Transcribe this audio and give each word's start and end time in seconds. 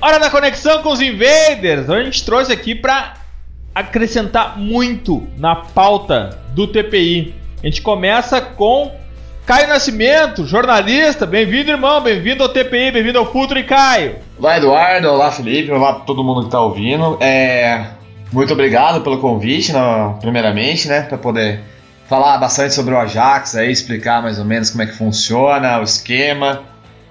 Hora 0.00 0.20
da 0.20 0.30
conexão 0.30 0.80
com 0.80 0.92
os 0.92 1.00
Invaders, 1.00 1.90
a 1.90 2.04
gente 2.04 2.24
trouxe 2.24 2.52
aqui 2.52 2.76
para 2.76 3.14
acrescentar 3.74 4.56
muito 4.56 5.26
na 5.36 5.56
pauta 5.56 6.38
do 6.54 6.68
TPI. 6.68 7.47
A 7.60 7.66
gente 7.66 7.82
começa 7.82 8.40
com 8.40 8.92
Caio 9.44 9.66
Nascimento, 9.66 10.46
jornalista. 10.46 11.26
Bem-vindo, 11.26 11.72
irmão. 11.72 12.00
Bem-vindo 12.00 12.44
ao 12.44 12.48
TPI, 12.48 12.92
bem-vindo 12.92 13.18
ao 13.18 13.32
Futuro 13.32 13.58
e 13.58 13.64
Caio. 13.64 14.14
Olá, 14.38 14.58
Eduardo. 14.58 15.08
Olá, 15.08 15.32
Felipe. 15.32 15.72
Olá, 15.72 15.94
todo 15.94 16.22
mundo 16.22 16.42
que 16.42 16.46
está 16.46 16.60
ouvindo. 16.60 17.18
É... 17.20 17.86
Muito 18.32 18.52
obrigado 18.52 19.00
pelo 19.00 19.18
convite, 19.18 19.72
primeiramente, 20.20 20.86
né, 20.86 21.00
para 21.00 21.18
poder 21.18 21.60
falar 22.08 22.38
bastante 22.38 22.74
sobre 22.74 22.94
o 22.94 22.98
Ajax, 22.98 23.56
aí, 23.56 23.72
explicar 23.72 24.22
mais 24.22 24.38
ou 24.38 24.44
menos 24.44 24.70
como 24.70 24.82
é 24.82 24.86
que 24.86 24.92
funciona, 24.92 25.80
o 25.80 25.82
esquema. 25.82 26.62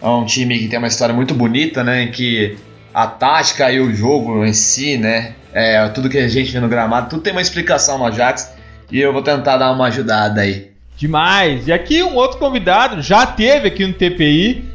É 0.01 0.07
um 0.07 0.25
time 0.25 0.59
que 0.59 0.67
tem 0.67 0.77
uma 0.77 0.87
história 0.87 1.13
muito 1.13 1.33
bonita, 1.33 1.83
né, 1.83 2.03
em 2.03 2.11
que 2.11 2.55
a 2.93 3.07
tática 3.07 3.69
e 3.71 3.81
o 3.81 3.93
jogo 3.93 4.45
em 4.45 4.53
si, 4.53 4.95
né, 4.95 5.33
é, 5.51 5.89
tudo 5.89 6.07
que 6.07 6.19
a 6.19 6.29
gente 6.29 6.51
vê 6.51 6.59
no 6.59 6.69
gramado, 6.69 7.09
tudo 7.09 7.23
tem 7.23 7.33
uma 7.33 7.41
explicação 7.41 7.97
no 7.97 8.05
Ajax 8.05 8.55
e 8.91 8.99
eu 8.99 9.11
vou 9.11 9.21
tentar 9.21 9.57
dar 9.57 9.71
uma 9.71 9.88
ajudada 9.88 10.41
aí. 10.41 10.71
Demais! 10.97 11.67
E 11.67 11.71
aqui 11.71 12.02
um 12.02 12.16
outro 12.16 12.39
convidado, 12.39 13.02
já 13.02 13.25
teve 13.25 13.67
aqui 13.67 13.85
no 13.85 13.93
TPI, 13.93 14.66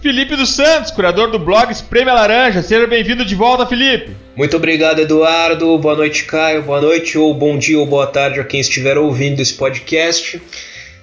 Felipe 0.00 0.36
dos 0.36 0.50
Santos, 0.50 0.90
curador 0.90 1.30
do 1.30 1.38
blog 1.38 1.70
Espreme 1.70 2.10
Laranja. 2.10 2.62
Seja 2.62 2.86
bem-vindo 2.86 3.24
de 3.24 3.34
volta, 3.34 3.66
Felipe. 3.66 4.16
Muito 4.36 4.56
obrigado, 4.56 5.00
Eduardo. 5.00 5.78
Boa 5.78 5.96
noite, 5.96 6.24
Caio. 6.24 6.62
Boa 6.62 6.80
noite, 6.80 7.16
ou 7.16 7.32
bom 7.32 7.56
dia 7.56 7.78
ou 7.78 7.86
boa 7.86 8.06
tarde 8.06 8.40
a 8.40 8.44
quem 8.44 8.60
estiver 8.60 8.98
ouvindo 8.98 9.40
esse 9.40 9.54
podcast. 9.54 10.40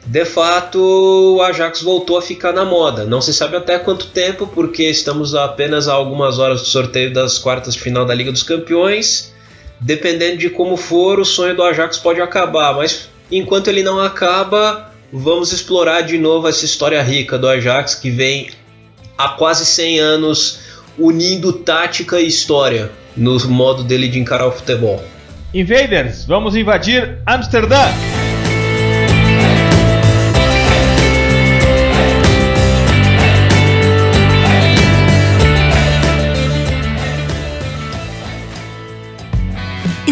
De 0.05 0.25
fato, 0.25 0.79
o 0.79 1.41
Ajax 1.41 1.81
voltou 1.81 2.17
a 2.17 2.21
ficar 2.21 2.51
na 2.51 2.65
moda. 2.65 3.05
Não 3.05 3.21
se 3.21 3.33
sabe 3.33 3.57
até 3.57 3.79
quanto 3.79 4.07
tempo, 4.07 4.47
porque 4.47 4.83
estamos 4.83 5.35
apenas 5.35 5.87
a 5.87 5.93
algumas 5.93 6.39
horas 6.39 6.61
do 6.61 6.67
sorteio 6.67 7.13
das 7.13 7.37
quartas 7.37 7.75
de 7.75 7.81
final 7.81 8.05
da 8.05 8.13
Liga 8.13 8.31
dos 8.31 8.43
Campeões 8.43 9.33
dependendo 9.79 10.37
de 10.37 10.49
como 10.49 10.75
for, 10.75 11.19
o 11.19 11.25
sonho 11.25 11.55
do 11.55 11.63
Ajax 11.63 11.97
pode 11.97 12.21
acabar, 12.21 12.75
mas 12.75 13.09
enquanto 13.31 13.67
ele 13.69 13.83
não 13.83 13.99
acaba, 13.99 14.91
vamos 15.11 15.51
explorar 15.51 16.01
de 16.01 16.17
novo 16.17 16.47
essa 16.47 16.65
história 16.65 17.01
rica 17.01 17.37
do 17.37 17.47
Ajax 17.47 17.95
que 17.95 18.09
vem 18.09 18.49
há 19.17 19.29
quase 19.29 19.65
100 19.65 19.99
anos 19.99 20.59
unindo 20.97 21.53
tática 21.53 22.19
e 22.19 22.27
história 22.27 22.91
no 23.15 23.37
modo 23.49 23.83
dele 23.83 24.07
de 24.07 24.19
encarar 24.19 24.47
o 24.47 24.51
futebol. 24.51 25.03
Invaders, 25.53 26.25
vamos 26.25 26.55
invadir 26.55 27.17
Amsterdã! 27.25 28.28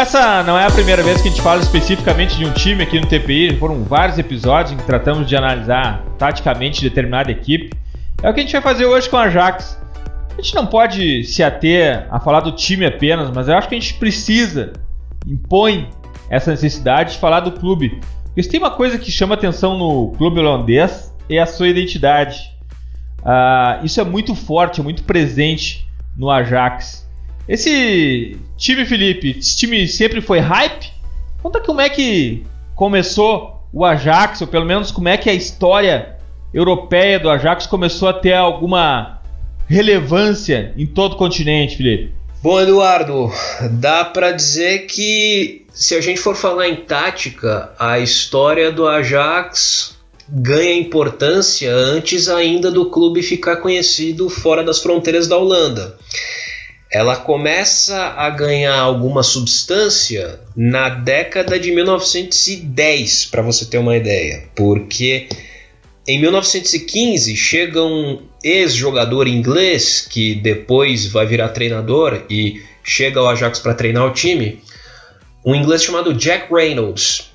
Essa 0.00 0.42
não 0.44 0.58
é 0.58 0.64
a 0.64 0.70
primeira 0.70 1.02
vez 1.02 1.20
que 1.20 1.28
a 1.28 1.30
gente 1.30 1.42
fala 1.42 1.60
especificamente 1.60 2.34
de 2.38 2.46
um 2.46 2.52
time 2.54 2.82
aqui 2.82 2.98
no 2.98 3.06
TPI. 3.06 3.58
Foram 3.58 3.84
vários 3.84 4.18
episódios 4.18 4.72
em 4.72 4.76
que 4.78 4.84
tratamos 4.84 5.28
de 5.28 5.36
analisar 5.36 6.02
taticamente 6.16 6.80
determinada 6.80 7.30
equipe. 7.30 7.76
É 8.22 8.30
o 8.30 8.32
que 8.32 8.40
a 8.40 8.42
gente 8.42 8.52
vai 8.52 8.62
fazer 8.62 8.86
hoje 8.86 9.10
com 9.10 9.18
a 9.18 9.24
Ajax. 9.24 9.78
A 10.30 10.40
gente 10.40 10.54
não 10.54 10.64
pode 10.64 11.24
se 11.24 11.42
ater 11.42 12.06
a 12.10 12.18
falar 12.18 12.40
do 12.40 12.52
time 12.52 12.86
apenas, 12.86 13.30
mas 13.30 13.46
eu 13.46 13.54
acho 13.54 13.68
que 13.68 13.74
a 13.74 13.78
gente 13.78 13.92
precisa, 13.94 14.72
impõe 15.26 15.90
essa 16.30 16.50
necessidade 16.50 17.12
de 17.12 17.18
falar 17.18 17.40
do 17.40 17.52
clube. 17.52 18.00
Porque 18.24 18.42
tem 18.48 18.58
uma 18.58 18.70
coisa 18.70 18.96
que 18.96 19.12
chama 19.12 19.34
atenção 19.34 19.76
no 19.76 20.12
clube 20.16 20.40
holandês 20.40 21.14
é 21.28 21.38
a 21.38 21.46
sua 21.46 21.68
identidade. 21.68 22.38
Uh, 23.18 23.84
isso 23.84 24.00
é 24.00 24.04
muito 24.04 24.34
forte, 24.34 24.80
é 24.80 24.82
muito 24.82 25.02
presente 25.02 25.86
no 26.16 26.30
Ajax. 26.30 27.06
Esse 27.48 28.36
time, 28.56 28.84
Felipe, 28.84 29.36
esse 29.38 29.56
time 29.56 29.86
sempre 29.88 30.20
foi 30.20 30.38
hype? 30.38 30.92
Conta 31.42 31.60
como 31.60 31.80
é 31.80 31.88
que 31.88 32.44
começou 32.74 33.60
o 33.72 33.84
Ajax, 33.84 34.40
ou 34.40 34.46
pelo 34.46 34.66
menos 34.66 34.90
como 34.90 35.08
é 35.08 35.16
que 35.16 35.30
a 35.30 35.34
história 35.34 36.16
europeia 36.52 37.18
do 37.18 37.30
Ajax 37.30 37.66
começou 37.66 38.08
a 38.08 38.12
ter 38.12 38.34
alguma 38.34 39.20
relevância 39.68 40.72
em 40.76 40.86
todo 40.86 41.12
o 41.12 41.16
continente, 41.16 41.76
Felipe. 41.76 42.12
Bom, 42.42 42.60
Eduardo, 42.60 43.30
dá 43.72 44.04
para 44.04 44.32
dizer 44.32 44.86
que 44.86 45.66
se 45.72 45.94
a 45.94 46.00
gente 46.00 46.20
for 46.20 46.34
falar 46.34 46.68
em 46.68 46.76
tática, 46.76 47.72
a 47.78 47.98
história 47.98 48.72
do 48.72 48.88
Ajax 48.88 49.96
ganha 50.28 50.74
importância 50.74 51.72
antes 51.72 52.28
ainda 52.28 52.70
do 52.70 52.86
clube 52.86 53.22
ficar 53.22 53.56
conhecido 53.56 54.30
fora 54.30 54.62
das 54.62 54.80
fronteiras 54.80 55.26
da 55.26 55.36
Holanda 55.36 55.98
ela 56.90 57.16
começa 57.16 57.96
a 58.16 58.28
ganhar 58.30 58.76
alguma 58.76 59.22
substância 59.22 60.40
na 60.56 60.88
década 60.88 61.58
de 61.58 61.70
1910, 61.70 63.26
para 63.26 63.42
você 63.42 63.64
ter 63.64 63.78
uma 63.78 63.96
ideia, 63.96 64.42
porque 64.56 65.28
em 66.06 66.20
1915 66.20 67.36
chega 67.36 67.80
um 67.80 68.22
ex-jogador 68.42 69.28
inglês 69.28 70.04
que 70.10 70.34
depois 70.34 71.06
vai 71.06 71.26
virar 71.26 71.50
treinador 71.50 72.24
e 72.28 72.60
chega 72.82 73.20
ao 73.20 73.28
Ajax 73.28 73.60
para 73.60 73.74
treinar 73.74 74.06
o 74.06 74.12
time, 74.12 74.60
um 75.46 75.54
inglês 75.54 75.84
chamado 75.84 76.12
Jack 76.12 76.52
Reynolds. 76.52 77.30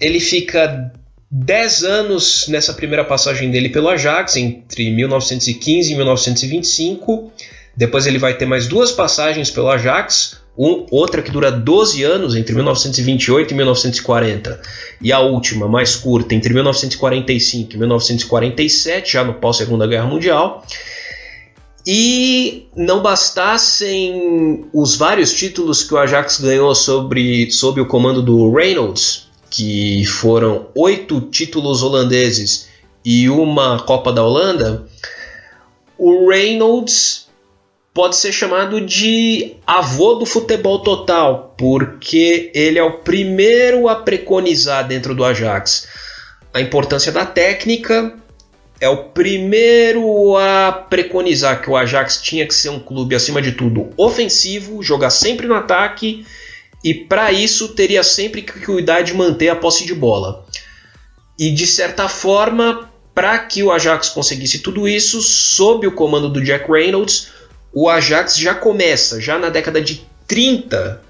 Ele 0.00 0.18
fica 0.18 0.90
10 1.30 1.84
anos 1.84 2.48
nessa 2.48 2.72
primeira 2.72 3.04
passagem 3.04 3.50
dele 3.50 3.68
pelo 3.68 3.90
Ajax, 3.90 4.36
entre 4.36 4.90
1915 4.90 5.92
e 5.92 5.96
1925 5.96 7.32
depois 7.78 8.08
ele 8.08 8.18
vai 8.18 8.34
ter 8.34 8.44
mais 8.44 8.66
duas 8.66 8.90
passagens 8.90 9.52
pelo 9.52 9.68
Ajax, 9.68 10.40
um, 10.58 10.84
outra 10.90 11.22
que 11.22 11.30
dura 11.30 11.52
12 11.52 12.02
anos, 12.02 12.34
entre 12.34 12.52
1928 12.52 13.52
e 13.52 13.54
1940, 13.54 14.60
e 15.00 15.12
a 15.12 15.20
última, 15.20 15.68
mais 15.68 15.94
curta, 15.94 16.34
entre 16.34 16.52
1945 16.52 17.72
e 17.72 17.78
1947, 17.78 19.12
já 19.12 19.22
no 19.22 19.34
pós-Segunda 19.34 19.86
Guerra 19.86 20.06
Mundial. 20.06 20.66
E 21.86 22.66
não 22.74 23.00
bastassem 23.00 24.66
os 24.72 24.96
vários 24.96 25.32
títulos 25.32 25.84
que 25.84 25.94
o 25.94 25.98
Ajax 25.98 26.40
ganhou 26.40 26.74
sobre, 26.74 27.48
sob 27.52 27.80
o 27.80 27.86
comando 27.86 28.20
do 28.20 28.52
Reynolds, 28.52 29.28
que 29.48 30.04
foram 30.04 30.66
oito 30.74 31.20
títulos 31.20 31.84
holandeses 31.84 32.68
e 33.04 33.30
uma 33.30 33.78
Copa 33.78 34.12
da 34.12 34.24
Holanda, 34.24 34.84
o 35.96 36.28
Reynolds 36.28 37.27
pode 37.98 38.14
ser 38.14 38.30
chamado 38.30 38.80
de 38.80 39.56
avô 39.66 40.14
do 40.14 40.24
futebol 40.24 40.84
total, 40.84 41.52
porque 41.58 42.48
ele 42.54 42.78
é 42.78 42.82
o 42.84 42.98
primeiro 42.98 43.88
a 43.88 43.96
preconizar 43.96 44.86
dentro 44.86 45.16
do 45.16 45.24
Ajax 45.24 45.88
a 46.54 46.60
importância 46.60 47.10
da 47.10 47.26
técnica, 47.26 48.16
é 48.80 48.88
o 48.88 49.08
primeiro 49.08 50.36
a 50.36 50.70
preconizar 50.70 51.60
que 51.60 51.68
o 51.68 51.76
Ajax 51.76 52.22
tinha 52.22 52.46
que 52.46 52.54
ser 52.54 52.68
um 52.68 52.78
clube 52.78 53.16
acima 53.16 53.42
de 53.42 53.50
tudo 53.50 53.90
ofensivo, 53.96 54.80
jogar 54.80 55.10
sempre 55.10 55.48
no 55.48 55.54
ataque 55.54 56.24
e 56.84 56.94
para 56.94 57.32
isso 57.32 57.70
teria 57.70 58.04
sempre 58.04 58.42
que 58.42 58.64
cuidar 58.64 59.00
de 59.00 59.12
manter 59.12 59.48
a 59.48 59.56
posse 59.56 59.84
de 59.84 59.92
bola. 59.92 60.46
E 61.36 61.50
de 61.50 61.66
certa 61.66 62.08
forma, 62.08 62.88
para 63.12 63.36
que 63.40 63.60
o 63.64 63.72
Ajax 63.72 64.10
conseguisse 64.10 64.60
tudo 64.60 64.86
isso, 64.86 65.20
sob 65.20 65.84
o 65.84 65.90
comando 65.90 66.28
do 66.28 66.40
Jack 66.40 66.70
Reynolds, 66.70 67.36
o 67.80 67.88
Ajax 67.88 68.36
já 68.36 68.56
começa, 68.56 69.20
já 69.20 69.38
na 69.38 69.50
década 69.50 69.80
de 69.80 70.04
30, 70.26 71.00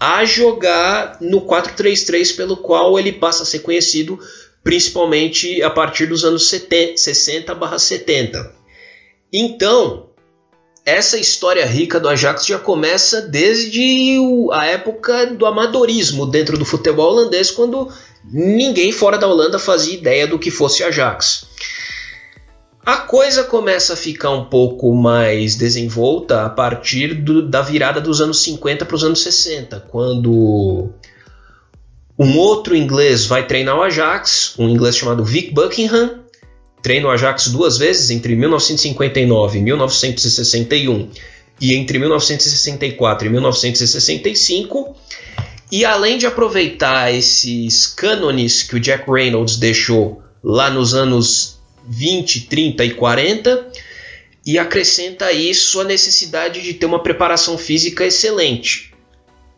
a 0.00 0.24
jogar 0.24 1.18
no 1.20 1.42
4-3-3, 1.42 2.34
pelo 2.34 2.56
qual 2.56 2.98
ele 2.98 3.12
passa 3.12 3.44
a 3.44 3.46
ser 3.46 3.60
conhecido 3.60 4.18
principalmente 4.64 5.62
a 5.62 5.70
partir 5.70 6.06
dos 6.06 6.24
anos 6.24 6.50
60/70. 6.50 8.50
Então, 9.32 10.08
essa 10.84 11.18
história 11.18 11.64
rica 11.64 12.00
do 12.00 12.08
Ajax 12.08 12.46
já 12.46 12.58
começa 12.58 13.20
desde 13.20 14.18
a 14.50 14.66
época 14.66 15.26
do 15.26 15.46
amadorismo 15.46 16.26
dentro 16.26 16.58
do 16.58 16.64
futebol 16.64 17.12
holandês, 17.12 17.52
quando 17.52 17.92
ninguém 18.24 18.90
fora 18.90 19.16
da 19.16 19.28
Holanda 19.28 19.56
fazia 19.56 19.94
ideia 19.94 20.26
do 20.26 20.36
que 20.36 20.50
fosse 20.50 20.82
Ajax. 20.82 21.46
A 22.86 22.98
coisa 22.98 23.42
começa 23.42 23.94
a 23.94 23.96
ficar 23.96 24.30
um 24.30 24.44
pouco 24.44 24.94
mais 24.94 25.56
desenvolta 25.56 26.46
a 26.46 26.48
partir 26.48 27.14
do, 27.14 27.42
da 27.42 27.60
virada 27.60 28.00
dos 28.00 28.20
anos 28.20 28.40
50 28.44 28.84
para 28.84 28.94
os 28.94 29.02
anos 29.02 29.22
60, 29.22 29.80
quando 29.88 30.90
um 32.16 32.38
outro 32.38 32.76
inglês 32.76 33.26
vai 33.26 33.44
treinar 33.44 33.76
o 33.76 33.82
Ajax, 33.82 34.54
um 34.56 34.68
inglês 34.68 34.96
chamado 34.96 35.24
Vic 35.24 35.52
Buckingham, 35.52 36.20
treina 36.80 37.08
o 37.08 37.10
Ajax 37.10 37.48
duas 37.48 37.76
vezes 37.76 38.10
entre 38.10 38.36
1959 38.36 39.58
e 39.58 39.62
1961 39.62 41.10
e 41.60 41.74
entre 41.74 41.98
1964 41.98 43.26
e 43.26 43.30
1965. 43.30 44.94
E 45.72 45.84
além 45.84 46.18
de 46.18 46.26
aproveitar 46.28 47.12
esses 47.12 47.88
cânones 47.88 48.62
que 48.62 48.76
o 48.76 48.80
Jack 48.80 49.10
Reynolds 49.10 49.56
deixou 49.56 50.22
lá 50.40 50.70
nos 50.70 50.94
anos 50.94 51.55
20, 51.88 52.42
30 52.42 52.84
e 52.84 52.90
40 52.94 53.66
e 54.44 54.58
acrescenta 54.58 55.26
a 55.26 55.32
isso 55.32 55.80
a 55.80 55.84
necessidade 55.84 56.62
de 56.62 56.74
ter 56.74 56.86
uma 56.86 57.02
preparação 57.02 57.58
física 57.58 58.04
excelente. 58.04 58.92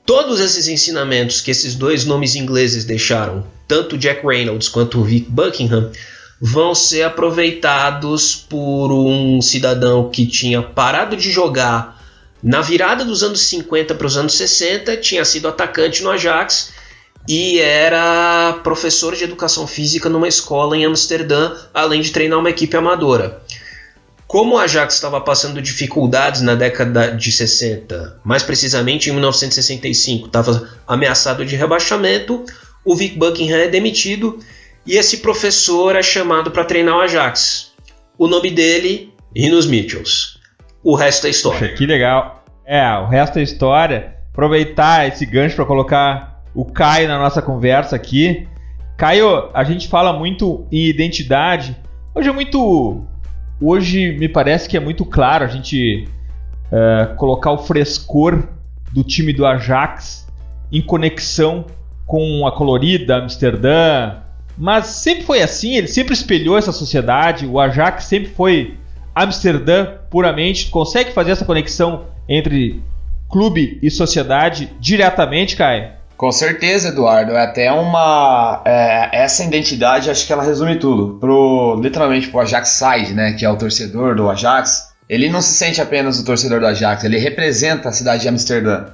Todos 0.07 0.41
esses 0.41 0.69
ensinamentos 0.69 1.43
que 1.43 1.51
esses 1.51 1.75
dois 1.75 2.07
nomes 2.07 2.35
ingleses 2.35 2.87
deixaram, 2.87 3.47
tanto 3.67 3.99
Jack 3.99 4.27
Reynolds 4.27 4.69
quanto 4.69 5.05
Vic 5.05 5.31
Buckingham, 5.31 5.93
vão 6.41 6.75
ser 6.75 7.03
aproveitados 7.03 8.35
por 8.35 8.91
um 8.91 9.43
cidadão 9.43 10.09
que 10.09 10.27
tinha 10.27 10.63
parado 10.63 11.17
de 11.17 11.31
jogar 11.31 11.99
na 12.43 12.61
virada 12.61 13.05
dos 13.05 13.23
anos 13.23 13.41
50 13.41 13.95
para 13.95 14.07
os 14.07 14.17
anos 14.17 14.35
60, 14.35 14.97
tinha 14.99 15.25
sido 15.25 15.49
atacante 15.49 16.03
no 16.03 16.11
Ajax 16.11 16.73
e 17.29 17.61
era 17.61 18.59
professor 18.65 19.15
de 19.15 19.23
educação 19.23 19.67
física 19.67 20.09
numa 20.09 20.27
escola 20.27 20.75
em 20.75 20.87
Amsterdã, 20.87 21.55
além 21.75 22.01
de 22.01 22.11
treinar 22.11 22.39
uma 22.39 22.49
equipe 22.49 22.75
amadora. 22.75 23.43
Como 24.27 24.55
o 24.55 24.59
Ajax 24.59 24.95
estava 24.95 25.21
passando 25.21 25.61
dificuldades 25.61 26.41
na 26.41 26.55
década 26.55 27.09
de 27.15 27.31
60, 27.31 28.21
mais 28.25 28.43
precisamente 28.43 29.11
em 29.11 29.13
1965, 29.13 30.27
estava 30.27 30.71
ameaçado 30.87 31.45
de 31.45 31.55
rebaixamento, 31.55 32.47
o 32.83 32.97
Vic 32.97 33.19
Buckingham 33.19 33.59
é 33.59 33.69
demitido 33.69 34.39
e 34.87 34.97
esse 34.97 35.19
professor 35.19 35.97
é 35.97 36.03
chamado 36.03 36.51
para 36.51 36.65
treinar 36.65 36.97
o 36.97 37.01
Ajax. 37.01 37.73
O 38.17 38.27
nome 38.27 38.51
dele, 38.51 39.13
Rinos 39.37 39.67
Mitchells. 39.67 40.39
O 40.83 40.95
resto 40.95 41.27
é 41.27 41.31
história. 41.31 41.75
Que 41.75 41.85
legal. 41.85 42.43
É, 42.67 42.87
o 42.99 43.07
resto 43.07 43.39
é 43.39 43.43
história. 43.43 44.15
Aproveitar 44.33 45.07
esse 45.09 45.27
gancho 45.27 45.57
para 45.57 45.67
colocar 45.67 46.38
o 46.59 46.65
Caio 46.65 47.07
na 47.07 47.17
nossa 47.17 47.41
conversa 47.41 47.95
aqui. 47.95 48.49
Caio, 48.97 49.49
a 49.55 49.63
gente 49.63 49.87
fala 49.87 50.13
muito 50.13 50.67
em 50.73 50.89
identidade. 50.89 51.77
Hoje 52.13 52.29
é 52.29 52.33
muito. 52.33 53.05
Hoje 53.61 54.17
me 54.19 54.29
parece 54.29 54.69
que 54.69 54.77
é 54.77 54.81
muito 54.81 55.05
claro 55.05 55.45
a 55.45 55.47
gente 55.47 56.09
uh, 56.73 57.15
colocar 57.15 57.53
o 57.53 57.59
frescor 57.59 58.49
do 58.93 59.05
time 59.05 59.33
do 59.33 59.47
Ajax 59.47 60.27
em 60.73 60.83
conexão 60.83 61.65
com 62.05 62.45
a 62.45 62.51
colorida 62.51 63.19
Amsterdã. 63.19 64.17
Mas 64.57 64.87
sempre 64.87 65.23
foi 65.23 65.41
assim, 65.41 65.77
ele 65.77 65.87
sempre 65.87 66.13
espelhou 66.13 66.59
essa 66.59 66.73
sociedade. 66.73 67.47
O 67.47 67.61
Ajax 67.61 68.03
sempre 68.03 68.31
foi 68.31 68.75
Amsterdã 69.15 69.95
puramente. 70.11 70.71
Consegue 70.71 71.13
fazer 71.13 71.31
essa 71.31 71.45
conexão 71.45 72.07
entre 72.29 72.83
clube 73.31 73.79
e 73.81 73.89
sociedade 73.93 74.73
diretamente, 74.81 75.55
Caio? 75.55 75.98
Com 76.19 76.33
certeza, 76.33 76.89
Eduardo. 76.89 77.33
É 77.33 77.45
até 77.45 77.71
uma. 77.71 78.61
É, 78.65 79.23
essa 79.23 79.45
identidade, 79.45 80.11
acho 80.11 80.27
que 80.27 80.33
ela 80.33 80.43
resume 80.43 80.77
tudo. 80.77 81.17
Pro, 81.21 81.81
literalmente 81.81 82.27
pro 82.27 82.41
Ajax 82.41 82.71
Side, 82.71 83.15
né? 83.15 83.35
Que 83.35 83.45
é 83.45 83.49
o 83.49 83.57
torcedor 83.57 84.17
do 84.17 84.29
Ajax. 84.29 84.89
Ele 85.09 85.31
não 85.31 85.41
se 85.41 85.55
sente 85.55 85.81
apenas 85.81 86.19
o 86.19 86.25
torcedor 86.25 86.59
do 86.59 86.67
Ajax, 86.67 87.05
ele 87.05 87.19
representa 87.19 87.89
a 87.89 87.93
cidade 87.93 88.23
de 88.23 88.29
Amsterdã. 88.29 88.87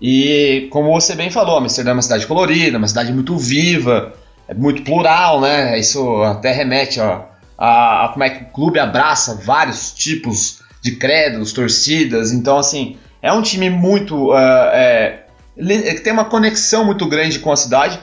E 0.00 0.68
como 0.70 0.92
você 0.92 1.14
bem 1.14 1.30
falou, 1.30 1.58
Amsterdã 1.58 1.90
é 1.90 1.94
uma 1.94 2.02
cidade 2.02 2.26
colorida, 2.26 2.78
uma 2.78 2.86
cidade 2.86 3.10
muito 3.12 3.36
viva, 3.36 4.12
é 4.46 4.52
muito 4.54 4.82
plural, 4.82 5.40
né? 5.40 5.76
Isso 5.78 6.22
até 6.22 6.52
remete 6.52 7.00
ó, 7.00 7.22
a, 7.58 8.04
a 8.04 8.08
como 8.10 8.22
é 8.22 8.30
que 8.30 8.44
o 8.44 8.46
clube 8.48 8.78
abraça 8.78 9.40
vários 9.42 9.92
tipos 9.92 10.60
de 10.82 10.92
credos, 10.96 11.52
torcidas. 11.52 12.32
Então, 12.32 12.58
assim, 12.58 12.98
é 13.22 13.32
um 13.32 13.42
time 13.42 13.70
muito. 13.70 14.30
Uh, 14.30 14.68
é, 14.72 15.25
ele 15.56 16.00
tem 16.00 16.12
uma 16.12 16.24
conexão 16.24 16.84
muito 16.84 17.06
grande 17.08 17.38
com 17.38 17.50
a 17.50 17.56
cidade. 17.56 17.98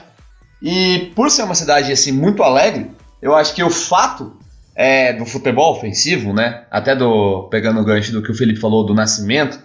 E 0.62 1.12
por 1.14 1.30
ser 1.30 1.42
uma 1.42 1.54
cidade 1.54 1.92
assim 1.92 2.10
muito 2.10 2.42
alegre, 2.42 2.90
eu 3.20 3.34
acho 3.34 3.54
que 3.54 3.62
o 3.62 3.70
fato 3.70 4.36
é, 4.74 5.12
do 5.12 5.24
futebol 5.24 5.76
ofensivo, 5.76 6.32
né? 6.32 6.64
Até 6.70 6.96
do 6.96 7.48
pegando 7.50 7.80
o 7.80 7.84
gancho 7.84 8.12
do 8.12 8.22
que 8.22 8.30
o 8.30 8.34
Felipe 8.34 8.58
falou 8.58 8.84
do 8.84 8.94
nascimento 8.94 9.58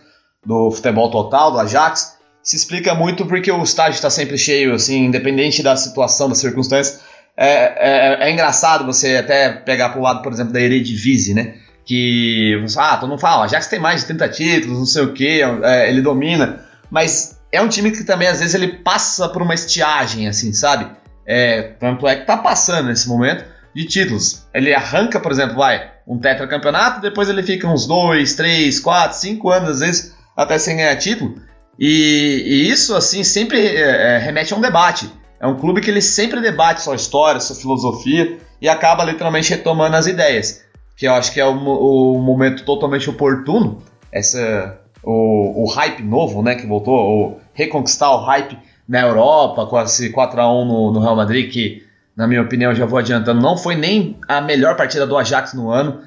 do 0.46 0.72
futebol 0.72 1.10
total 1.10 1.52
do 1.52 1.60
Ajax, 1.60 2.18
se 2.42 2.56
explica 2.56 2.94
muito 2.94 3.26
porque 3.26 3.52
o 3.52 3.64
estádio 3.64 3.96
está 3.96 4.10
sempre 4.10 4.38
cheio, 4.38 4.74
assim, 4.74 5.06
independente 5.06 5.62
da 5.62 5.76
situação, 5.76 6.30
das 6.30 6.38
circunstâncias. 6.38 7.02
É, 7.36 8.24
é, 8.24 8.28
é 8.28 8.32
engraçado 8.32 8.86
você 8.86 9.18
até 9.18 9.50
pegar 9.50 9.90
para 9.90 10.00
o 10.00 10.04
lado, 10.04 10.22
por 10.22 10.32
exemplo, 10.32 10.54
da 10.54 10.62
Eredivisie, 10.62 11.34
né? 11.34 11.56
Que 11.86 12.62
ah, 12.78 12.98
todo 12.98 13.10
mundo 13.10 13.20
fala, 13.20 13.42
o 13.42 13.44
Ajax 13.44 13.68
tem 13.68 13.80
mais 13.80 14.02
de 14.02 14.08
30 14.08 14.30
títulos, 14.30 14.78
não 14.78 14.86
sei 14.86 15.04
o 15.04 15.14
que, 15.14 15.42
é, 15.64 15.90
ele 15.90 16.02
domina, 16.02 16.66
mas 16.92 17.39
é 17.52 17.62
um 17.62 17.68
time 17.68 17.92
que 17.92 18.04
também 18.04 18.28
às 18.28 18.40
vezes 18.40 18.54
ele 18.54 18.68
passa 18.68 19.30
por 19.30 19.42
uma 19.42 19.54
estiagem, 19.54 20.28
assim, 20.28 20.54
sabe? 20.54 20.90
É, 21.26 21.62
tanto 21.80 22.08
é 22.08 22.16
que 22.16 22.26
tá 22.26 22.38
passando 22.38 22.88
nesse 22.88 23.08
momento 23.08 23.46
de 23.76 23.86
títulos. 23.86 24.48
Ele 24.54 24.74
arranca, 24.74 25.20
por 25.20 25.32
exemplo, 25.32 25.56
vai, 25.56 25.92
um 26.08 26.18
tetracampeonato, 26.18 27.02
depois 27.02 27.30
ele 27.30 27.44
fica 27.44 27.68
uns 27.68 27.86
dois, 27.86 28.36
três, 28.36 28.80
quatro, 28.80 29.18
cinco 29.18 29.50
anos, 29.50 29.70
às 29.70 29.80
vezes, 29.80 30.16
até 30.36 30.58
sem 30.58 30.78
ganhar 30.78 30.96
título. 30.98 31.36
E, 31.78 32.44
e 32.46 32.70
isso, 32.70 32.96
assim, 32.96 33.24
sempre 33.24 33.60
é, 33.60 34.16
é, 34.16 34.18
remete 34.18 34.54
a 34.54 34.58
um 34.58 34.62
debate. 34.62 35.10
É 35.40 35.48
um 35.48 35.56
clube 35.56 35.82
que 35.82 35.90
ele 35.90 36.02
sempre 36.02 36.42
debate 36.42 36.82
sua 36.82 36.96
história, 36.96 37.40
sua 37.40 37.56
filosofia 37.56 38.38
e 38.62 38.68
acaba 38.68 39.06
literalmente 39.06 39.52
retomando 39.52 39.96
as 39.96 40.06
ideias. 40.06 40.66
Que 40.98 41.08
eu 41.08 41.14
acho 41.14 41.32
que 41.32 41.40
é 41.40 41.46
o, 41.46 41.54
o 41.54 42.20
momento 42.20 42.66
totalmente 42.66 43.10
oportuno, 43.10 43.82
essa 44.12 44.79
o, 45.04 45.64
o 45.64 45.68
hype 45.68 46.04
novo, 46.04 46.42
né, 46.42 46.56
que 46.56 46.68
voltou, 46.68 46.96
o 46.96 47.42
reconquistar 47.54 48.12
o 48.12 48.24
hype 48.26 48.58
na 48.88 49.02
Europa 49.02 49.66
com 49.66 49.80
esse 49.82 50.12
4x1 50.12 50.66
no, 50.66 50.92
no 50.92 51.00
Real 51.00 51.16
Madrid, 51.16 51.52
que, 51.52 51.86
na 52.16 52.28
minha 52.28 52.42
opinião, 52.42 52.74
já 52.74 52.86
vou 52.86 53.00
adiantando, 53.00 53.42
não 53.42 53.58
foi 53.58 53.76
nem 53.76 54.18
a 54.28 54.42
melhor 54.42 54.76
partida 54.76 55.06
do 55.06 55.18
Ajax 55.18 55.54
no 55.54 55.70
ano, 55.70 56.02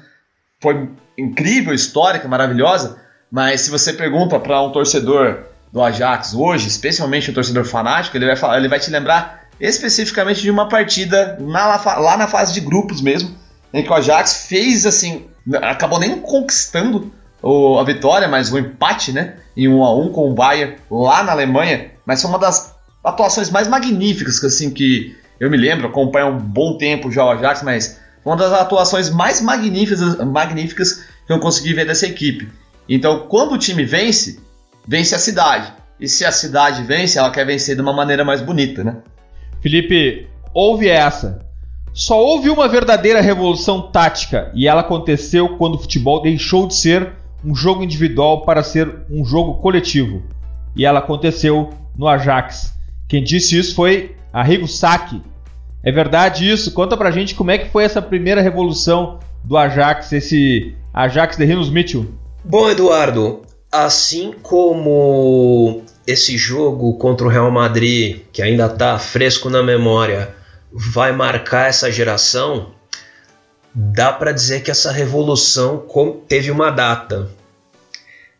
foi 0.61 0.89
incrível, 1.17 1.73
histórica, 1.73 2.27
maravilhosa, 2.27 3.01
mas 3.31 3.61
se 3.61 3.71
você 3.71 3.93
pergunta 3.93 4.39
para 4.39 4.61
um 4.61 4.71
torcedor 4.71 5.43
do 5.71 5.81
Ajax 5.81 6.33
hoje, 6.33 6.67
especialmente 6.67 7.31
um 7.31 7.33
torcedor 7.33 7.65
fanático, 7.65 8.15
ele 8.15 8.27
vai, 8.27 8.35
falar, 8.35 8.57
ele 8.57 8.67
vai 8.67 8.79
te 8.79 8.91
lembrar 8.91 9.43
especificamente 9.59 10.41
de 10.41 10.51
uma 10.51 10.67
partida 10.67 11.37
na, 11.39 11.77
lá 11.99 12.17
na 12.17 12.27
fase 12.27 12.53
de 12.53 12.59
grupos 12.59 13.01
mesmo, 13.01 13.35
em 13.73 13.81
que 13.81 13.89
o 13.89 13.93
Ajax 13.93 14.45
fez 14.47 14.85
assim 14.85 15.25
acabou 15.61 15.99
nem 15.99 16.19
conquistando 16.19 17.11
o, 17.43 17.77
a 17.77 17.83
vitória, 17.83 18.27
mas 18.27 18.51
o 18.51 18.57
empate, 18.57 19.11
né? 19.11 19.35
Em 19.55 19.67
1 19.67 19.83
a 19.83 19.93
1 19.93 20.09
com 20.13 20.31
o 20.31 20.33
Bayern 20.33 20.77
lá 20.89 21.21
na 21.23 21.33
Alemanha. 21.33 21.91
Mas 22.05 22.21
foi 22.21 22.31
uma 22.31 22.39
das 22.39 22.73
atuações 23.03 23.49
mais 23.49 23.67
magníficas 23.67 24.39
que, 24.39 24.45
assim, 24.45 24.71
que 24.71 25.15
eu 25.39 25.51
me 25.51 25.57
lembro. 25.57 25.87
Acompanho 25.87 26.27
há 26.27 26.29
um 26.29 26.39
bom 26.39 26.77
tempo 26.77 27.11
já 27.11 27.25
o 27.25 27.29
Ajax, 27.31 27.61
mas 27.61 27.99
uma 28.23 28.37
das 28.37 28.53
atuações 28.53 29.09
mais 29.09 29.41
magníficas, 29.41 30.17
magníficas 30.25 31.03
que 31.27 31.33
eu 31.33 31.39
consegui 31.39 31.73
ver 31.73 31.85
dessa 31.85 32.07
equipe. 32.07 32.49
Então, 32.87 33.27
quando 33.27 33.53
o 33.53 33.57
time 33.57 33.83
vence, 33.83 34.41
vence 34.87 35.13
a 35.13 35.19
cidade. 35.19 35.73
E 35.99 36.07
se 36.07 36.25
a 36.25 36.31
cidade 36.31 36.83
vence, 36.83 37.19
ela 37.19 37.29
quer 37.29 37.45
vencer 37.45 37.75
de 37.75 37.81
uma 37.81 37.93
maneira 37.93 38.23
mais 38.23 38.41
bonita, 38.41 38.83
né? 38.83 38.97
Felipe, 39.61 40.27
houve 40.53 40.87
essa. 40.87 41.39
Só 41.93 42.19
houve 42.19 42.49
uma 42.49 42.67
verdadeira 42.67 43.21
revolução 43.21 43.91
tática 43.91 44.49
e 44.53 44.67
ela 44.67 44.81
aconteceu 44.81 45.57
quando 45.57 45.75
o 45.75 45.79
futebol 45.79 46.21
deixou 46.21 46.67
de 46.67 46.75
ser 46.75 47.13
um 47.43 47.53
jogo 47.55 47.83
individual 47.83 48.45
para 48.45 48.63
ser 48.63 49.05
um 49.09 49.25
jogo 49.25 49.55
coletivo. 49.55 50.23
E 50.75 50.85
ela 50.85 50.99
aconteceu 50.99 51.69
no 51.95 52.07
Ajax. 52.07 52.73
Quem 53.07 53.23
disse 53.23 53.57
isso 53.57 53.75
foi 53.75 54.15
Arrigo 54.31 54.67
Sacchi. 54.67 55.21
É 55.83 55.91
verdade 55.91 56.49
isso? 56.49 56.71
Conta 56.71 56.95
pra 56.95 57.11
gente 57.11 57.35
como 57.35 57.51
é 57.51 57.57
que 57.57 57.69
foi 57.69 57.83
essa 57.83 58.01
primeira 58.01 58.41
revolução 58.41 59.19
do 59.43 59.57
Ajax, 59.57 60.11
esse 60.13 60.75
Ajax 60.93 61.35
de 61.35 61.43
Rinos 61.43 61.69
Mitchell. 61.69 62.05
Bom, 62.45 62.69
Eduardo, 62.69 63.41
assim 63.71 64.33
como 64.41 65.83
esse 66.07 66.37
jogo 66.37 66.97
contra 66.97 67.25
o 67.25 67.29
Real 67.29 67.51
Madrid, 67.51 68.21
que 68.31 68.41
ainda 68.41 68.67
está 68.67 68.97
fresco 68.97 69.49
na 69.49 69.61
memória, 69.61 70.33
vai 70.71 71.11
marcar 71.11 71.69
essa 71.69 71.91
geração, 71.91 72.72
dá 73.73 74.11
para 74.13 74.31
dizer 74.31 74.61
que 74.61 74.69
essa 74.69 74.91
revolução 74.91 75.83
teve 76.27 76.51
uma 76.51 76.69
data. 76.69 77.29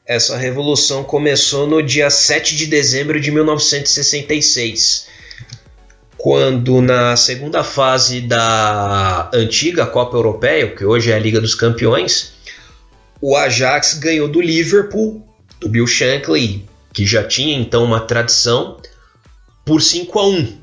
Essa 0.06 0.38
revolução 0.38 1.04
começou 1.04 1.66
no 1.66 1.82
dia 1.82 2.10
7 2.10 2.56
de 2.56 2.68
dezembro 2.68 3.20
de 3.20 3.32
1966, 3.32 5.08
quando 6.18 6.82
na 6.82 7.16
segunda 7.16 7.64
fase 7.64 8.22
da 8.22 9.32
antiga 9.34 9.86
Copa 9.86 10.18
Europeia, 10.18 10.76
que 10.76 10.86
hoje 10.86 11.12
é 11.12 11.16
a 11.16 11.20
Liga 11.20 11.40
dos 11.40 11.56
Campeões, 11.56 12.34
o 13.22 13.36
Ajax 13.38 13.94
ganhou 13.96 14.28
do 14.28 14.42
Liverpool, 14.42 15.26
do 15.60 15.70
Bill 15.70 15.88
Shankly, 15.88 16.68
que 16.94 17.06
já 17.06 17.24
tinha 17.24 17.58
então 17.58 17.84
uma 17.84 18.02
tradição, 18.02 18.78
por 19.66 19.82
5 19.82 20.20
a 20.20 20.28
1 20.28 20.63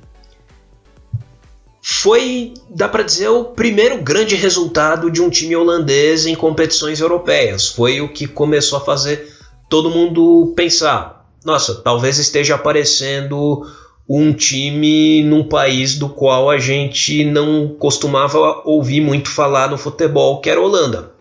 foi, 1.83 2.55
dá 2.69 2.89
para 2.89 3.03
dizer, 3.03 3.29
o 3.29 3.45
primeiro 3.45 4.03
grande 4.03 4.37
resultado 4.37 5.11
de 5.11 5.23
um 5.23 5.31
time 5.31 5.57
holandês 5.57 6.27
em 6.27 6.35
competições 6.35 7.01
europeias. 7.01 7.69
Foi 7.69 8.01
o 8.01 8.13
que 8.13 8.27
começou 8.27 8.79
a 8.79 8.85
fazer 8.85 9.33
todo 9.69 9.91
mundo 9.91 10.53
pensar: 10.55 11.27
nossa, 11.45 11.77
talvez 11.77 12.19
esteja 12.19 12.57
aparecendo 12.57 13.67
um 14.09 14.33
time 14.33 15.23
num 15.23 15.45
país 15.45 15.97
do 15.97 16.09
qual 16.09 16.51
a 16.51 16.59
gente 16.59 17.25
não 17.25 17.69
costumava 17.79 18.61
ouvir 18.65 19.01
muito 19.01 19.31
falar 19.31 19.71
no 19.71 19.79
futebol, 19.79 20.41
que 20.41 20.51
era 20.51 20.61
a 20.61 20.65
Holanda. 20.65 21.13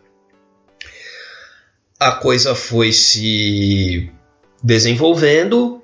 A 2.00 2.14
coisa 2.14 2.56
foi 2.56 2.92
se 2.92 4.10
desenvolvendo, 4.62 5.82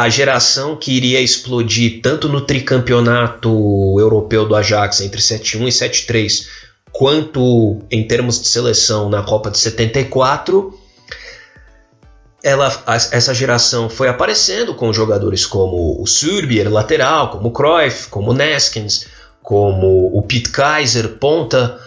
a 0.00 0.08
geração 0.08 0.76
que 0.76 0.92
iria 0.92 1.20
explodir 1.20 2.00
tanto 2.00 2.26
no 2.26 2.40
tricampeonato 2.40 3.50
europeu 4.00 4.48
do 4.48 4.56
Ajax 4.56 5.02
entre 5.02 5.20
7-1 5.20 5.68
e 5.68 5.70
7-3, 5.70 6.46
quanto 6.90 7.82
em 7.90 8.08
termos 8.08 8.40
de 8.40 8.48
seleção 8.48 9.10
na 9.10 9.22
Copa 9.22 9.50
de 9.50 9.58
74, 9.58 10.72
ela, 12.42 12.82
essa 13.12 13.34
geração 13.34 13.90
foi 13.90 14.08
aparecendo 14.08 14.74
com 14.74 14.90
jogadores 14.90 15.44
como 15.44 16.00
o 16.00 16.06
Surbier, 16.06 16.72
lateral, 16.72 17.28
como 17.28 17.48
o 17.48 17.52
Cruyff, 17.52 18.08
como 18.08 18.30
o 18.30 18.34
Neskins, 18.34 19.06
como 19.42 20.16
o 20.16 20.22
Pete 20.22 20.48
Kaiser, 20.48 21.18
ponta, 21.18 21.78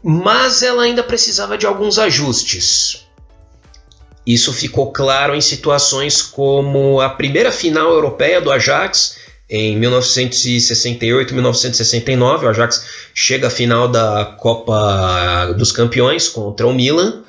mas 0.00 0.62
ela 0.62 0.84
ainda 0.84 1.02
precisava 1.02 1.58
de 1.58 1.66
alguns 1.66 1.98
ajustes. 1.98 3.04
Isso 4.26 4.52
ficou 4.52 4.92
claro 4.92 5.34
em 5.34 5.40
situações 5.40 6.22
como 6.22 7.00
a 7.00 7.10
primeira 7.10 7.50
final 7.50 7.90
europeia 7.90 8.40
do 8.40 8.50
Ajax 8.50 9.18
em 9.50 9.76
1968 9.76 11.34
1969. 11.34 12.46
O 12.46 12.48
Ajax 12.48 12.86
chega 13.14 13.48
à 13.48 13.50
final 13.50 13.88
da 13.88 14.24
Copa 14.38 15.52
dos 15.58 15.72
Campeões 15.72 16.28
contra 16.28 16.66
o 16.66 16.72
Milan, 16.72 17.24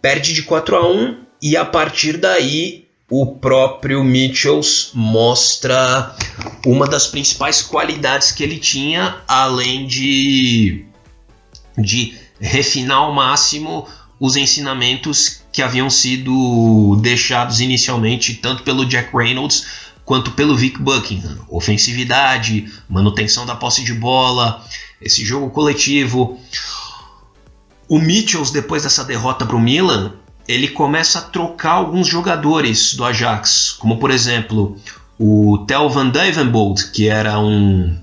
perde 0.00 0.32
de 0.32 0.42
4 0.42 0.76
a 0.76 0.90
1 0.90 1.16
e 1.42 1.56
a 1.56 1.64
partir 1.64 2.16
daí 2.16 2.88
o 3.10 3.26
próprio 3.26 4.02
Mitchells 4.02 4.88
mostra 4.94 6.16
uma 6.64 6.86
das 6.86 7.06
principais 7.06 7.60
qualidades 7.60 8.32
que 8.32 8.42
ele 8.42 8.58
tinha, 8.58 9.18
além 9.28 9.86
de, 9.86 10.86
de 11.76 12.14
refinar 12.40 12.96
ao 12.96 13.12
máximo 13.12 13.86
os 14.18 14.34
ensinamentos 14.34 15.41
que 15.52 15.62
haviam 15.62 15.90
sido 15.90 16.96
deixados 17.02 17.60
inicialmente 17.60 18.34
tanto 18.34 18.62
pelo 18.62 18.86
Jack 18.86 19.14
Reynolds 19.14 19.66
quanto 20.04 20.32
pelo 20.32 20.56
Vic 20.56 20.80
Buckingham. 20.80 21.44
Ofensividade, 21.48 22.72
manutenção 22.88 23.44
da 23.44 23.54
posse 23.54 23.84
de 23.84 23.94
bola, 23.94 24.64
esse 25.00 25.24
jogo 25.24 25.50
coletivo. 25.50 26.40
O 27.88 27.98
Mitchells, 27.98 28.52
depois 28.52 28.82
dessa 28.82 29.04
derrota 29.04 29.44
para 29.44 29.56
o 29.56 29.60
Milan, 29.60 30.14
ele 30.48 30.68
começa 30.68 31.18
a 31.18 31.22
trocar 31.22 31.72
alguns 31.72 32.08
jogadores 32.08 32.94
do 32.94 33.04
Ajax, 33.04 33.72
como 33.78 33.98
por 33.98 34.10
exemplo 34.10 34.76
o 35.18 35.64
Tel 35.68 35.88
van 35.88 36.08
Duivenbold, 36.08 36.90
que 36.90 37.08
era 37.08 37.38
um 37.38 37.96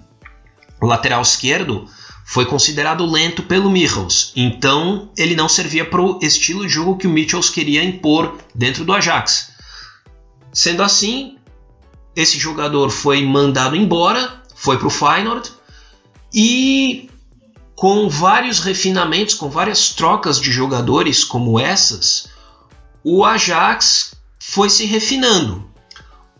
lateral 0.81 1.21
esquerdo, 1.21 1.87
foi 2.29 2.45
considerado 2.45 3.07
lento 3.07 3.41
pelo 3.41 3.71
Michels, 3.71 4.31
então 4.35 5.09
ele 5.17 5.35
não 5.35 5.49
servia 5.49 5.83
para 5.83 5.99
o 5.99 6.19
estilo 6.21 6.61
de 6.61 6.71
jogo 6.71 6.95
que 6.95 7.07
o 7.07 7.09
Michels 7.09 7.49
queria 7.49 7.83
impor 7.83 8.37
dentro 8.53 8.85
do 8.85 8.93
Ajax. 8.93 9.49
Sendo 10.53 10.83
assim, 10.83 11.39
esse 12.15 12.37
jogador 12.37 12.91
foi 12.91 13.25
mandado 13.25 13.75
embora, 13.75 14.43
foi 14.53 14.77
para 14.77 14.85
o 14.85 14.91
Feyenoord 14.91 15.49
e 16.31 17.09
com 17.75 18.07
vários 18.07 18.59
refinamentos, 18.59 19.33
com 19.33 19.49
várias 19.49 19.89
trocas 19.89 20.39
de 20.39 20.51
jogadores 20.51 21.23
como 21.23 21.59
essas, 21.59 22.27
o 23.03 23.25
Ajax 23.25 24.13
foi 24.37 24.69
se 24.69 24.85
refinando. 24.85 25.67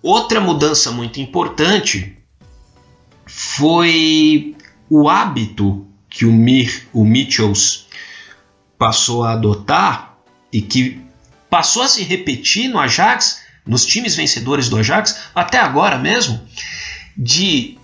Outra 0.03 0.39
mudança 0.39 0.91
muito 0.91 1.19
importante 1.19 2.15
foi 3.25 4.55
o 4.89 5.07
hábito 5.07 5.85
que 6.09 6.25
o, 6.25 6.31
Mir, 6.31 6.87
o 6.91 7.05
Mitchells 7.05 7.85
passou 8.77 9.23
a 9.23 9.33
adotar 9.33 10.17
e 10.51 10.61
que 10.61 10.99
passou 11.49 11.83
a 11.83 11.87
se 11.87 12.03
repetir 12.03 12.69
no 12.69 12.79
Ajax, 12.79 13.41
nos 13.65 13.85
times 13.85 14.15
vencedores 14.15 14.69
do 14.69 14.77
Ajax, 14.77 15.19
até 15.35 15.59
agora 15.59 15.97
mesmo, 15.97 16.41
de 17.15 17.77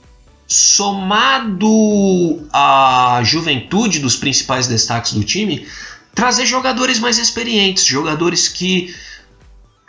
somado 0.47 2.47
à 2.51 3.21
juventude 3.23 3.99
dos 3.99 4.15
principais 4.15 4.67
destaques 4.67 5.13
do 5.13 5.23
time, 5.23 5.67
trazer 6.13 6.45
jogadores 6.45 6.99
mais 6.99 7.17
experientes, 7.17 7.85
jogadores 7.85 8.47
que 8.47 8.95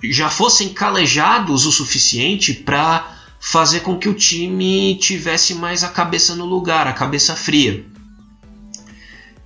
já 0.03 0.29
fossem 0.29 0.71
calejados 0.71 1.67
o 1.67 1.73
suficiente 1.73 2.53
para 2.53 3.16
fazer 3.47 3.81
com 3.81 3.97
que 3.97 4.09
o 4.09 4.15
time 4.15 4.97
tivesse 4.97 5.55
mais 5.55 5.85
a 5.85 5.89
cabeça 5.89 6.35
no 6.35 6.45
lugar, 6.45 6.89
a 6.89 6.93
cabeça 6.93 7.37
fria. 7.37 7.87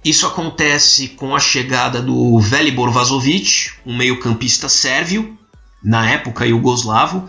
Isso 0.02 0.26
acontece 0.26 1.08
com 1.08 1.36
a 1.36 1.38
chegada 1.38 2.00
do 2.00 2.40
Velibor 2.40 2.90
Vazovic, 2.90 3.72
um 3.84 3.94
meio-campista 3.94 4.70
sérvio, 4.70 5.38
na 5.84 6.10
época 6.10 6.46
iugoslavo. 6.46 7.28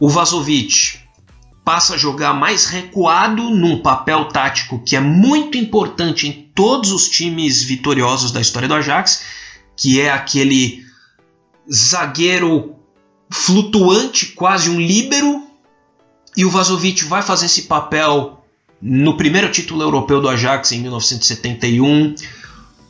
O 0.00 0.10
Vazovic 0.10 0.98
passa 1.64 1.94
a 1.94 1.98
jogar 1.98 2.34
mais 2.34 2.66
recuado 2.66 3.48
num 3.50 3.80
papel 3.80 4.24
tático 4.24 4.82
que 4.82 4.96
é 4.96 5.00
muito 5.00 5.56
importante 5.56 6.26
em 6.26 6.50
todos 6.52 6.90
os 6.90 7.08
times 7.08 7.62
vitoriosos 7.62 8.32
da 8.32 8.40
história 8.40 8.66
do 8.66 8.74
Ajax, 8.74 9.22
que 9.76 10.00
é 10.00 10.10
aquele 10.10 10.84
zagueiro 11.72 12.74
flutuante, 13.30 14.26
quase 14.26 14.68
um 14.68 14.80
líbero, 14.80 15.43
e 16.36 16.44
o 16.44 16.50
Vazovic 16.50 17.04
vai 17.04 17.22
fazer 17.22 17.46
esse 17.46 17.62
papel 17.62 18.44
no 18.80 19.16
primeiro 19.16 19.50
título 19.50 19.82
europeu 19.82 20.20
do 20.20 20.28
Ajax 20.28 20.72
em 20.72 20.80
1971. 20.80 22.14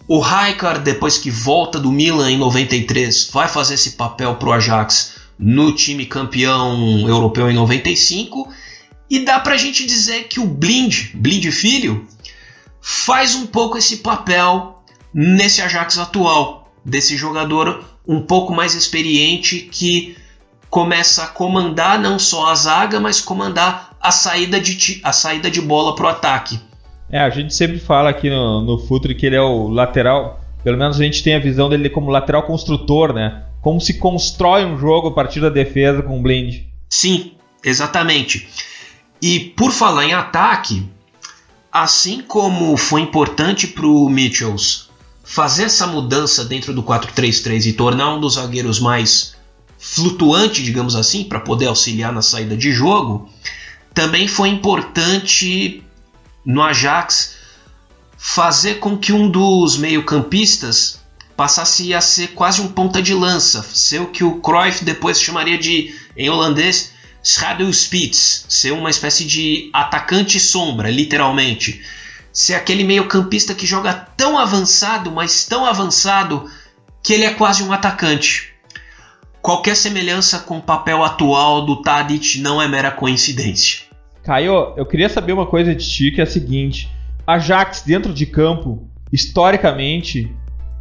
O 0.06 0.18
Rijkaard, 0.18 0.82
depois 0.82 1.18
que 1.18 1.30
volta 1.30 1.78
do 1.78 1.92
Milan 1.92 2.30
em 2.30 2.38
93, 2.38 3.30
vai 3.32 3.48
fazer 3.48 3.74
esse 3.74 3.92
papel 3.92 4.34
para 4.36 4.48
o 4.48 4.52
Ajax 4.52 5.14
no 5.38 5.74
time 5.74 6.06
campeão 6.06 7.08
europeu 7.08 7.50
em 7.50 7.54
95. 7.54 8.52
E 9.08 9.20
dá 9.20 9.38
para 9.38 9.54
a 9.54 9.58
gente 9.58 9.86
dizer 9.86 10.24
que 10.24 10.40
o 10.40 10.46
Blind, 10.46 11.14
Blind 11.14 11.46
Filho, 11.50 12.06
faz 12.80 13.34
um 13.34 13.46
pouco 13.46 13.78
esse 13.78 13.98
papel 13.98 14.82
nesse 15.12 15.62
Ajax 15.62 15.98
atual, 15.98 16.74
desse 16.84 17.16
jogador 17.16 17.84
um 18.06 18.20
pouco 18.20 18.54
mais 18.54 18.74
experiente 18.74 19.68
que 19.70 20.16
começa 20.75 21.23
a 21.23 21.26
comandar 21.28 22.00
não 22.00 22.19
só 22.19 22.50
a 22.50 22.54
zaga, 22.57 22.99
mas 22.99 23.21
comandar 23.21 23.97
a 24.00 24.11
saída 24.11 24.61
de, 24.61 25.00
a 25.04 25.12
saída 25.12 25.49
de 25.49 25.61
bola 25.61 25.95
para 25.95 26.07
o 26.07 26.09
ataque. 26.09 26.59
É, 27.09 27.21
a 27.21 27.31
gente 27.31 27.54
sempre 27.54 27.78
fala 27.78 28.11
aqui 28.11 28.28
no, 28.28 28.61
no 28.61 28.76
Futre 28.76 29.14
que 29.14 29.25
ele 29.25 29.37
é 29.37 29.40
o 29.40 29.69
lateral, 29.69 30.40
pelo 30.64 30.76
menos 30.76 31.00
a 31.00 31.04
gente 31.04 31.23
tem 31.23 31.37
a 31.37 31.38
visão 31.38 31.69
dele 31.69 31.88
como 31.88 32.11
lateral 32.11 32.43
construtor, 32.43 33.12
né? 33.12 33.45
Como 33.62 33.81
se 33.81 34.00
constrói 34.00 34.64
um 34.64 34.76
jogo 34.76 35.07
a 35.07 35.12
partir 35.12 35.40
da 35.40 35.49
defesa 35.49 36.02
com 36.02 36.19
o 36.19 36.23
Blind. 36.23 36.64
Sim, 36.90 37.35
exatamente. 37.64 38.49
E 39.23 39.38
por 39.38 39.71
falar 39.71 40.07
em 40.07 40.12
ataque, 40.12 40.85
assim 41.71 42.21
como 42.21 42.76
foi 42.76 43.00
importante 43.00 43.69
para 43.69 43.87
o 43.87 44.09
Mitchells 44.09 44.88
fazer 45.23 45.66
essa 45.66 45.87
mudança 45.87 46.45
dentro 46.45 46.75
do 46.75 46.83
4-3-3 46.83 47.66
e 47.66 47.73
tornar 47.75 48.16
um 48.16 48.21
dos 48.21 48.35
zagueiros 48.35 48.81
mais 48.81 49.34
flutuante, 49.87 50.62
digamos 50.62 50.97
assim, 50.97 51.25
para 51.25 51.38
poder 51.38 51.67
auxiliar 51.67 52.11
na 52.11 52.23
saída 52.23 52.57
de 52.57 52.73
jogo, 52.73 53.29
também 53.93 54.26
foi 54.26 54.49
importante 54.49 55.85
no 56.45 56.62
Ajax 56.62 57.35
fazer 58.17 58.76
com 58.76 58.97
que 58.97 59.12
um 59.12 59.31
dos 59.31 59.76
meio-campistas 59.76 61.00
passasse 61.37 61.93
a 61.93 62.00
ser 62.00 62.29
quase 62.29 62.62
um 62.62 62.69
ponta 62.69 63.03
de 63.03 63.12
lança, 63.12 63.62
ser 63.62 64.00
o 64.00 64.07
que 64.07 64.25
o 64.25 64.41
Cruyff 64.41 64.83
depois 64.83 65.21
chamaria 65.21 65.59
de, 65.59 65.95
em 66.17 66.31
holandês, 66.31 66.93
Schaduwspitz, 67.23 68.47
ser 68.49 68.73
uma 68.73 68.88
espécie 68.88 69.26
de 69.26 69.69
atacante 69.71 70.41
sombra, 70.41 70.91
literalmente. 70.91 71.83
Ser 72.33 72.55
aquele 72.55 72.85
meio-campista 72.85 73.55
que 73.55 73.67
joga 73.67 73.93
tão 74.17 74.38
avançado, 74.38 75.12
mas 75.12 75.45
tão 75.45 75.67
avançado, 75.67 76.50
que 77.03 77.12
ele 77.12 77.25
é 77.25 77.35
quase 77.35 77.62
um 77.62 77.73
atacante. 77.73 78.53
Qualquer 79.44 79.76
semelhança 79.76 80.38
com 80.38 80.56
o 80.56 80.62
papel 80.62 81.04
atual 81.04 81.66
do 81.66 81.82
Tadic 81.82 82.40
não 82.40 82.62
é 82.62 82.66
mera 82.66 82.90
coincidência. 82.90 83.80
Caio, 84.22 84.72
eu 84.74 84.86
queria 84.86 85.06
saber 85.06 85.34
uma 85.34 85.44
coisa 85.44 85.74
de 85.74 85.86
ti, 85.86 86.10
que 86.10 86.22
é 86.22 86.24
a 86.24 86.26
seguinte. 86.26 86.90
Ajax 87.26 87.82
dentro 87.82 88.14
de 88.14 88.24
campo, 88.24 88.88
historicamente, 89.12 90.34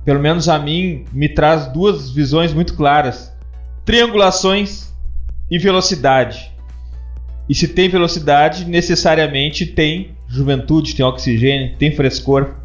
pelo 0.06 0.22
menos 0.22 0.48
a 0.48 0.58
mim, 0.58 1.04
me 1.12 1.28
traz 1.28 1.74
duas 1.74 2.10
visões 2.10 2.54
muito 2.54 2.74
claras: 2.74 3.34
triangulações 3.84 4.94
e 5.52 5.60
velocidade. 5.60 6.50
E 7.50 7.54
se 7.54 7.68
tem 7.68 7.90
velocidade, 7.90 8.64
necessariamente 8.64 9.66
tem 9.66 10.16
juventude, 10.30 10.96
tem 10.96 11.06
oxigênio, 11.06 11.76
tem 11.78 11.94
frescor. 11.94 12.56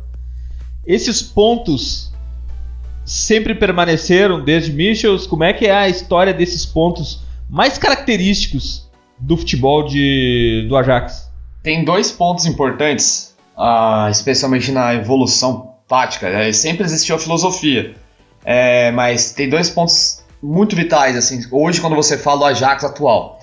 Esses 0.86 1.20
pontos 1.20 2.12
sempre 3.08 3.54
permaneceram 3.54 4.44
desde 4.44 4.70
Michels. 4.70 5.26
Como 5.26 5.42
é 5.42 5.54
que 5.54 5.66
é 5.66 5.74
a 5.74 5.88
história 5.88 6.34
desses 6.34 6.66
pontos 6.66 7.22
mais 7.48 7.78
característicos 7.78 8.86
do 9.18 9.34
futebol 9.36 9.82
de, 9.84 10.66
do 10.68 10.76
Ajax? 10.76 11.30
Tem 11.62 11.82
dois 11.82 12.12
pontos 12.12 12.44
importantes, 12.44 13.34
uh, 13.56 14.10
especialmente 14.10 14.70
na 14.70 14.94
evolução 14.94 15.72
tática. 15.88 16.28
É, 16.28 16.52
sempre 16.52 16.84
existiu 16.84 17.16
a 17.16 17.18
filosofia, 17.18 17.94
é, 18.44 18.90
mas 18.92 19.32
tem 19.32 19.48
dois 19.48 19.70
pontos 19.70 20.22
muito 20.42 20.76
vitais. 20.76 21.16
assim 21.16 21.40
Hoje, 21.50 21.80
quando 21.80 21.96
você 21.96 22.18
fala 22.18 22.40
do 22.40 22.44
Ajax 22.44 22.84
atual, 22.84 23.40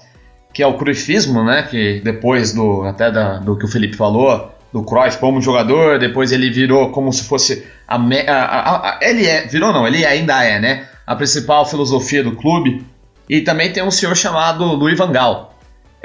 que 0.53 0.61
é 0.61 0.67
o 0.67 0.77
Cruyffismo, 0.77 1.43
né, 1.43 1.63
que 1.63 2.01
depois 2.01 2.53
do 2.53 2.83
até 2.83 3.11
da, 3.11 3.39
do 3.39 3.57
que 3.57 3.65
o 3.65 3.67
Felipe 3.67 3.97
falou, 3.97 4.51
do 4.75 4.83
Cruyff 4.83 5.17
como 5.19 5.41
jogador, 5.41 5.97
depois 5.97 6.31
ele 6.31 6.51
virou 6.51 6.91
como 6.91 7.11
se 7.13 7.23
fosse 7.23 7.65
a, 7.87 7.95
a, 7.95 8.89
a, 8.89 8.99
ele 9.01 9.25
é, 9.25 9.47
virou 9.47 9.71
não, 9.71 9.87
ele 9.87 10.05
ainda 10.05 10.43
é, 10.43 10.59
né, 10.59 10.87
a 11.07 11.15
principal 11.15 11.65
filosofia 11.65 12.23
do 12.23 12.35
clube. 12.35 12.85
E 13.27 13.41
também 13.41 13.71
tem 13.71 13.81
um 13.81 13.89
senhor 13.89 14.15
chamado 14.15 14.63
Louis 14.65 14.97
Van 14.97 15.11
Gaal, 15.11 15.55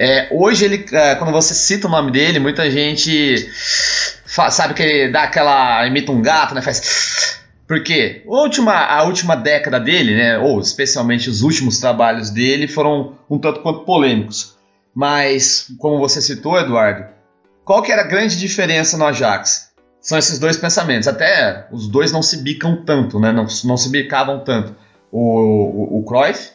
é, 0.03 0.29
hoje, 0.31 0.65
ele, 0.65 0.87
é, 0.95 1.15
quando 1.17 1.31
você 1.31 1.53
cita 1.53 1.87
o 1.87 1.91
nome 1.91 2.11
dele, 2.11 2.39
muita 2.39 2.71
gente 2.71 3.51
sabe 4.25 4.73
que 4.73 4.83
ele 4.83 5.13
dá 5.13 5.25
aquela. 5.25 5.87
imita 5.87 6.11
um 6.11 6.23
gato, 6.23 6.55
né? 6.55 6.63
Faz. 6.63 7.39
Porque 7.69 8.23
a 8.27 8.31
última, 8.31 8.73
a 8.73 9.03
última 9.03 9.37
década 9.37 9.79
dele, 9.79 10.17
né, 10.17 10.39
ou 10.39 10.59
especialmente 10.59 11.29
os 11.29 11.43
últimos 11.43 11.79
trabalhos 11.79 12.31
dele, 12.31 12.67
foram 12.67 13.19
um 13.29 13.39
tanto 13.39 13.61
quanto 13.61 13.85
polêmicos. 13.85 14.57
Mas, 14.95 15.67
como 15.79 15.99
você 15.99 16.23
citou, 16.23 16.59
Eduardo, 16.59 17.05
qual 17.65 17.83
que 17.83 17.93
era 17.93 18.03
a 18.03 18.07
grande 18.07 18.39
diferença 18.39 18.97
no 18.97 19.05
Ajax? 19.05 19.71
São 20.01 20.17
esses 20.19 20.39
dois 20.39 20.57
pensamentos. 20.57 21.07
Até 21.07 21.67
os 21.71 21.87
dois 21.89 22.11
não 22.11 22.23
se 22.23 22.39
bicam 22.39 22.85
tanto, 22.85 23.21
né? 23.21 23.33
não, 23.33 23.47
não 23.65 23.77
se 23.77 23.89
bicavam 23.91 24.43
tanto. 24.43 24.75
O, 25.13 25.99
o, 25.99 25.99
o 26.01 26.05
Cruyff 26.05 26.51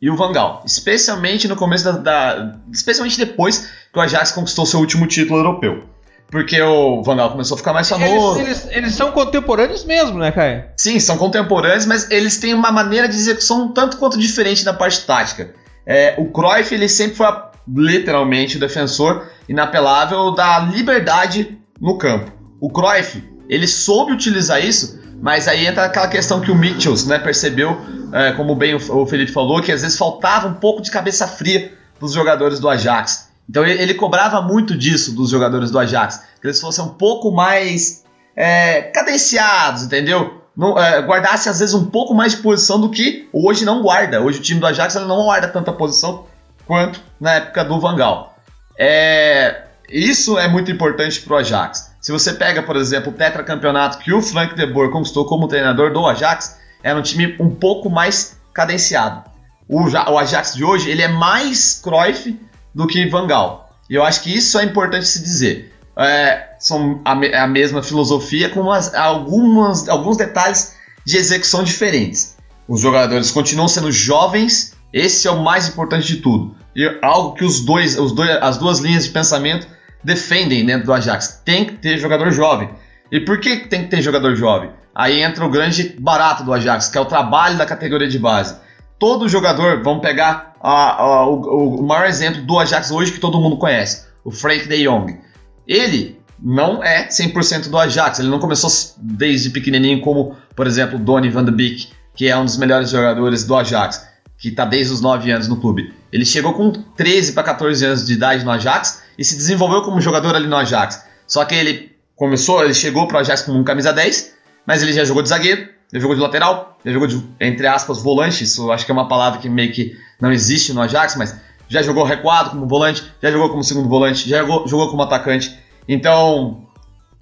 e 0.00 0.10
o 0.10 0.16
Vangal, 0.16 0.62
especialmente 0.66 1.46
no 1.46 1.54
começo 1.54 1.84
da, 1.84 1.92
da, 1.92 2.58
especialmente 2.72 3.16
depois 3.16 3.70
que 3.92 3.98
o 3.98 4.02
Ajax 4.02 4.32
conquistou 4.32 4.66
seu 4.66 4.80
último 4.80 5.06
título 5.06 5.38
europeu. 5.38 5.84
Porque 6.28 6.60
o 6.60 7.02
Vangal 7.02 7.30
começou 7.30 7.54
a 7.54 7.58
ficar 7.58 7.72
mais 7.74 7.88
famoso. 7.88 8.40
Eles, 8.40 8.64
eles, 8.64 8.76
eles, 8.76 8.94
são 8.94 9.12
contemporâneos 9.12 9.84
mesmo, 9.84 10.18
né, 10.18 10.32
Caio? 10.32 10.64
Sim, 10.76 10.98
são 10.98 11.18
contemporâneos, 11.18 11.84
mas 11.84 12.10
eles 12.10 12.38
têm 12.38 12.54
uma 12.54 12.72
maneira 12.72 13.06
de 13.06 13.14
execução 13.14 13.64
um 13.66 13.72
tanto 13.72 13.98
quanto 13.98 14.18
diferente 14.18 14.64
da 14.64 14.72
parte 14.72 15.04
tática. 15.06 15.54
É, 15.86 16.14
o 16.18 16.32
Cruyff 16.32 16.74
ele 16.74 16.88
sempre 16.88 17.16
foi 17.16 17.26
literalmente 17.68 18.58
defensor 18.58 19.26
inapelável 19.48 20.32
da 20.32 20.58
liberdade 20.60 21.58
no 21.80 21.98
campo. 21.98 22.32
O 22.60 22.70
Cruyff 22.70 23.22
ele 23.48 23.66
soube 23.66 24.12
utilizar 24.12 24.64
isso 24.64 25.02
mas 25.22 25.46
aí 25.46 25.68
entra 25.68 25.84
aquela 25.84 26.08
questão 26.08 26.40
que 26.40 26.50
o 26.50 26.54
Mitchells 26.54 27.08
né, 27.08 27.16
percebeu, 27.16 27.80
é, 28.12 28.32
como 28.32 28.56
bem 28.56 28.74
o 28.74 29.06
Felipe 29.06 29.30
falou, 29.30 29.62
que 29.62 29.70
às 29.70 29.82
vezes 29.82 29.96
faltava 29.96 30.48
um 30.48 30.54
pouco 30.54 30.82
de 30.82 30.90
cabeça 30.90 31.28
fria 31.28 31.72
dos 32.00 32.12
jogadores 32.12 32.58
do 32.58 32.68
Ajax. 32.68 33.28
Então 33.48 33.64
ele, 33.64 33.80
ele 33.80 33.94
cobrava 33.94 34.42
muito 34.42 34.76
disso 34.76 35.14
dos 35.14 35.30
jogadores 35.30 35.70
do 35.70 35.78
Ajax, 35.78 36.24
que 36.40 36.46
eles 36.48 36.60
fossem 36.60 36.84
um 36.84 36.88
pouco 36.88 37.30
mais 37.30 38.02
é, 38.34 38.82
cadenciados, 38.82 39.84
entendeu? 39.84 40.42
Não, 40.56 40.76
é, 40.76 41.00
guardasse 41.00 41.48
às 41.48 41.60
vezes 41.60 41.72
um 41.72 41.84
pouco 41.84 42.12
mais 42.12 42.32
de 42.32 42.42
posição 42.42 42.80
do 42.80 42.90
que 42.90 43.28
hoje 43.32 43.64
não 43.64 43.80
guarda. 43.80 44.20
Hoje 44.20 44.40
o 44.40 44.42
time 44.42 44.58
do 44.58 44.66
Ajax 44.66 44.96
não 44.96 45.22
guarda 45.22 45.46
tanta 45.46 45.72
posição 45.72 46.26
quanto 46.66 47.00
na 47.20 47.34
época 47.34 47.64
do 47.64 47.80
Vangal. 47.80 48.36
É, 48.78 49.62
isso 49.88 50.38
é 50.38 50.48
muito 50.48 50.70
importante 50.70 51.20
para 51.20 51.34
o 51.34 51.36
Ajax. 51.36 51.92
Se 52.00 52.10
você 52.10 52.32
pega, 52.32 52.62
por 52.62 52.76
exemplo, 52.76 53.12
o 53.12 53.14
tetracampeonato 53.14 53.98
que 53.98 54.12
o 54.12 54.22
Frank 54.22 54.54
de 54.54 54.66
Boer 54.66 54.90
conquistou 54.90 55.24
como 55.24 55.46
treinador 55.46 55.92
do 55.92 56.06
Ajax, 56.06 56.58
era 56.82 56.98
um 56.98 57.02
time 57.02 57.36
um 57.38 57.50
pouco 57.50 57.88
mais 57.88 58.36
cadenciado. 58.52 59.22
O, 59.68 59.82
o 59.82 60.18
Ajax 60.18 60.54
de 60.54 60.64
hoje 60.64 60.90
ele 60.90 61.02
é 61.02 61.08
mais 61.08 61.80
Cruyff 61.82 62.38
do 62.74 62.86
que 62.86 63.06
Van 63.08 63.26
Gaal. 63.26 63.70
E 63.88 63.94
eu 63.94 64.02
acho 64.02 64.22
que 64.22 64.34
isso 64.34 64.58
é 64.58 64.64
importante 64.64 65.06
se 65.06 65.22
dizer. 65.22 65.72
É, 65.96 66.54
são 66.58 67.00
a, 67.04 67.12
a, 67.12 67.46
mesma 67.46 67.82
filosofia 67.82 68.48
com 68.48 68.60
umas, 68.60 68.94
algumas, 68.94 69.88
alguns 69.88 70.16
detalhes 70.16 70.74
de 71.04 71.16
execução 71.16 71.62
diferentes. 71.62 72.36
Os 72.66 72.80
jogadores 72.80 73.30
continuam 73.30 73.68
sendo 73.68 73.92
jovens, 73.92 74.74
esse 74.92 75.26
é 75.26 75.30
o 75.30 75.42
mais 75.42 75.68
importante 75.68 76.06
de 76.06 76.16
tudo. 76.16 76.54
E 76.74 76.98
algo 77.02 77.34
que 77.34 77.44
os 77.44 77.60
dois, 77.60 77.98
os 77.98 78.12
dois, 78.12 78.30
as 78.30 78.58
duas 78.58 78.78
linhas 78.78 79.04
de 79.04 79.10
pensamento 79.10 79.66
defendem 80.02 80.64
dentro 80.64 80.86
do 80.86 80.92
Ajax. 80.92 81.40
Tem 81.44 81.64
que 81.64 81.72
ter 81.72 81.98
jogador 81.98 82.30
jovem. 82.30 82.70
E 83.10 83.20
por 83.20 83.40
que 83.40 83.56
tem 83.68 83.84
que 83.84 83.88
ter 83.88 84.02
jogador 84.02 84.34
jovem? 84.34 84.70
Aí 84.94 85.22
entra 85.22 85.44
o 85.44 85.50
grande 85.50 85.96
barato 85.98 86.44
do 86.44 86.52
Ajax, 86.52 86.88
que 86.88 86.98
é 86.98 87.00
o 87.00 87.06
trabalho 87.06 87.56
da 87.56 87.64
categoria 87.64 88.08
de 88.08 88.18
base. 88.18 88.56
Todo 88.98 89.28
jogador, 89.28 89.82
vamos 89.82 90.02
pegar 90.02 90.54
o, 90.62 91.80
o, 91.80 91.82
maior 91.82 92.06
exemplo 92.06 92.42
do 92.42 92.58
Ajax 92.58 92.90
hoje 92.90 93.12
que 93.12 93.18
todo 93.18 93.40
mundo 93.40 93.56
conhece, 93.56 94.06
o 94.24 94.30
Frank 94.30 94.68
de 94.68 94.84
Jong. 94.84 95.18
Ele 95.66 96.20
não 96.40 96.82
é 96.82 97.08
100% 97.08 97.68
do 97.68 97.78
Ajax, 97.78 98.18
ele 98.18 98.28
não 98.28 98.38
começou 98.38 98.70
desde 98.98 99.50
pequenininho 99.50 100.00
como, 100.00 100.36
por 100.54 100.66
exemplo, 100.66 100.98
Donny 100.98 101.30
van 101.30 101.44
de 101.44 101.50
Beek, 101.50 101.88
que 102.14 102.28
é 102.28 102.36
um 102.36 102.44
dos 102.44 102.56
melhores 102.56 102.90
jogadores 102.90 103.44
do 103.44 103.56
Ajax, 103.56 104.06
que 104.42 104.48
está 104.48 104.64
desde 104.64 104.92
os 104.92 105.00
9 105.00 105.30
anos 105.30 105.46
no 105.46 105.56
clube. 105.56 105.94
Ele 106.12 106.24
chegou 106.24 106.52
com 106.52 106.72
13 106.72 107.32
para 107.32 107.44
14 107.44 107.86
anos 107.86 108.04
de 108.04 108.12
idade 108.12 108.44
no 108.44 108.50
Ajax 108.50 109.04
e 109.16 109.24
se 109.24 109.36
desenvolveu 109.36 109.82
como 109.82 110.00
jogador 110.00 110.34
ali 110.34 110.48
no 110.48 110.56
Ajax. 110.56 111.04
Só 111.28 111.44
que 111.44 111.54
ele 111.54 111.92
começou, 112.16 112.64
ele 112.64 112.74
chegou 112.74 113.06
para 113.06 113.18
o 113.18 113.20
Ajax 113.20 113.42
como 113.42 113.56
um 113.56 113.62
camisa 113.62 113.92
10, 113.92 114.34
mas 114.66 114.82
ele 114.82 114.92
já 114.92 115.04
jogou 115.04 115.22
de 115.22 115.28
zagueiro, 115.28 115.68
já 115.92 116.00
jogou 116.00 116.16
de 116.16 116.20
lateral, 116.20 116.76
já 116.84 116.90
jogou 116.90 117.06
de, 117.06 117.24
entre 117.40 117.68
aspas, 117.68 118.02
volante, 118.02 118.42
isso 118.42 118.72
acho 118.72 118.84
que 118.84 118.90
é 118.90 118.94
uma 118.94 119.06
palavra 119.06 119.38
que 119.38 119.48
meio 119.48 119.72
que 119.72 119.96
não 120.20 120.32
existe 120.32 120.72
no 120.72 120.82
Ajax, 120.82 121.14
mas 121.14 121.36
já 121.68 121.80
jogou 121.80 122.02
recuado 122.02 122.50
como 122.50 122.66
volante, 122.66 123.04
já 123.22 123.30
jogou 123.30 123.48
como 123.48 123.62
segundo 123.62 123.88
volante, 123.88 124.28
já 124.28 124.40
jogou, 124.40 124.66
jogou 124.66 124.90
como 124.90 125.02
atacante. 125.02 125.56
Então, 125.86 126.66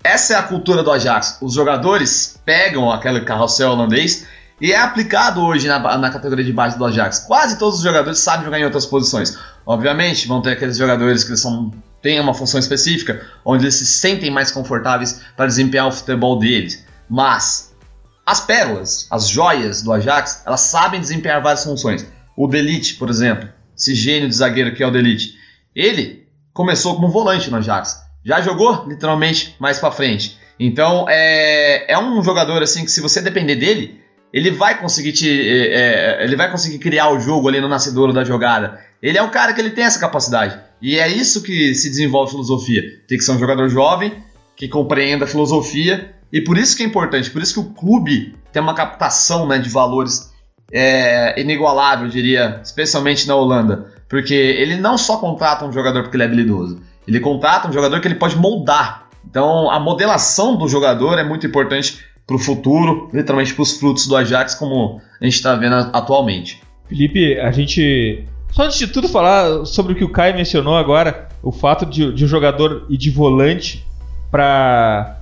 essa 0.03 0.33
é 0.33 0.37
a 0.39 0.43
cultura 0.43 0.83
do 0.83 0.91
Ajax. 0.91 1.37
Os 1.43 1.53
jogadores 1.53 2.41
pegam 2.47 2.91
aquele 2.91 3.21
carrossel 3.21 3.73
holandês 3.73 4.27
e 4.61 4.73
é 4.73 4.79
aplicado 4.79 5.41
hoje 5.43 5.67
na, 5.67 5.97
na 5.97 6.11
categoria 6.11 6.45
de 6.45 6.53
base 6.53 6.77
do 6.77 6.85
Ajax. 6.85 7.21
Quase 7.21 7.59
todos 7.59 7.79
os 7.79 7.83
jogadores 7.83 8.19
sabem 8.19 8.45
jogar 8.45 8.61
em 8.61 8.65
outras 8.65 8.85
posições. 8.85 9.39
Obviamente, 9.65 10.29
vão 10.29 10.43
ter 10.43 10.53
aqueles 10.53 10.77
jogadores 10.77 11.25
que 11.25 11.37
são 11.37 11.73
têm 12.03 12.19
uma 12.19 12.35
função 12.35 12.59
específica, 12.59 13.27
onde 13.45 13.65
eles 13.65 13.75
se 13.75 13.87
sentem 13.87 14.31
mais 14.31 14.51
confortáveis 14.51 15.21
para 15.37 15.47
desempenhar 15.47 15.87
o 15.87 15.93
futebol 15.93 16.39
deles. 16.39 16.85
Mas 17.09 17.75
as 18.25 18.41
pérolas, 18.41 19.07
as 19.11 19.29
joias 19.29 19.83
do 19.83 19.93
Ajax, 19.93 20.43
elas 20.47 20.61
sabem 20.61 21.01
desempenhar 21.01 21.43
várias 21.43 21.65
funções. 21.65 22.07
O 22.37 22.47
Delite, 22.47 22.95
por 22.95 23.11
exemplo, 23.11 23.49
esse 23.77 23.95
gênio 23.95 24.29
de 24.29 24.35
zagueiro 24.35 24.75
que 24.75 24.83
é 24.83 24.87
o 24.87 24.91
Delite, 24.91 25.35
ele 25.75 26.27
começou 26.53 26.95
como 26.95 27.09
volante 27.09 27.51
no 27.51 27.57
Ajax. 27.57 28.01
Já 28.25 28.41
jogou 28.41 28.87
literalmente 28.87 29.57
mais 29.59 29.79
para 29.79 29.91
frente. 29.91 30.39
Então 30.59 31.07
é, 31.09 31.91
é 31.93 31.99
um 31.99 32.23
jogador 32.23 32.63
assim 32.63 32.85
que 32.85 32.91
se 32.91 33.01
você 33.01 33.21
depender 33.21 33.57
dele, 33.57 34.01
ele 34.33 34.51
vai 34.51 34.79
conseguir 34.79 35.13
te, 35.13 35.29
é, 35.29 36.23
ele 36.25 36.37
vai 36.37 36.51
conseguir 36.51 36.79
criar 36.79 37.11
o 37.11 37.19
jogo 37.19 37.49
ali 37.49 37.61
no 37.61 37.69
nascedouro 37.69 38.13
da 38.13 38.25
jogada. 38.25 38.81
Ele 39.03 39.19
é 39.19 39.23
um 39.23 39.31
cara 39.31 39.53
que 39.53 39.61
ele 39.61 39.71
tem 39.71 39.85
essa 39.85 39.99
capacidade. 39.99 40.59
E 40.81 40.99
é 40.99 41.09
isso 41.09 41.43
que 41.43 41.75
se 41.75 41.89
desenvolve 41.91 42.31
filosofia. 42.31 42.83
Tem 43.09 43.19
que 43.19 43.25
ser 43.25 43.33
um 43.33 43.39
jogador 43.39 43.69
jovem 43.69 44.13
que 44.57 44.69
compreenda 44.69 45.25
a 45.25 45.29
filosofia 45.29 46.15
e 46.33 46.41
por 46.41 46.57
isso 46.57 46.77
que 46.77 46.83
é 46.83 46.87
importante, 46.87 47.31
por 47.31 47.43
isso 47.43 47.55
que 47.55 47.61
o 47.61 47.75
clube 47.75 48.37
tem 48.53 48.63
uma 48.63 48.75
captação 48.75 49.47
né, 49.47 49.59
de 49.59 49.69
valores 49.69 50.33
é, 50.73 51.41
inigualável, 51.41 52.07
eu 52.07 52.11
diria, 52.11 52.61
especialmente 52.63 53.27
na 53.27 53.35
Holanda. 53.35 53.93
Porque 54.09 54.35
ele 54.35 54.77
não 54.77 54.97
só 54.97 55.17
contrata 55.17 55.65
um 55.65 55.73
jogador 55.73 56.03
porque 56.03 56.17
ele 56.17 56.23
é 56.23 56.27
habilidoso, 56.27 56.81
ele 57.07 57.21
contrata 57.21 57.69
um 57.69 57.73
jogador 57.73 58.01
que 58.01 58.09
ele 58.09 58.15
pode 58.15 58.37
moldar. 58.37 59.09
Então 59.29 59.71
a 59.71 59.79
modelação 59.79 60.57
do 60.57 60.69
jogador 60.69 61.19
é 61.19 61.25
muito 61.25 61.47
importante 61.47 61.99
para 62.31 62.37
o 62.37 62.39
futuro, 62.39 63.11
literalmente 63.13 63.53
para 63.53 63.63
os 63.63 63.77
frutos 63.77 64.07
do 64.07 64.17
Ajax, 64.17 64.55
como 64.55 65.01
a 65.21 65.25
gente 65.25 65.35
está 65.35 65.57
vendo 65.57 65.75
atualmente. 65.93 66.63
Felipe, 66.89 67.37
a 67.41 67.51
gente. 67.51 68.25
Só 68.53 68.63
antes 68.63 68.79
de 68.79 68.87
tudo 68.87 69.09
falar 69.09 69.65
sobre 69.67 69.93
o 69.93 69.97
que 69.97 70.05
o 70.05 70.09
Caio 70.09 70.37
mencionou 70.37 70.77
agora, 70.77 71.29
o 71.43 71.51
fato 71.51 71.85
de, 71.85 72.13
de 72.13 72.25
um 72.25 72.29
jogador 72.29 72.87
ir 72.89 72.97
de 72.97 73.11
volante 73.11 73.85
para 74.31 75.17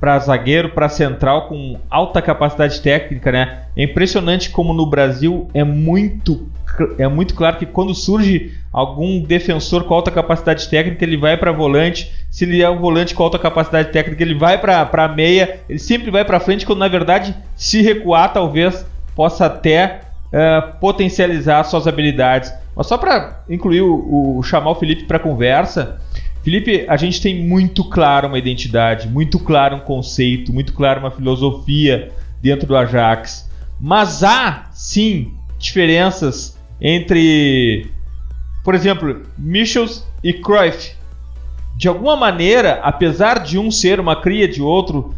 para 0.00 0.18
zagueiro, 0.18 0.70
para 0.70 0.88
central 0.88 1.48
com 1.48 1.78
alta 1.88 2.20
capacidade 2.20 2.80
técnica, 2.80 3.32
né? 3.32 3.64
É 3.74 3.84
impressionante 3.84 4.50
como 4.50 4.74
no 4.74 4.84
Brasil 4.84 5.48
é 5.54 5.64
muito 5.64 6.46
é 6.98 7.06
muito 7.06 7.34
claro 7.34 7.56
que 7.56 7.66
quando 7.66 7.94
surge 7.94 8.52
algum 8.72 9.22
defensor 9.22 9.84
com 9.84 9.94
alta 9.94 10.10
capacidade 10.10 10.68
técnica, 10.68 11.04
ele 11.04 11.16
vai 11.16 11.36
para 11.36 11.52
volante. 11.52 12.10
Se 12.34 12.44
ele 12.44 12.60
é 12.60 12.68
um 12.68 12.80
volante 12.80 13.14
com 13.14 13.22
alta 13.22 13.38
capacidade 13.38 13.92
técnica, 13.92 14.20
ele 14.20 14.34
vai 14.34 14.58
para 14.58 15.06
meia. 15.06 15.60
Ele 15.68 15.78
sempre 15.78 16.10
vai 16.10 16.24
para 16.24 16.40
frente, 16.40 16.66
quando 16.66 16.80
na 16.80 16.88
verdade, 16.88 17.32
se 17.54 17.80
recuar, 17.80 18.32
talvez 18.32 18.84
possa 19.14 19.46
até 19.46 20.00
uh, 20.32 20.76
potencializar 20.80 21.62
suas 21.62 21.86
habilidades. 21.86 22.52
Mas 22.74 22.88
só 22.88 22.98
para 22.98 23.44
incluir 23.48 23.82
o, 23.82 24.36
o 24.36 24.42
chamar 24.42 24.72
o 24.72 24.74
Felipe 24.74 25.04
para 25.04 25.20
conversa, 25.20 26.00
Felipe, 26.42 26.84
a 26.88 26.96
gente 26.96 27.22
tem 27.22 27.40
muito 27.40 27.84
claro 27.84 28.26
uma 28.26 28.36
identidade, 28.36 29.06
muito 29.06 29.38
claro 29.38 29.76
um 29.76 29.80
conceito, 29.80 30.52
muito 30.52 30.72
claro 30.72 30.98
uma 30.98 31.12
filosofia 31.12 32.10
dentro 32.42 32.66
do 32.66 32.76
Ajax. 32.76 33.48
Mas 33.80 34.24
há, 34.24 34.64
sim, 34.72 35.34
diferenças 35.56 36.58
entre, 36.80 37.86
por 38.64 38.74
exemplo, 38.74 39.22
Michels 39.38 40.04
e 40.20 40.32
Cruyff. 40.32 40.96
De 41.76 41.88
alguma 41.88 42.16
maneira, 42.16 42.80
apesar 42.82 43.40
de 43.40 43.58
um 43.58 43.70
ser 43.70 43.98
uma 43.98 44.20
cria 44.20 44.46
de 44.46 44.62
outro 44.62 45.14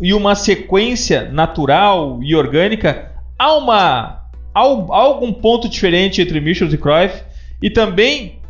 e 0.00 0.14
uma 0.14 0.34
sequência 0.34 1.28
natural 1.30 2.20
e 2.22 2.34
orgânica, 2.34 3.12
há 3.38 3.54
uma 3.54 4.18
há 4.54 4.60
algum 4.60 5.32
ponto 5.32 5.68
diferente 5.68 6.20
entre 6.20 6.40
Michels 6.40 6.72
e 6.72 6.78
Cruyff 6.78 7.22
e 7.62 7.70
também 7.70 8.40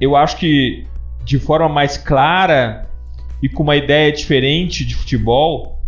eu 0.00 0.14
acho 0.14 0.36
que 0.36 0.86
de 1.24 1.38
forma 1.38 1.68
mais 1.68 1.96
clara 1.96 2.88
e 3.42 3.48
com 3.48 3.62
uma 3.62 3.76
ideia 3.76 4.12
diferente 4.12 4.84
de 4.84 4.94
futebol, 4.94 5.80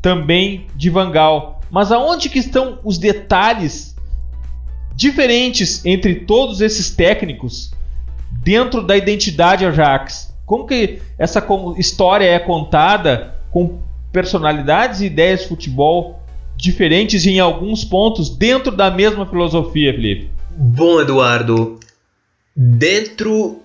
também 0.00 0.66
de 0.76 0.90
Vangal. 0.90 1.60
Mas 1.70 1.90
aonde 1.90 2.28
que 2.28 2.38
estão 2.38 2.78
os 2.84 2.98
detalhes 2.98 3.96
diferentes 4.94 5.84
entre 5.84 6.14
todos 6.14 6.60
esses 6.60 6.90
técnicos 6.90 7.72
dentro 8.42 8.82
da 8.82 8.96
identidade 8.96 9.64
Ajax? 9.64 10.32
Como 10.44 10.66
que 10.66 11.00
essa 11.18 11.44
história 11.78 12.26
é 12.26 12.38
contada 12.38 13.34
com 13.50 13.80
personalidades 14.12 15.00
e 15.00 15.06
ideias 15.06 15.42
de 15.42 15.48
futebol 15.48 16.20
diferentes 16.56 17.26
em 17.26 17.40
alguns 17.40 17.84
pontos 17.84 18.28
dentro 18.28 18.70
da 18.70 18.90
mesma 18.90 19.26
filosofia, 19.26 19.92
Felipe? 19.94 20.30
Bom, 20.50 21.00
Eduardo, 21.00 21.80
dentro 22.54 23.62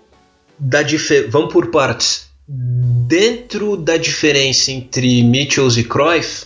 da 0.58 0.82
diferença. 0.82 1.30
Vamos 1.32 1.52
por 1.52 1.68
partes. 1.68 2.28
Dentro 2.48 3.76
da 3.76 3.98
diferença 3.98 4.72
entre 4.72 5.22
Mitchells 5.22 5.78
e 5.80 5.84
Cruyff, 5.84 6.46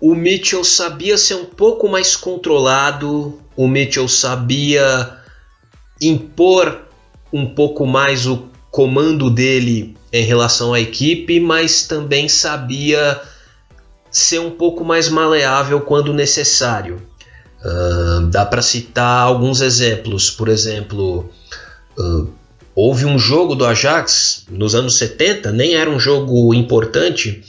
o 0.00 0.14
Mitchell 0.14 0.64
sabia 0.64 1.16
ser 1.16 1.34
um 1.34 1.46
pouco 1.46 1.88
mais 1.88 2.14
controlado, 2.14 3.38
o 3.56 3.66
Mitchell 3.66 4.06
sabia 4.08 5.19
impor 6.00 6.82
um 7.32 7.46
pouco 7.46 7.86
mais 7.86 8.26
o 8.26 8.48
comando 8.70 9.30
dele 9.30 9.96
em 10.12 10.24
relação 10.24 10.72
à 10.72 10.80
equipe, 10.80 11.40
mas 11.40 11.86
também 11.86 12.28
sabia 12.28 13.20
ser 14.10 14.40
um 14.40 14.50
pouco 14.50 14.84
mais 14.84 15.08
maleável 15.08 15.80
quando 15.80 16.12
necessário. 16.12 17.02
Uh, 17.62 18.26
dá 18.28 18.46
para 18.46 18.62
citar 18.62 19.22
alguns 19.22 19.60
exemplos, 19.60 20.30
por 20.30 20.48
exemplo, 20.48 21.30
uh, 21.98 22.28
Houve 22.74 23.04
um 23.04 23.18
jogo 23.18 23.54
do 23.54 23.66
Ajax 23.66 24.46
nos 24.48 24.74
anos 24.74 24.96
70, 24.96 25.50
nem 25.50 25.74
era 25.74 25.90
um 25.90 25.98
jogo 25.98 26.54
importante, 26.54 27.44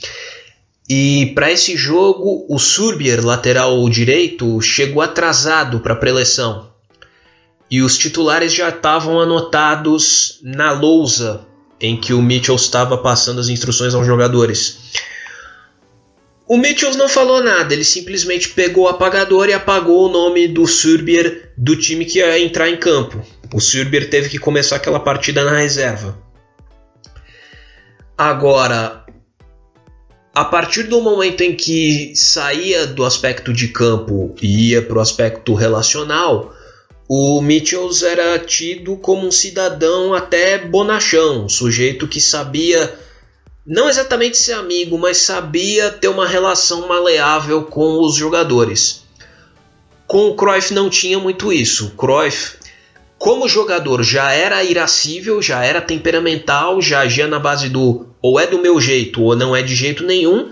e 0.88 1.32
para 1.34 1.50
esse 1.50 1.76
jogo 1.76 2.44
o 2.48 2.58
Surbier, 2.58 3.24
lateral 3.24 3.88
direito, 3.88 4.60
chegou 4.60 5.00
atrasado 5.00 5.80
para 5.80 5.92
a 5.92 5.96
preleção. 5.96 6.71
E 7.72 7.80
os 7.80 7.96
titulares 7.96 8.52
já 8.52 8.68
estavam 8.68 9.18
anotados 9.18 10.38
na 10.42 10.72
lousa 10.72 11.46
em 11.80 11.98
que 11.98 12.12
o 12.12 12.20
Mitchell 12.20 12.54
estava 12.54 12.98
passando 12.98 13.40
as 13.40 13.48
instruções 13.48 13.94
aos 13.94 14.06
jogadores. 14.06 14.92
O 16.46 16.58
Mitchell 16.58 16.94
não 16.98 17.08
falou 17.08 17.42
nada, 17.42 17.72
ele 17.72 17.82
simplesmente 17.82 18.50
pegou 18.50 18.84
o 18.84 18.88
apagador 18.88 19.48
e 19.48 19.54
apagou 19.54 20.06
o 20.06 20.12
nome 20.12 20.48
do 20.48 20.66
Surbier 20.66 21.50
do 21.56 21.74
time 21.74 22.04
que 22.04 22.18
ia 22.18 22.38
entrar 22.38 22.68
em 22.68 22.76
campo. 22.76 23.24
O 23.54 23.58
Surber 23.58 24.10
teve 24.10 24.28
que 24.28 24.38
começar 24.38 24.76
aquela 24.76 25.00
partida 25.00 25.42
na 25.42 25.56
reserva. 25.56 26.18
Agora, 28.18 29.06
a 30.34 30.44
partir 30.44 30.82
do 30.82 31.00
momento 31.00 31.40
em 31.40 31.56
que 31.56 32.12
saía 32.14 32.86
do 32.86 33.02
aspecto 33.02 33.50
de 33.50 33.68
campo 33.68 34.36
e 34.42 34.72
ia 34.72 34.82
para 34.82 34.98
o 34.98 35.00
aspecto 35.00 35.54
relacional, 35.54 36.54
o 37.14 37.42
Mitchells 37.42 38.02
era 38.06 38.38
tido 38.38 38.96
como 38.96 39.26
um 39.26 39.30
cidadão 39.30 40.14
até 40.14 40.56
bonachão, 40.56 41.44
um 41.44 41.48
sujeito 41.48 42.08
que 42.08 42.22
sabia 42.22 42.98
não 43.66 43.86
exatamente 43.86 44.38
ser 44.38 44.54
amigo, 44.54 44.96
mas 44.96 45.18
sabia 45.18 45.90
ter 45.90 46.08
uma 46.08 46.26
relação 46.26 46.88
maleável 46.88 47.64
com 47.64 48.00
os 48.00 48.16
jogadores. 48.16 49.02
Com 50.06 50.28
o 50.28 50.34
Cruyff 50.34 50.72
não 50.72 50.88
tinha 50.88 51.18
muito 51.18 51.52
isso. 51.52 51.88
O 51.88 51.90
Cruyff 51.90 52.54
como 53.18 53.46
jogador 53.46 54.02
já 54.02 54.32
era 54.32 54.64
irascível, 54.64 55.42
já 55.42 55.62
era 55.62 55.82
temperamental, 55.82 56.80
já 56.80 57.00
agia 57.00 57.26
na 57.26 57.38
base 57.38 57.68
do 57.68 58.06
ou 58.22 58.40
é 58.40 58.46
do 58.46 58.58
meu 58.58 58.80
jeito 58.80 59.22
ou 59.22 59.36
não 59.36 59.54
é 59.54 59.60
de 59.60 59.74
jeito 59.74 60.02
nenhum, 60.02 60.50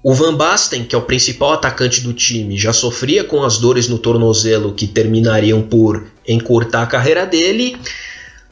o 0.03 0.13
Van 0.13 0.35
Basten, 0.35 0.85
que 0.85 0.95
é 0.95 0.97
o 0.97 1.01
principal 1.01 1.53
atacante 1.53 2.01
do 2.01 2.13
time, 2.13 2.57
já 2.57 2.71
sofria 2.71 3.23
com 3.23 3.43
as 3.43 3.57
dores 3.57 3.87
no 3.89 3.97
tornozelo 3.97 4.73
que 4.73 4.87
terminariam 4.87 5.61
por 5.61 6.05
encurtar 6.25 6.83
a 6.83 6.87
carreira 6.87 7.25
dele, 7.25 7.77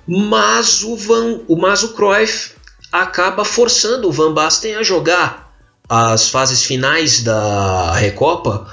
mas 0.07 0.83
o, 0.83 0.97
Van, 0.97 1.39
o, 1.47 1.55
mas 1.55 1.83
o 1.83 1.93
Cruyff 1.93 2.51
acaba 2.91 3.45
forçando 3.45 4.09
o 4.09 4.11
Van 4.11 4.33
Basten 4.33 4.75
a 4.75 4.83
jogar 4.83 5.44
as 5.87 6.29
fases 6.29 6.63
finais 6.63 7.21
da 7.21 7.93
Recopa, 7.93 8.67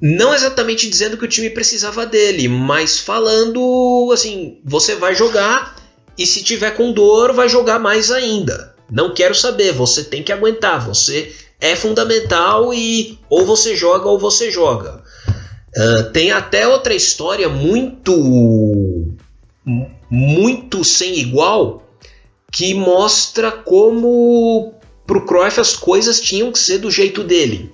não 0.00 0.34
exatamente 0.34 0.88
dizendo 0.88 1.16
que 1.16 1.24
o 1.24 1.28
time 1.28 1.50
precisava 1.50 2.04
dele, 2.04 2.48
mas 2.48 2.98
falando 2.98 4.10
assim, 4.12 4.58
você 4.64 4.94
vai 4.94 5.14
jogar 5.14 5.76
e 6.16 6.26
se 6.26 6.42
tiver 6.42 6.72
com 6.72 6.92
dor 6.92 7.32
vai 7.32 7.48
jogar 7.48 7.78
mais 7.78 8.10
ainda. 8.10 8.74
Não 8.90 9.14
quero 9.14 9.34
saber, 9.34 9.72
você 9.72 10.04
tem 10.04 10.22
que 10.22 10.32
aguentar, 10.32 10.84
você 10.84 11.34
é 11.60 11.74
fundamental 11.74 12.74
e 12.74 13.18
ou 13.30 13.44
você 13.44 13.74
joga 13.76 14.08
ou 14.08 14.18
você 14.18 14.50
joga. 14.50 15.02
Uh, 15.76 16.10
tem 16.12 16.30
até 16.30 16.68
outra 16.68 16.94
história 16.94 17.48
muito 17.48 19.16
muito 20.10 20.84
sem 20.84 21.18
igual 21.18 21.82
que 22.52 22.74
mostra 22.74 23.50
como 23.50 24.73
para 25.06 25.18
o 25.18 25.26
Cruyff 25.26 25.60
as 25.60 25.76
coisas 25.76 26.20
tinham 26.20 26.50
que 26.50 26.58
ser 26.58 26.78
do 26.78 26.90
jeito 26.90 27.22
dele. 27.22 27.72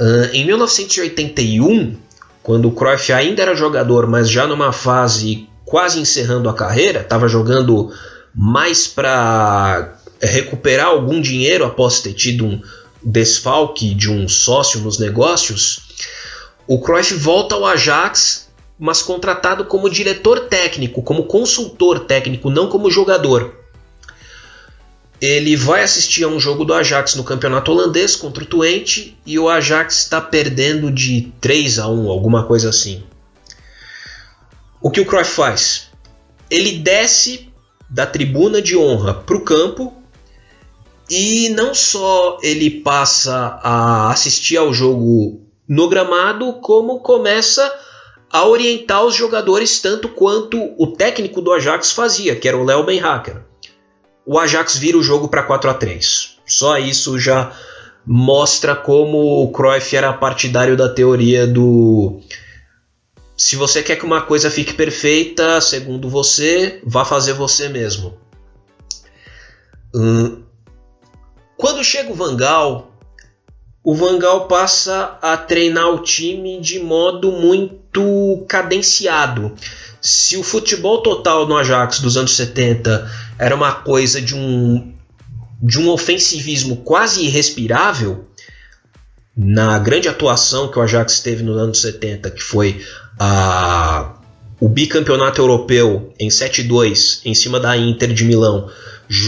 Uh, 0.00 0.28
em 0.32 0.46
1981, 0.46 1.96
quando 2.42 2.68
o 2.68 2.72
Cruyff 2.72 3.12
ainda 3.12 3.42
era 3.42 3.54
jogador, 3.54 4.06
mas 4.06 4.30
já 4.30 4.46
numa 4.46 4.72
fase 4.72 5.48
quase 5.64 5.98
encerrando 5.98 6.48
a 6.48 6.54
carreira, 6.54 7.00
estava 7.00 7.28
jogando 7.28 7.92
mais 8.34 8.86
para 8.86 9.98
recuperar 10.20 10.86
algum 10.86 11.20
dinheiro 11.20 11.64
após 11.64 12.00
ter 12.00 12.12
tido 12.12 12.46
um 12.46 12.62
desfalque 13.02 13.94
de 13.94 14.10
um 14.10 14.28
sócio 14.28 14.80
nos 14.80 14.98
negócios, 14.98 15.80
o 16.66 16.80
Cruyff 16.80 17.14
volta 17.14 17.54
ao 17.54 17.64
Ajax, 17.64 18.48
mas 18.78 19.00
contratado 19.00 19.64
como 19.64 19.88
diretor 19.88 20.40
técnico, 20.48 21.02
como 21.02 21.24
consultor 21.24 22.00
técnico, 22.00 22.50
não 22.50 22.68
como 22.68 22.90
jogador. 22.90 23.55
Ele 25.20 25.56
vai 25.56 25.82
assistir 25.82 26.24
a 26.24 26.28
um 26.28 26.38
jogo 26.38 26.64
do 26.64 26.74
Ajax 26.74 27.14
no 27.14 27.24
campeonato 27.24 27.70
holandês 27.72 28.14
contra 28.14 28.44
o 28.44 28.46
Twente 28.46 29.18
e 29.24 29.38
o 29.38 29.48
Ajax 29.48 30.02
está 30.02 30.20
perdendo 30.20 30.90
de 30.90 31.32
3 31.40 31.78
a 31.78 31.88
1, 31.88 32.10
alguma 32.10 32.44
coisa 32.44 32.68
assim. 32.68 33.02
O 34.80 34.90
que 34.90 35.00
o 35.00 35.06
Cruyff 35.06 35.30
faz? 35.30 35.88
Ele 36.50 36.78
desce 36.78 37.48
da 37.88 38.06
tribuna 38.06 38.60
de 38.60 38.76
honra 38.76 39.14
para 39.14 39.36
o 39.36 39.40
campo 39.40 39.94
e 41.08 41.48
não 41.50 41.74
só 41.74 42.38
ele 42.42 42.82
passa 42.82 43.58
a 43.62 44.10
assistir 44.10 44.56
ao 44.56 44.74
jogo 44.74 45.40
no 45.68 45.88
gramado, 45.88 46.52
como 46.54 47.00
começa 47.00 47.72
a 48.30 48.46
orientar 48.46 49.04
os 49.04 49.14
jogadores 49.14 49.80
tanto 49.80 50.08
quanto 50.08 50.74
o 50.76 50.88
técnico 50.88 51.40
do 51.40 51.52
Ajax 51.52 51.92
fazia, 51.92 52.36
que 52.36 52.48
era 52.48 52.56
o 52.56 52.64
Léo 52.64 52.84
Benhacker. 52.84 53.45
O 54.26 54.38
Ajax 54.38 54.76
vira 54.76 54.98
o 54.98 55.02
jogo 55.02 55.28
para 55.28 55.44
4 55.44 55.70
a 55.70 55.74
3. 55.74 56.36
Só 56.44 56.76
isso 56.78 57.18
já 57.18 57.52
mostra 58.04 58.76
como 58.76 59.42
o 59.42 59.50
Cruyff 59.52 59.96
era 59.96 60.12
partidário 60.12 60.76
da 60.76 60.88
teoria 60.88 61.46
do 61.46 62.20
se 63.36 63.54
você 63.54 63.82
quer 63.82 63.96
que 63.96 64.04
uma 64.04 64.22
coisa 64.22 64.50
fique 64.50 64.72
perfeita, 64.72 65.60
segundo 65.60 66.08
você, 66.08 66.80
vá 66.84 67.04
fazer 67.04 67.34
você 67.34 67.68
mesmo. 67.68 68.16
Hum. 69.94 70.42
Quando 71.56 71.84
chega 71.84 72.10
o 72.10 72.14
Vangal, 72.14 72.90
o 73.84 73.94
Vangal 73.94 74.48
passa 74.48 75.18
a 75.20 75.36
treinar 75.36 75.88
o 75.90 76.02
time 76.02 76.60
de 76.60 76.80
modo 76.80 77.30
muito 77.30 78.44
cadenciado. 78.48 79.54
Se 80.06 80.36
o 80.36 80.44
futebol 80.44 81.02
total 81.02 81.48
no 81.48 81.56
Ajax 81.56 81.98
dos 81.98 82.16
anos 82.16 82.36
70 82.36 83.10
era 83.40 83.56
uma 83.56 83.72
coisa 83.72 84.22
de 84.22 84.36
um, 84.36 84.94
de 85.60 85.80
um 85.80 85.90
ofensivismo 85.90 86.76
quase 86.76 87.24
irrespirável, 87.24 88.24
na 89.36 89.76
grande 89.80 90.08
atuação 90.08 90.68
que 90.68 90.78
o 90.78 90.82
Ajax 90.82 91.18
teve 91.18 91.42
nos 91.42 91.58
anos 91.58 91.80
70, 91.80 92.30
que 92.30 92.40
foi 92.40 92.80
a, 93.18 94.14
o 94.60 94.68
bicampeonato 94.68 95.40
europeu 95.40 96.14
em 96.20 96.28
7-2 96.28 97.22
em 97.24 97.34
cima 97.34 97.58
da 97.58 97.76
Inter 97.76 98.14
de 98.14 98.24
Milão, 98.24 98.70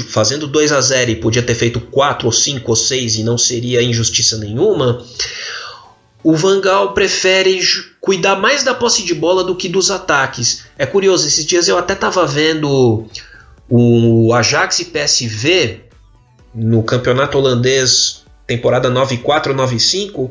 fazendo 0.09 0.47
2 0.47 0.71
a 0.71 0.81
0 0.81 1.11
e 1.11 1.17
podia 1.17 1.43
ter 1.43 1.57
feito 1.57 1.81
4 1.81 2.25
ou 2.25 2.33
5 2.33 2.71
ou 2.71 2.77
6 2.77 3.17
e 3.17 3.25
não 3.25 3.37
seria 3.37 3.83
injustiça 3.83 4.39
nenhuma, 4.39 5.05
o 6.23 6.35
Vangal 6.35 6.95
prefere 6.95 7.61
cuidar 8.01 8.37
mais 8.37 8.63
da 8.63 8.75
posse 8.75 9.05
de 9.05 9.15
bola 9.15 9.45
do 9.45 9.55
que 9.55 9.69
dos 9.69 9.91
ataques. 9.91 10.65
É 10.77 10.85
curioso, 10.85 11.27
esses 11.27 11.45
dias 11.45 11.69
eu 11.69 11.79
até 11.79 11.95
estava 11.95 12.27
vendo 12.27 13.07
o 13.69 14.33
Ajax 14.33 14.81
e 14.81 14.87
PSV 14.87 15.81
no 16.55 16.83
campeonato 16.83 17.39
holandês, 17.39 18.25
temporada 18.47 18.91
9-4-9-5, 18.91 20.31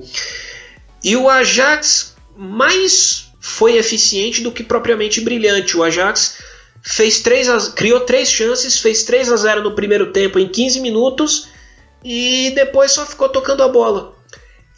e 1.04 1.15
o 1.15 1.30
Ajax 1.30 2.15
mais 2.36 3.32
foi 3.39 3.78
eficiente 3.78 4.41
do 4.41 4.52
que 4.52 4.63
propriamente 4.63 5.21
brilhante. 5.21 5.78
O 5.78 5.84
Ajax 5.84 6.39
fez 6.82 7.21
três 7.21 7.47
criou 7.69 8.02
três 8.02 8.30
chances, 8.30 8.80
fez 8.80 9.04
3 9.04 9.32
a 9.32 9.36
0 9.38 9.63
no 9.63 9.76
primeiro 9.76 10.12
tempo 10.12 10.39
em 10.39 10.47
15 10.47 10.82
minutos 10.82 11.47
e 12.04 12.52
depois 12.56 12.91
só 12.91 13.06
ficou 13.06 13.30
tocando 13.30 13.63
a 13.63 13.67
bola. 13.67 14.16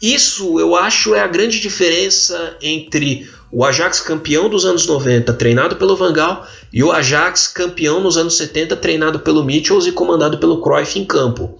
Isso 0.00 0.58
eu 0.58 0.74
acho 0.74 1.14
é 1.14 1.20
a 1.20 1.26
grande 1.26 1.60
diferença 1.60 2.56
entre 2.62 3.28
o 3.52 3.64
Ajax 3.64 4.00
campeão 4.00 4.48
dos 4.48 4.64
anos 4.64 4.86
90, 4.86 5.32
treinado 5.34 5.76
pelo 5.76 5.96
Van 5.96 6.12
Gaal, 6.12 6.46
e 6.72 6.82
o 6.82 6.92
Ajax 6.92 7.48
campeão 7.48 8.00
nos 8.00 8.16
anos 8.16 8.36
70, 8.36 8.76
treinado 8.76 9.20
pelo 9.20 9.44
Mitchells 9.44 9.88
e 9.88 9.92
comandado 9.92 10.38
pelo 10.38 10.62
Cruyff 10.62 10.98
em 10.98 11.04
campo. 11.04 11.58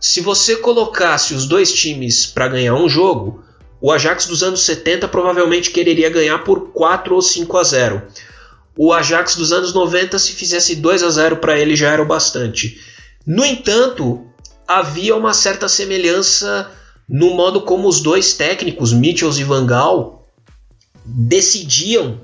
Se 0.00 0.20
você 0.20 0.56
colocasse 0.56 1.34
os 1.34 1.46
dois 1.46 1.72
times 1.72 2.26
para 2.26 2.48
ganhar 2.48 2.74
um 2.74 2.88
jogo, 2.88 3.44
o 3.80 3.92
Ajax 3.92 4.26
dos 4.26 4.42
anos 4.42 4.62
70 4.62 5.06
provavelmente 5.08 5.70
quereria 5.70 6.10
ganhar 6.10 6.38
por 6.38 6.72
4 6.72 7.14
ou 7.14 7.22
5 7.22 7.56
a 7.58 7.62
0 7.62 8.02
o 8.76 8.92
Ajax 8.92 9.36
dos 9.36 9.52
anos 9.52 9.72
90, 9.72 10.18
se 10.18 10.32
fizesse 10.32 10.76
2 10.76 11.02
a 11.02 11.10
0 11.10 11.36
para 11.36 11.58
ele, 11.58 11.76
já 11.76 11.92
era 11.92 12.02
o 12.02 12.06
bastante. 12.06 12.80
No 13.26 13.44
entanto, 13.44 14.26
havia 14.66 15.14
uma 15.14 15.32
certa 15.32 15.68
semelhança 15.68 16.70
no 17.08 17.34
modo 17.34 17.62
como 17.62 17.88
os 17.88 18.00
dois 18.00 18.34
técnicos, 18.34 18.92
Mitchells 18.92 19.40
e 19.40 19.44
Van 19.44 19.66
Gaal, 19.66 20.26
decidiam 21.04 22.20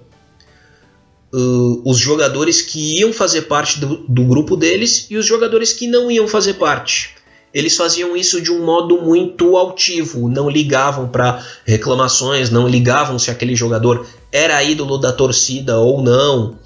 uh, 1.32 1.82
os 1.84 1.98
jogadores 1.98 2.62
que 2.62 2.98
iam 2.98 3.12
fazer 3.12 3.42
parte 3.42 3.78
do, 3.78 3.98
do 4.08 4.24
grupo 4.24 4.56
deles 4.56 5.06
e 5.10 5.16
os 5.16 5.26
jogadores 5.26 5.72
que 5.72 5.86
não 5.86 6.10
iam 6.10 6.26
fazer 6.26 6.54
parte 6.54 7.14
eles 7.52 7.76
faziam 7.76 8.16
isso 8.16 8.40
de 8.40 8.52
um 8.52 8.64
modo 8.64 9.02
muito 9.02 9.56
altivo, 9.56 10.28
não 10.28 10.48
ligavam 10.48 11.08
para 11.08 11.44
reclamações, 11.64 12.48
não 12.48 12.68
ligavam 12.68 13.18
se 13.18 13.30
aquele 13.30 13.56
jogador 13.56 14.06
era 14.30 14.62
ídolo 14.62 14.98
da 14.98 15.12
torcida 15.12 15.78
ou 15.78 16.02
não. 16.02 16.56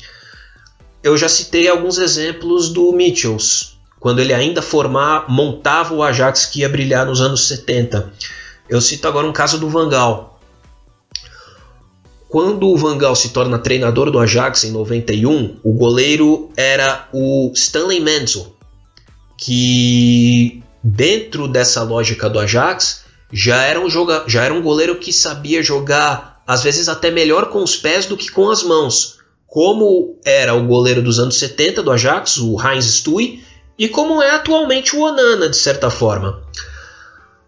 Eu 1.02 1.16
já 1.16 1.28
citei 1.28 1.68
alguns 1.68 1.98
exemplos 1.98 2.68
do 2.68 2.92
Mitchells, 2.92 3.73
quando 4.04 4.18
ele 4.18 4.34
ainda 4.34 4.60
formar, 4.60 5.30
montava 5.30 5.94
o 5.94 6.02
Ajax 6.02 6.44
que 6.44 6.60
ia 6.60 6.68
brilhar 6.68 7.06
nos 7.06 7.22
anos 7.22 7.48
70. 7.48 8.12
Eu 8.68 8.78
cito 8.78 9.08
agora 9.08 9.26
um 9.26 9.32
caso 9.32 9.58
do 9.58 9.66
Vangal. 9.66 10.38
Quando 12.28 12.68
o 12.68 12.76
Vangal 12.76 13.16
se 13.16 13.30
torna 13.30 13.58
treinador 13.58 14.10
do 14.10 14.18
Ajax 14.18 14.64
em 14.64 14.72
91, 14.72 15.56
o 15.64 15.72
goleiro 15.72 16.50
era 16.54 17.08
o 17.14 17.50
Stanley 17.54 17.98
Menzel, 17.98 18.54
que 19.38 20.62
dentro 20.82 21.48
dessa 21.48 21.82
lógica 21.82 22.28
do 22.28 22.38
Ajax, 22.38 23.06
já 23.32 23.62
era 23.62 23.80
um, 23.80 23.88
joga 23.88 24.24
já 24.26 24.44
era 24.44 24.52
um 24.52 24.60
goleiro 24.60 24.96
que 24.96 25.14
sabia 25.14 25.62
jogar, 25.62 26.42
às 26.46 26.62
vezes 26.62 26.90
até 26.90 27.10
melhor 27.10 27.46
com 27.46 27.62
os 27.62 27.74
pés 27.74 28.04
do 28.04 28.18
que 28.18 28.30
com 28.30 28.50
as 28.50 28.62
mãos, 28.62 29.16
como 29.46 30.20
era 30.26 30.52
o 30.52 30.66
goleiro 30.66 31.00
dos 31.00 31.18
anos 31.18 31.38
70 31.38 31.82
do 31.82 31.90
Ajax, 31.90 32.36
o 32.36 32.60
Heinz 32.60 32.84
Stui, 32.84 33.42
e 33.78 33.88
como 33.88 34.22
é 34.22 34.30
atualmente 34.30 34.96
o 34.96 35.00
Onana, 35.00 35.48
de 35.48 35.56
certa 35.56 35.90
forma. 35.90 36.42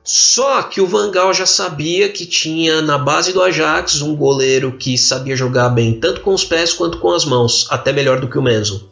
Só 0.02 0.62
que 0.62 0.80
o 0.80 0.86
Van 0.86 1.10
Gaal 1.10 1.34
já 1.34 1.46
sabia 1.46 2.08
que 2.08 2.24
tinha 2.24 2.80
na 2.80 2.96
base 2.96 3.32
do 3.32 3.42
Ajax 3.42 4.02
um 4.02 4.14
goleiro 4.14 4.76
que 4.78 4.96
sabia 4.96 5.34
jogar 5.34 5.68
bem 5.70 5.98
tanto 5.98 6.20
com 6.20 6.32
os 6.32 6.44
pés 6.44 6.72
quanto 6.72 6.98
com 6.98 7.12
as 7.12 7.24
mãos, 7.24 7.66
até 7.70 7.92
melhor 7.92 8.20
do 8.20 8.28
que 8.28 8.38
o 8.38 8.42
Menzo. 8.42 8.88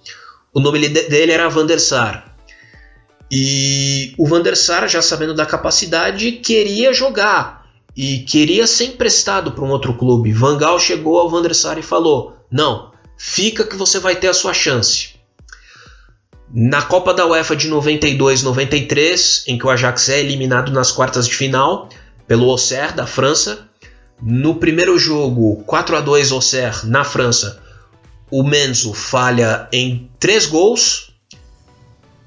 O 0.52 0.58
nome 0.58 0.88
dele 0.88 1.30
era 1.30 1.48
Van 1.48 1.66
der 1.66 1.78
Sar. 1.78 2.34
E 3.30 4.12
o 4.18 4.26
Van 4.26 4.42
der 4.42 4.56
Sar, 4.56 4.88
já 4.88 5.00
sabendo 5.00 5.34
da 5.34 5.46
capacidade, 5.46 6.32
queria 6.32 6.92
jogar 6.92 7.64
e 7.96 8.18
queria 8.20 8.66
ser 8.66 8.86
emprestado 8.86 9.52
para 9.52 9.64
um 9.64 9.70
outro 9.70 9.94
clube. 9.94 10.32
Van 10.32 10.58
Gaal 10.58 10.80
chegou 10.80 11.20
ao 11.20 11.30
Van 11.30 11.42
der 11.42 11.54
Sar 11.54 11.78
e 11.78 11.82
falou: 11.82 12.36
"Não, 12.50 12.90
fica 13.16 13.62
que 13.62 13.76
você 13.76 14.00
vai 14.00 14.16
ter 14.16 14.26
a 14.26 14.34
sua 14.34 14.52
chance". 14.52 15.13
Na 16.56 16.82
Copa 16.82 17.12
da 17.12 17.26
UEFA 17.26 17.56
de 17.56 17.68
92-93, 17.68 19.42
em 19.48 19.58
que 19.58 19.66
o 19.66 19.70
Ajax 19.70 20.08
é 20.08 20.20
eliminado 20.20 20.70
nas 20.70 20.92
quartas 20.92 21.26
de 21.26 21.34
final 21.34 21.88
pelo 22.28 22.48
Auxerre 22.48 22.92
da 22.92 23.08
França, 23.08 23.68
no 24.22 24.54
primeiro 24.54 24.96
jogo 24.96 25.64
4 25.66 25.96
a 25.96 26.00
2 26.00 26.30
Auxerre 26.30 26.86
na 26.86 27.02
França, 27.02 27.60
o 28.30 28.44
Menzo 28.44 28.94
falha 28.94 29.68
em 29.72 30.08
três 30.20 30.46
gols 30.46 31.10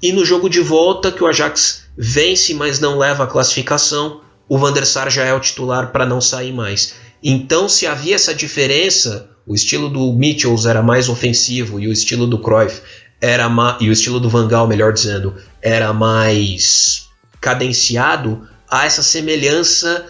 e 0.03 0.11
no 0.11 0.25
jogo 0.25 0.49
de 0.49 0.59
volta, 0.59 1.09
que 1.09 1.23
o 1.23 1.27
Ajax 1.27 1.85
vence, 1.97 2.53
mas 2.53 2.81
não 2.81 2.97
leva 2.97 3.23
a 3.23 3.27
classificação, 3.27 4.19
o 4.49 4.57
Van 4.57 4.73
der 4.73 4.85
Sar 4.85 5.09
já 5.09 5.23
é 5.23 5.33
o 5.33 5.39
titular 5.39 5.93
para 5.93 6.05
não 6.05 6.19
sair 6.19 6.51
mais. 6.51 6.95
Então, 7.23 7.69
se 7.69 7.87
havia 7.87 8.15
essa 8.15 8.35
diferença, 8.35 9.29
o 9.45 9.55
estilo 9.55 9.87
do 9.89 10.11
Mitchells 10.11 10.67
era 10.67 10.83
mais 10.83 11.07
ofensivo 11.07 11.79
e 11.79 11.87
o 11.87 11.93
estilo 11.93 12.27
do 12.27 12.39
Cruyff 12.39 12.81
era 13.21 13.49
e 13.79 13.89
o 13.89 13.91
estilo 13.91 14.19
do 14.19 14.29
Van 14.29 14.47
Gaal, 14.47 14.67
melhor 14.67 14.93
dizendo, 14.93 15.35
era 15.61 15.91
mais 15.91 17.09
cadenciado, 17.41 18.47
há 18.69 18.85
essa 18.85 19.01
semelhança 19.01 20.05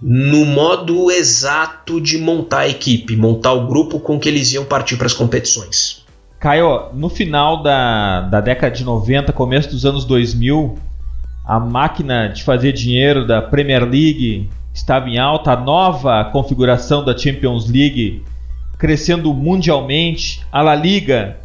no 0.00 0.44
modo 0.44 1.10
exato 1.10 2.00
de 2.00 2.18
montar 2.18 2.60
a 2.60 2.68
equipe, 2.68 3.16
montar 3.16 3.52
o 3.52 3.66
grupo 3.66 4.00
com 4.00 4.18
que 4.18 4.28
eles 4.28 4.52
iam 4.52 4.64
partir 4.64 4.96
para 4.96 5.06
as 5.06 5.12
competições. 5.12 6.04
Caio, 6.38 6.92
no 6.92 7.08
final 7.08 7.62
da, 7.62 8.22
da 8.22 8.40
década 8.40 8.74
de 8.74 8.84
90, 8.84 9.32
começo 9.32 9.70
dos 9.70 9.86
anos 9.86 10.04
2000, 10.04 10.78
a 11.46 11.58
máquina 11.58 12.28
de 12.28 12.44
fazer 12.44 12.72
dinheiro 12.72 13.26
da 13.26 13.40
Premier 13.40 13.82
League 13.82 14.50
estava 14.74 15.08
em 15.08 15.18
alta, 15.18 15.52
a 15.52 15.56
nova 15.56 16.24
configuração 16.26 17.04
da 17.04 17.16
Champions 17.16 17.70
League 17.70 18.22
crescendo 18.78 19.32
mundialmente, 19.32 20.42
a 20.52 20.60
La 20.60 20.74
Liga 20.74 21.38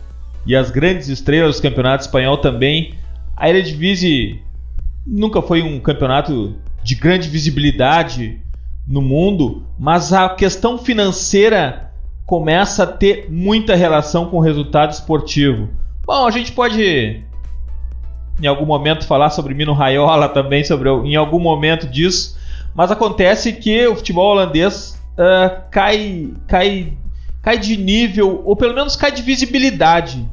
e 0.46 0.56
as 0.56 0.72
grandes 0.72 1.08
estrelas 1.08 1.58
do 1.58 1.62
campeonato 1.62 2.04
espanhol 2.04 2.38
também. 2.38 2.96
A 3.36 3.50
Eredivisie 3.50 4.42
nunca 5.06 5.42
foi 5.42 5.62
um 5.62 5.80
campeonato 5.80 6.56
de 6.84 6.96
grande 6.96 7.30
visibilidade 7.30 8.42
no 8.88 9.02
mundo, 9.02 9.64
mas 9.78 10.12
a 10.12 10.30
questão 10.30 10.78
financeira 10.78 11.92
começa 12.26 12.84
a 12.84 12.88
ter 12.88 13.28
muita 13.30 13.76
relação 13.76 14.28
com 14.28 14.38
o 14.38 14.42
resultado 14.42 14.92
esportivo. 14.92 15.70
Bom, 16.06 16.26
a 16.26 16.32
gente 16.32 16.52
pode 16.52 17.24
em 18.42 18.48
algum 18.48 18.66
momento 18.66 19.06
falar 19.06 19.30
sobre 19.30 19.54
Mino 19.54 19.74
Raiola 19.74 20.30
também, 20.30 20.64
sobre 20.64 20.90
em 20.90 21.16
algum 21.16 21.40
momento 21.40 21.88
disso, 21.88 22.38
mas 22.74 22.92
acontece 22.92 23.54
que 23.54 23.86
o 23.88 23.96
futebol 23.96 24.32
holandês 24.32 25.00
uh, 25.14 25.62
cai, 25.70 26.32
cai, 26.48 26.94
cai 27.42 27.58
de 27.58 27.78
nível, 27.78 28.42
ou 28.46 28.56
pelo 28.56 28.74
menos 28.74 28.96
cai 28.96 29.12
de 29.12 29.22
visibilidade. 29.22 30.28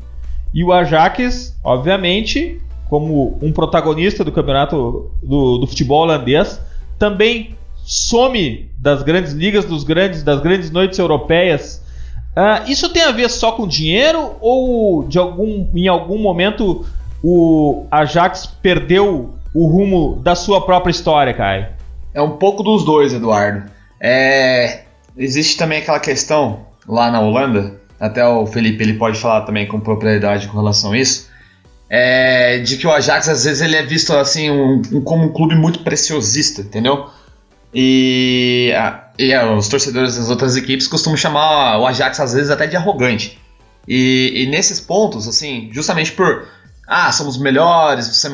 E 0.52 0.64
o 0.64 0.72
Ajax, 0.72 1.56
obviamente, 1.62 2.60
como 2.88 3.38
um 3.42 3.52
protagonista 3.52 4.24
do 4.24 4.32
campeonato 4.32 5.10
do, 5.22 5.58
do 5.58 5.66
futebol 5.66 6.02
holandês, 6.02 6.60
também 6.98 7.56
some 7.84 8.70
das 8.78 9.02
grandes 9.02 9.32
ligas, 9.32 9.64
dos 9.64 9.84
grandes, 9.84 10.22
das 10.22 10.40
grandes 10.40 10.70
noites 10.70 10.98
europeias. 10.98 11.82
Uh, 12.36 12.70
isso 12.70 12.88
tem 12.90 13.02
a 13.02 13.12
ver 13.12 13.30
só 13.30 13.52
com 13.52 13.66
dinheiro 13.66 14.36
ou 14.40 15.04
de 15.04 15.18
algum, 15.18 15.68
em 15.74 15.88
algum 15.88 16.18
momento 16.18 16.84
o 17.22 17.86
Ajax 17.90 18.46
perdeu 18.46 19.34
o 19.54 19.66
rumo 19.66 20.20
da 20.22 20.34
sua 20.34 20.60
própria 20.60 20.90
história, 20.90 21.32
Kai? 21.32 21.70
É 22.12 22.20
um 22.20 22.32
pouco 22.32 22.62
dos 22.62 22.84
dois, 22.84 23.12
Eduardo. 23.14 23.70
É, 24.00 24.82
existe 25.16 25.56
também 25.56 25.78
aquela 25.78 25.98
questão 25.98 26.65
lá 26.88 27.10
na 27.10 27.20
Holanda, 27.20 27.80
até 27.98 28.26
o 28.26 28.46
Felipe 28.46 28.82
ele 28.82 28.94
pode 28.94 29.18
falar 29.18 29.42
também 29.42 29.66
com 29.66 29.80
propriedade 29.80 30.48
com 30.48 30.56
relação 30.56 30.92
a 30.92 30.98
isso, 30.98 31.28
é, 31.88 32.58
de 32.58 32.76
que 32.76 32.86
o 32.86 32.92
Ajax 32.92 33.28
às 33.28 33.44
vezes 33.44 33.62
ele 33.62 33.76
é 33.76 33.82
visto 33.82 34.12
assim 34.12 34.50
um, 34.50 34.82
um, 34.92 35.00
como 35.00 35.24
um 35.24 35.32
clube 35.32 35.54
muito 35.54 35.80
preciosista, 35.80 36.62
entendeu? 36.62 37.08
E, 37.74 38.72
a, 38.76 39.10
e 39.18 39.34
a, 39.34 39.52
os 39.52 39.68
torcedores 39.68 40.16
das 40.16 40.30
outras 40.30 40.56
equipes 40.56 40.88
costumam 40.88 41.16
chamar 41.16 41.78
o 41.78 41.86
Ajax 41.86 42.18
às 42.20 42.32
vezes 42.32 42.50
até 42.50 42.66
de 42.66 42.76
arrogante. 42.76 43.38
E, 43.86 44.32
e 44.34 44.46
nesses 44.46 44.80
pontos, 44.80 45.28
assim, 45.28 45.70
justamente 45.72 46.12
por 46.12 46.48
ah, 46.86 47.10
somos 47.10 47.36
melhores, 47.36 48.24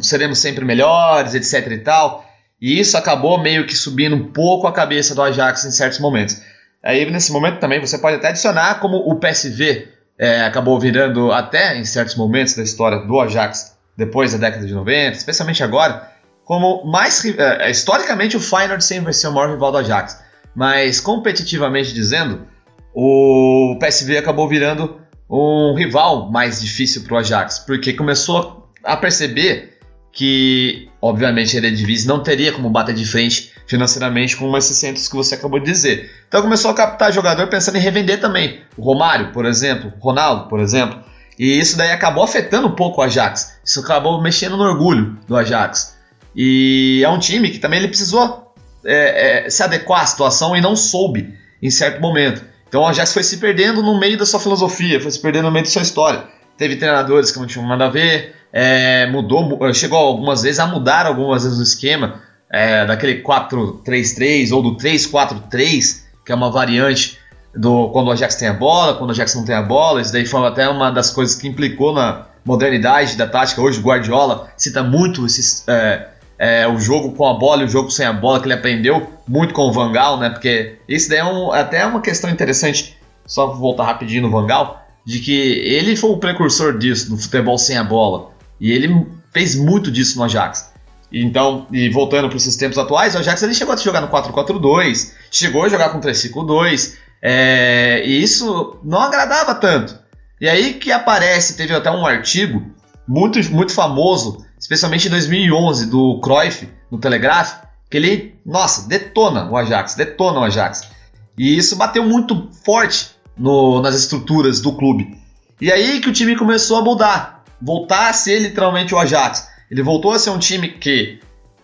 seremos 0.00 0.38
sempre 0.38 0.64
melhores, 0.64 1.34
etc 1.34 1.72
e 1.72 1.78
tal. 1.78 2.24
E 2.60 2.78
isso 2.78 2.96
acabou 2.96 3.40
meio 3.40 3.66
que 3.66 3.74
subindo 3.74 4.14
um 4.14 4.28
pouco 4.32 4.66
a 4.66 4.72
cabeça 4.72 5.14
do 5.14 5.22
Ajax 5.22 5.64
em 5.64 5.70
certos 5.70 5.98
momentos. 5.98 6.42
Aí 6.82 7.08
nesse 7.10 7.32
momento 7.32 7.58
também 7.58 7.80
você 7.80 7.98
pode 7.98 8.16
até 8.16 8.28
adicionar 8.28 8.80
como 8.80 8.96
o 8.96 9.16
PSV 9.16 9.88
é, 10.18 10.42
acabou 10.42 10.78
virando 10.78 11.32
até 11.32 11.78
em 11.78 11.84
certos 11.84 12.14
momentos 12.14 12.54
da 12.54 12.62
história 12.62 12.98
do 12.98 13.20
Ajax 13.20 13.76
depois 13.96 14.32
da 14.32 14.38
década 14.38 14.66
de 14.66 14.72
90, 14.72 15.16
especialmente 15.16 15.62
agora, 15.62 16.10
como 16.44 16.84
mais 16.84 17.24
é, 17.24 17.70
historicamente 17.70 18.36
o 18.36 18.40
Feyenoord 18.40 18.82
sempre 18.82 19.04
vai 19.04 19.12
ser 19.12 19.28
o 19.28 19.32
maior 19.32 19.50
rival 19.50 19.72
do 19.72 19.78
Ajax, 19.78 20.22
mas 20.54 21.00
competitivamente 21.00 21.92
dizendo, 21.92 22.46
o 22.94 23.78
PSV 23.78 24.18
acabou 24.18 24.48
virando 24.48 25.00
um 25.28 25.74
rival 25.74 26.30
mais 26.30 26.60
difícil 26.60 27.02
para 27.04 27.14
o 27.14 27.18
Ajax, 27.18 27.60
porque 27.60 27.92
começou 27.92 28.68
a 28.82 28.96
perceber 28.96 29.78
que, 30.12 30.88
obviamente, 31.00 31.56
a 31.56 31.60
Eredivisie 31.60 32.08
não 32.08 32.22
teria 32.22 32.52
como 32.52 32.68
bater 32.68 32.94
de 32.94 33.06
frente 33.06 33.52
financeiramente 33.70 34.36
com 34.36 34.54
esses 34.56 34.76
centros 34.76 35.06
que 35.06 35.14
você 35.14 35.36
acabou 35.36 35.60
de 35.60 35.70
dizer. 35.70 36.10
Então 36.26 36.42
começou 36.42 36.72
a 36.72 36.74
captar 36.74 37.12
jogador 37.12 37.46
pensando 37.46 37.76
em 37.76 37.80
revender 37.80 38.20
também. 38.20 38.60
O 38.76 38.82
Romário, 38.82 39.30
por 39.32 39.46
exemplo, 39.46 39.92
o 39.96 40.04
Ronaldo, 40.04 40.48
por 40.48 40.58
exemplo. 40.58 40.98
E 41.38 41.56
isso 41.56 41.78
daí 41.78 41.92
acabou 41.92 42.24
afetando 42.24 42.66
um 42.66 42.74
pouco 42.74 43.00
o 43.00 43.04
Ajax. 43.04 43.60
Isso 43.64 43.78
acabou 43.78 44.20
mexendo 44.20 44.56
no 44.56 44.64
orgulho 44.64 45.16
do 45.28 45.36
Ajax. 45.36 45.96
E 46.34 47.00
é 47.04 47.08
um 47.08 47.18
time 47.20 47.48
que 47.48 47.60
também 47.60 47.78
ele 47.78 47.86
precisou 47.86 48.52
é, 48.84 49.46
é, 49.46 49.50
se 49.50 49.62
adequar 49.62 50.02
à 50.02 50.06
situação 50.06 50.56
e 50.56 50.60
não 50.60 50.74
soube 50.74 51.32
em 51.62 51.70
certo 51.70 52.00
momento. 52.00 52.44
Então 52.68 52.82
o 52.82 52.86
Ajax 52.86 53.12
foi 53.12 53.22
se 53.22 53.36
perdendo 53.36 53.84
no 53.84 54.00
meio 54.00 54.18
da 54.18 54.26
sua 54.26 54.40
filosofia, 54.40 55.00
foi 55.00 55.12
se 55.12 55.22
perdendo 55.22 55.44
no 55.44 55.52
meio 55.52 55.64
da 55.64 55.70
sua 55.70 55.82
história. 55.82 56.24
Teve 56.56 56.74
treinadores 56.74 57.30
que 57.30 57.38
não 57.38 57.46
tinham 57.46 57.68
nada 57.68 57.86
a 57.86 57.88
ver, 57.88 58.34
é, 58.52 59.06
mudou, 59.06 59.72
chegou 59.72 59.96
algumas 59.96 60.42
vezes 60.42 60.58
a 60.58 60.66
mudar 60.66 61.06
algumas 61.06 61.44
vezes 61.44 61.58
o 61.58 61.62
esquema 61.62 62.29
é, 62.50 62.84
daquele 62.84 63.22
4-3-3 63.22 64.52
ou 64.52 64.62
do 64.62 64.76
3-4-3, 64.76 66.02
que 66.24 66.32
é 66.32 66.34
uma 66.34 66.50
variante 66.50 67.18
do 67.54 67.88
quando 67.90 68.08
o 68.08 68.10
Ajax 68.12 68.36
tem 68.36 68.48
a 68.48 68.52
bola, 68.52 68.94
quando 68.94 69.10
o 69.10 69.12
Ajax 69.12 69.34
não 69.34 69.44
tem 69.44 69.54
a 69.54 69.62
bola. 69.62 70.00
Isso 70.00 70.12
daí 70.12 70.26
foi 70.26 70.46
até 70.46 70.68
uma 70.68 70.90
das 70.90 71.10
coisas 71.10 71.36
que 71.36 71.48
implicou 71.48 71.92
na 71.92 72.26
modernidade 72.44 73.16
da 73.16 73.26
tática. 73.26 73.60
Hoje 73.60 73.78
o 73.78 73.82
Guardiola 73.82 74.50
cita 74.56 74.82
muito 74.82 75.26
esses, 75.26 75.66
é, 75.68 76.08
é, 76.38 76.66
o 76.66 76.78
jogo 76.78 77.12
com 77.12 77.26
a 77.26 77.34
bola 77.34 77.62
e 77.62 77.66
o 77.66 77.68
jogo 77.68 77.90
sem 77.90 78.06
a 78.06 78.12
bola 78.12 78.40
que 78.40 78.46
ele 78.46 78.54
aprendeu 78.54 79.12
muito 79.28 79.54
com 79.54 79.62
o 79.62 79.72
Vangal, 79.72 80.18
né? 80.18 80.30
Porque 80.30 80.76
isso 80.88 81.08
daí 81.08 81.18
é 81.18 81.24
um, 81.24 81.52
até 81.52 81.84
uma 81.86 82.00
questão 82.00 82.30
interessante. 82.30 82.96
Só 83.26 83.46
voltar 83.46 83.84
rapidinho 83.84 84.22
no 84.22 84.30
Vangal, 84.30 84.84
de 85.04 85.20
que 85.20 85.32
ele 85.32 85.94
foi 85.94 86.10
o 86.10 86.16
precursor 86.16 86.76
disso, 86.76 87.10
do 87.10 87.16
futebol 87.16 87.56
sem 87.58 87.76
a 87.76 87.84
bola. 87.84 88.30
E 88.60 88.72
ele 88.72 89.06
fez 89.32 89.54
muito 89.54 89.90
disso 89.90 90.18
no 90.18 90.24
Ajax. 90.24 90.69
Então, 91.12 91.66
e 91.72 91.88
voltando 91.88 92.28
para 92.28 92.36
esses 92.36 92.56
tempos 92.56 92.78
atuais, 92.78 93.14
o 93.14 93.18
Ajax 93.18 93.42
ele 93.42 93.54
chegou 93.54 93.74
a 93.74 93.76
jogar 93.76 94.00
no 94.00 94.08
4-4-2, 94.08 95.12
chegou 95.30 95.64
a 95.64 95.68
jogar 95.68 95.90
com 95.90 96.00
3-5-2, 96.00 96.96
é, 97.20 98.02
e 98.06 98.22
isso 98.22 98.78
não 98.84 99.00
agradava 99.00 99.54
tanto. 99.54 99.98
E 100.40 100.48
aí 100.48 100.74
que 100.74 100.92
aparece, 100.92 101.56
teve 101.56 101.74
até 101.74 101.90
um 101.90 102.06
artigo 102.06 102.62
muito, 103.06 103.38
muito 103.52 103.72
famoso, 103.72 104.44
especialmente 104.58 105.08
em 105.08 105.10
2011, 105.10 105.86
do 105.86 106.20
Cruyff, 106.20 106.68
no 106.90 106.98
Telegraph, 106.98 107.64
que 107.90 107.96
ele, 107.96 108.34
nossa, 108.46 108.88
detona 108.88 109.50
o 109.50 109.56
Ajax, 109.56 109.96
detona 109.96 110.40
o 110.40 110.44
Ajax. 110.44 110.88
E 111.36 111.56
isso 111.56 111.76
bateu 111.76 112.04
muito 112.04 112.48
forte 112.64 113.10
no, 113.36 113.82
nas 113.82 113.96
estruturas 113.96 114.60
do 114.60 114.72
clube. 114.72 115.18
E 115.60 115.72
aí 115.72 116.00
que 116.00 116.08
o 116.08 116.12
time 116.12 116.36
começou 116.36 116.78
a 116.78 116.82
mudar 116.82 117.40
voltar 117.60 118.08
a 118.08 118.12
ser 118.12 118.38
literalmente 118.38 118.94
o 118.94 118.98
Ajax. 118.98 119.48
Ele 119.70 119.82
voltou 119.82 120.12
a 120.12 120.18
ser 120.18 120.30
um 120.30 120.38
time 120.38 120.68
que, 120.68 121.20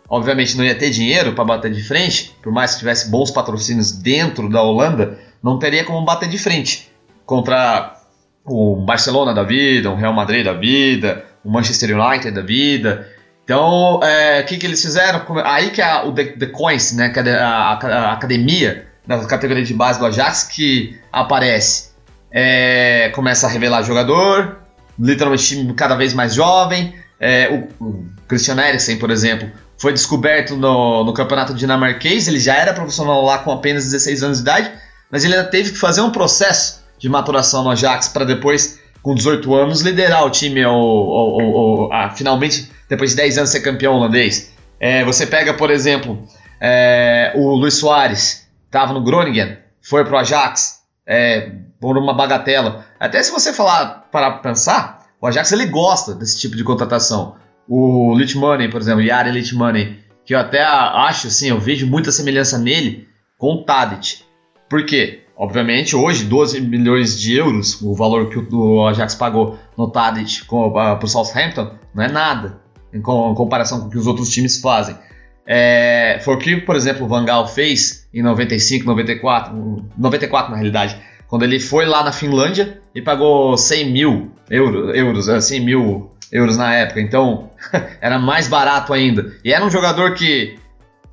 obviamente, 0.09 0.57
não 0.57 0.65
ia 0.65 0.75
ter 0.75 0.91
dinheiro 0.91 1.33
para 1.33 1.45
bater 1.45 1.73
de 1.73 1.83
frente, 1.83 2.33
por 2.43 2.53
mais 2.53 2.73
que 2.73 2.79
tivesse 2.79 3.11
bons 3.11 3.31
patrocínios 3.31 3.91
dentro 3.93 4.49
da 4.49 4.63
Holanda, 4.63 5.19
não 5.43 5.59
teria 5.59 5.85
como 5.85 6.05
bater 6.05 6.29
de 6.29 6.39
frente 6.39 6.91
contra 7.25 7.97
o 8.45 8.77
Barcelona 8.77 9.35
da 9.35 9.43
vida, 9.43 9.91
o 9.91 9.97
Real 9.97 10.13
Madrid 10.13 10.45
da 10.45 10.53
vida, 10.53 11.25
o 11.45 11.51
Manchester 11.51 11.99
United 11.99 12.31
da 12.31 12.43
vida. 12.43 13.09
Então, 13.45 13.99
o 13.99 14.05
é, 14.05 14.43
que, 14.45 14.57
que 14.57 14.67
eles 14.67 14.81
fizeram? 14.81 15.23
Aí 15.45 15.71
que 15.71 15.83
a, 15.83 16.05
o 16.05 16.13
The, 16.13 16.25
The 16.25 16.47
Coins, 16.47 16.93
né, 16.93 17.09
que 17.09 17.19
é 17.19 17.35
a, 17.35 17.49
a, 17.49 17.73
a, 17.73 18.13
academia 18.13 18.87
da 19.07 19.25
categoria 19.25 19.65
de 19.65 19.75
base 19.75 19.99
do 19.99 20.07
Ajax, 20.07 20.45
que 20.45 20.99
aparece. 21.13 21.91
É, 22.31 23.11
começa 23.15 23.47
a 23.47 23.51
revelar 23.51 23.83
jogador, 23.83 24.59
literalmente 24.99 25.47
time 25.47 25.73
cada 25.75 25.95
vez 25.95 26.13
mais 26.13 26.35
jovem. 26.35 26.95
É, 27.19 27.69
o, 27.81 27.85
o 27.85 28.07
Christian 28.29 28.57
Eriksen, 28.61 28.99
por 28.99 29.11
exemplo, 29.11 29.51
foi 29.79 29.93
descoberto 29.93 30.57
no, 30.57 31.05
no 31.05 31.13
campeonato 31.13 31.55
dinamarquês. 31.55 32.29
Ele 32.29 32.39
já 32.39 32.57
era 32.57 32.73
profissional 32.73 33.25
lá 33.25 33.39
com 33.39 33.51
apenas 33.51 33.85
16 33.85 34.23
anos 34.23 34.39
de 34.39 34.43
idade, 34.43 34.73
mas 35.11 35.25
ele 35.25 35.35
ainda 35.35 35.49
teve 35.49 35.73
que 35.73 35.79
fazer 35.79 36.01
um 36.01 36.11
processo 36.11 36.85
de 36.99 37.09
maturação 37.09 37.63
no 37.63 37.71
Ajax 37.71 38.09
para 38.09 38.25
depois, 38.25 38.81
com 39.03 39.15
18 39.15 39.55
anos, 39.55 39.81
liderar 39.83 40.25
o 40.25 40.31
time 40.31 40.63
ao, 40.63 41.91
finalmente, 42.17 42.71
depois 42.89 43.11
de 43.11 43.17
10 43.17 43.39
anos, 43.39 43.51
ser 43.51 43.61
campeão 43.61 43.95
holandês. 43.95 44.53
É, 44.81 45.05
você 45.05 45.27
pega, 45.27 45.55
por 45.55 45.71
exemplo, 45.71 46.27
é, 46.61 47.33
o 47.35 47.55
Luiz 47.55 47.75
Soares, 47.75 48.47
estava 48.67 48.93
no 48.93 49.03
Groningen, 49.03 49.59
foi 49.81 50.05
para 50.05 50.17
o 50.17 50.19
Ajax, 50.19 50.83
é, 51.07 51.53
por 51.81 51.97
uma 51.97 52.15
bagatela. 52.15 52.85
Até 52.99 53.23
se 53.23 53.31
você 53.31 53.53
falar 53.53 54.09
para 54.11 54.33
pensar, 54.33 54.96
o 55.27 55.29
Ajax 55.29 55.51
ele 55.51 55.67
gosta 55.67 56.15
desse 56.15 56.39
tipo 56.39 56.57
de 56.57 56.63
contratação. 56.63 57.35
O 57.69 58.17
Money, 58.37 58.71
por 58.71 58.81
exemplo, 58.81 59.03
Yari 59.03 59.53
Money, 59.55 59.99
que 60.25 60.33
eu 60.33 60.39
até 60.39 60.63
acho 60.63 61.27
assim, 61.27 61.49
eu 61.49 61.59
vejo 61.59 61.85
muita 61.85 62.13
semelhança 62.13 62.57
nele 62.59 63.09
com 63.37 63.55
o 63.55 63.65
Tadic. 63.65 64.23
Por 64.71 64.87
quê? 64.87 65.25
Obviamente, 65.37 65.97
hoje, 65.97 66.25
12 66.25 66.61
milhões 66.61 67.21
de 67.21 67.37
euros, 67.37 67.83
o 67.83 67.93
valor 67.93 68.31
que 68.31 68.39
o 68.39 68.87
Ajax 68.87 69.17
pagou 69.17 69.59
no 69.77 69.91
Tadic 69.91 70.45
para 70.45 71.05
o 71.05 71.09
Southampton, 71.09 71.73
não 71.93 72.05
é 72.05 72.09
nada 72.09 72.61
em 72.95 73.03
comparação 73.03 73.81
com 73.81 73.87
o 73.89 73.91
que 73.91 73.99
os 73.99 74.07
outros 74.07 74.31
times 74.31 74.61
fazem. 74.61 74.97
É, 75.45 76.21
foi 76.23 76.35
o 76.37 76.39
que, 76.39 76.57
por 76.59 76.77
exemplo, 76.77 77.05
o 77.05 77.09
Van 77.09 77.25
Gaal 77.25 77.49
fez 77.49 78.09
em 78.15 78.23
95, 78.23 78.87
94, 78.87 79.85
94 79.99 80.51
na 80.53 80.57
realidade, 80.57 80.97
quando 81.29 81.43
ele 81.43 81.59
foi 81.61 81.87
lá 81.87 82.03
na 82.03 82.13
Finlândia 82.13 82.81
e 82.95 83.03
pagou 83.03 83.57
100 83.57 83.91
mil 83.91 84.33
euro, 84.51 84.91
euros, 84.95 85.27
100 85.27 85.59
é, 85.59 85.61
mil 85.61 86.11
euros 86.31 86.57
na 86.57 86.75
época, 86.75 87.01
então 87.01 87.51
era 88.01 88.19
mais 88.19 88.49
barato 88.49 88.93
ainda. 88.93 89.35
E 89.45 89.53
era 89.53 89.65
um 89.65 89.71
jogador 89.71 90.15
que 90.15 90.59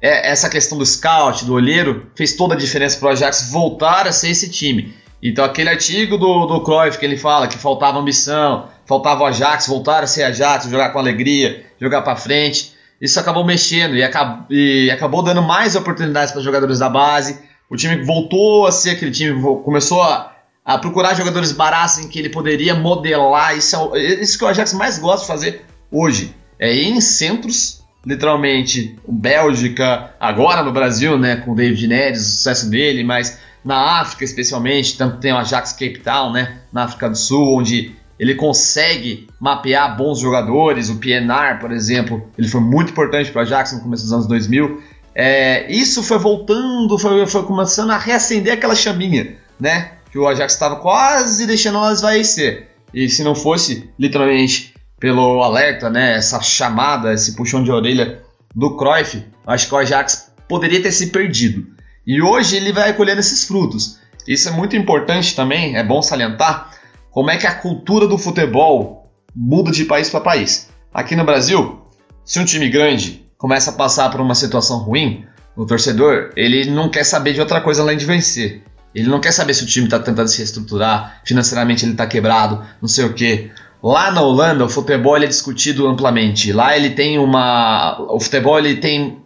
é, 0.01 0.29
essa 0.31 0.49
questão 0.49 0.77
do 0.77 0.85
scout, 0.85 1.45
do 1.45 1.53
olheiro, 1.53 2.07
fez 2.15 2.33
toda 2.33 2.55
a 2.55 2.57
diferença 2.57 2.99
para 2.99 3.07
o 3.07 3.11
Ajax 3.11 3.49
voltar 3.51 4.07
a 4.07 4.11
ser 4.11 4.29
esse 4.29 4.49
time. 4.49 4.93
Então 5.21 5.45
aquele 5.45 5.69
artigo 5.69 6.17
do, 6.17 6.45
do 6.45 6.61
Cruyff 6.61 6.97
que 6.97 7.05
ele 7.05 7.17
fala 7.17 7.47
que 7.47 7.57
faltava 7.57 7.99
ambição, 7.99 8.67
faltava 8.85 9.23
o 9.23 9.25
Ajax, 9.25 9.67
voltar 9.67 10.03
a 10.03 10.07
ser 10.07 10.23
Ajax, 10.23 10.69
jogar 10.69 10.89
com 10.89 10.99
alegria, 10.99 11.65
jogar 11.79 12.01
para 12.01 12.17
frente, 12.17 12.73
isso 12.99 13.19
acabou 13.19 13.43
mexendo 13.43 13.95
e, 13.95 14.03
acab 14.03 14.45
e 14.49 14.89
acabou 14.91 15.23
dando 15.23 15.41
mais 15.41 15.75
oportunidades 15.75 16.31
para 16.31 16.41
jogadores 16.41 16.79
da 16.79 16.89
base. 16.89 17.39
O 17.73 17.75
time 17.75 18.03
voltou 18.03 18.67
a 18.67 18.71
ser 18.71 18.91
aquele 18.91 19.09
time, 19.09 19.41
começou 19.63 19.99
a, 20.03 20.31
a 20.63 20.77
procurar 20.77 21.15
jogadores 21.15 21.51
baratos 21.51 21.97
em 21.97 22.07
que 22.07 22.19
ele 22.19 22.29
poderia 22.29 22.75
modelar. 22.75 23.57
Isso 23.57 23.75
é 23.95 24.21
isso 24.21 24.37
que 24.37 24.45
o 24.45 24.47
Ajax 24.47 24.73
mais 24.73 24.99
gosta 24.99 25.21
de 25.21 25.27
fazer 25.27 25.65
hoje. 25.89 26.35
É 26.59 26.71
ir 26.71 26.89
em 26.89 27.01
centros 27.01 27.81
literalmente 28.05 28.95
Bélgica, 29.07 30.11
agora 30.19 30.61
no 30.61 30.71
Brasil, 30.71 31.17
né, 31.17 31.37
com 31.37 31.53
o 31.53 31.55
David 31.55 31.87
Neres, 31.87 32.21
o 32.21 32.25
sucesso 32.25 32.69
dele, 32.69 33.03
mas 33.03 33.39
na 33.65 34.01
África 34.01 34.23
especialmente, 34.23 34.95
tanto 34.95 35.17
tem 35.17 35.33
o 35.33 35.37
Ajax 35.37 35.71
Cape 35.71 35.97
Town, 35.97 36.31
né, 36.31 36.59
na 36.71 36.83
África 36.83 37.09
do 37.09 37.17
Sul, 37.17 37.57
onde 37.57 37.95
ele 38.19 38.35
consegue 38.35 39.27
mapear 39.39 39.97
bons 39.97 40.19
jogadores, 40.19 40.89
o 40.89 40.97
Pienaar, 40.97 41.59
por 41.59 41.71
exemplo, 41.71 42.29
ele 42.37 42.47
foi 42.47 42.61
muito 42.61 42.91
importante 42.91 43.31
para 43.31 43.39
o 43.39 43.41
Ajax 43.41 43.73
no 43.73 43.81
começo 43.81 44.03
dos 44.03 44.13
anos 44.13 44.27
2000. 44.27 44.92
É, 45.15 45.71
isso 45.71 46.01
foi 46.01 46.17
voltando, 46.17 46.97
foi, 46.97 47.25
foi 47.27 47.43
começando 47.43 47.91
a 47.91 47.97
reacender 47.97 48.53
aquela 48.53 48.75
chaminha, 48.75 49.35
né, 49.59 49.91
que 50.11 50.17
o 50.17 50.27
Ajax 50.27 50.53
estava 50.53 50.77
quase 50.77 51.45
deixando 51.45 51.77
ela 51.77 51.93
esvaecer. 51.93 52.69
E 52.93 53.09
se 53.09 53.23
não 53.23 53.35
fosse, 53.35 53.89
literalmente, 53.97 54.73
pelo 54.99 55.43
alerta, 55.43 55.89
né, 55.89 56.15
essa 56.15 56.41
chamada, 56.41 57.13
esse 57.13 57.35
puxão 57.35 57.63
de 57.63 57.71
orelha 57.71 58.21
do 58.55 58.75
Cruyff, 58.75 59.23
acho 59.45 59.67
que 59.67 59.73
o 59.73 59.77
Ajax 59.77 60.31
poderia 60.47 60.81
ter 60.81 60.91
se 60.91 61.07
perdido. 61.07 61.67
E 62.05 62.21
hoje 62.21 62.55
ele 62.55 62.71
vai 62.71 62.93
colhendo 62.93 63.19
esses 63.19 63.45
frutos. 63.45 63.99
Isso 64.27 64.49
é 64.49 64.51
muito 64.51 64.75
importante 64.75 65.35
também, 65.35 65.77
é 65.77 65.83
bom 65.83 66.01
salientar 66.01 66.71
como 67.11 67.29
é 67.29 67.37
que 67.37 67.45
a 67.45 67.53
cultura 67.53 68.07
do 68.07 68.17
futebol 68.17 69.11
muda 69.35 69.71
de 69.71 69.85
país 69.85 70.09
para 70.09 70.19
país. 70.19 70.69
Aqui 70.91 71.15
no 71.15 71.23
Brasil, 71.23 71.81
se 72.25 72.39
um 72.39 72.45
time 72.45 72.69
grande 72.69 73.22
começa 73.43 73.71
a 73.71 73.73
passar 73.73 74.09
por 74.09 74.21
uma 74.21 74.35
situação 74.35 74.77
ruim, 74.77 75.25
o 75.53 75.65
torcedor 75.65 76.31
ele 76.33 76.71
não 76.71 76.87
quer 76.87 77.03
saber 77.03 77.33
de 77.33 77.41
outra 77.41 77.59
coisa 77.59 77.81
além 77.81 77.97
de 77.97 78.05
vencer. 78.05 78.63
Ele 78.95 79.09
não 79.09 79.19
quer 79.19 79.33
saber 79.33 79.53
se 79.53 79.65
o 79.65 79.67
time 79.67 79.85
está 79.85 79.99
tentando 79.99 80.29
se 80.29 80.37
reestruturar, 80.37 81.19
financeiramente 81.25 81.83
ele 81.83 81.91
está 81.91 82.07
quebrado, 82.07 82.65
não 82.81 82.87
sei 82.87 83.03
o 83.03 83.11
que. 83.11 83.51
Lá 83.83 84.11
na 84.11 84.21
Holanda, 84.21 84.63
o 84.63 84.69
futebol 84.69 85.17
é 85.17 85.27
discutido 85.27 85.85
amplamente. 85.85 86.53
Lá 86.53 86.73
ele 86.77 86.91
tem 86.91 87.19
uma. 87.19 87.97
O 88.13 88.17
futebol 88.17 88.57
ele 88.57 88.77
tem, 88.77 89.21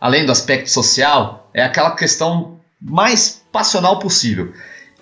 além 0.00 0.24
do 0.24 0.30
aspecto 0.30 0.70
social, 0.70 1.50
é 1.52 1.64
aquela 1.64 1.96
questão 1.96 2.60
mais 2.80 3.42
passional 3.50 3.98
possível. 3.98 4.52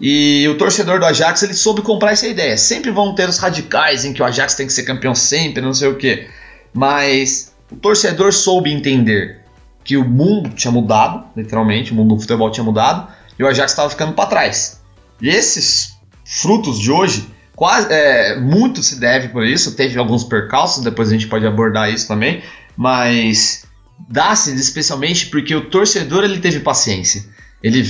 E 0.00 0.48
o 0.48 0.56
torcedor 0.56 0.98
do 0.98 1.04
Ajax 1.04 1.42
ele 1.42 1.52
soube 1.52 1.82
comprar 1.82 2.12
essa 2.12 2.26
ideia. 2.26 2.56
Sempre 2.56 2.90
vão 2.90 3.14
ter 3.14 3.28
os 3.28 3.36
radicais 3.36 4.06
em 4.06 4.14
que 4.14 4.22
o 4.22 4.24
Ajax 4.24 4.54
tem 4.54 4.66
que 4.66 4.72
ser 4.72 4.84
campeão 4.84 5.14
sempre, 5.14 5.60
não 5.60 5.74
sei 5.74 5.88
o 5.88 5.96
que. 5.96 6.26
Mas 6.72 7.54
o 7.70 7.76
torcedor 7.76 8.32
soube 8.32 8.72
entender 8.72 9.40
que 9.84 9.96
o 9.96 10.04
mundo 10.04 10.50
tinha 10.50 10.72
mudado, 10.72 11.24
literalmente, 11.36 11.92
o 11.92 11.94
mundo 11.94 12.14
do 12.14 12.20
futebol 12.20 12.50
tinha 12.50 12.64
mudado, 12.64 13.08
e 13.38 13.42
o 13.42 13.46
Ajax 13.46 13.72
estava 13.72 13.90
ficando 13.90 14.12
para 14.12 14.28
trás. 14.28 14.80
E 15.20 15.28
esses 15.28 15.96
frutos 16.24 16.78
de 16.78 16.90
hoje 16.90 17.28
Quase, 17.56 17.90
é, 17.90 18.38
muito 18.38 18.82
se 18.82 19.00
deve 19.00 19.28
por 19.28 19.44
isso, 19.44 19.74
teve 19.74 19.98
alguns 19.98 20.22
percalços, 20.22 20.84
depois 20.84 21.08
a 21.08 21.12
gente 21.12 21.26
pode 21.26 21.46
abordar 21.46 21.90
isso 21.90 22.06
também, 22.06 22.42
mas 22.76 23.64
dá-se 24.10 24.54
especialmente 24.54 25.28
porque 25.28 25.54
o 25.54 25.62
torcedor 25.62 26.22
ele 26.22 26.38
teve 26.38 26.60
paciência. 26.60 27.24
Ele, 27.62 27.82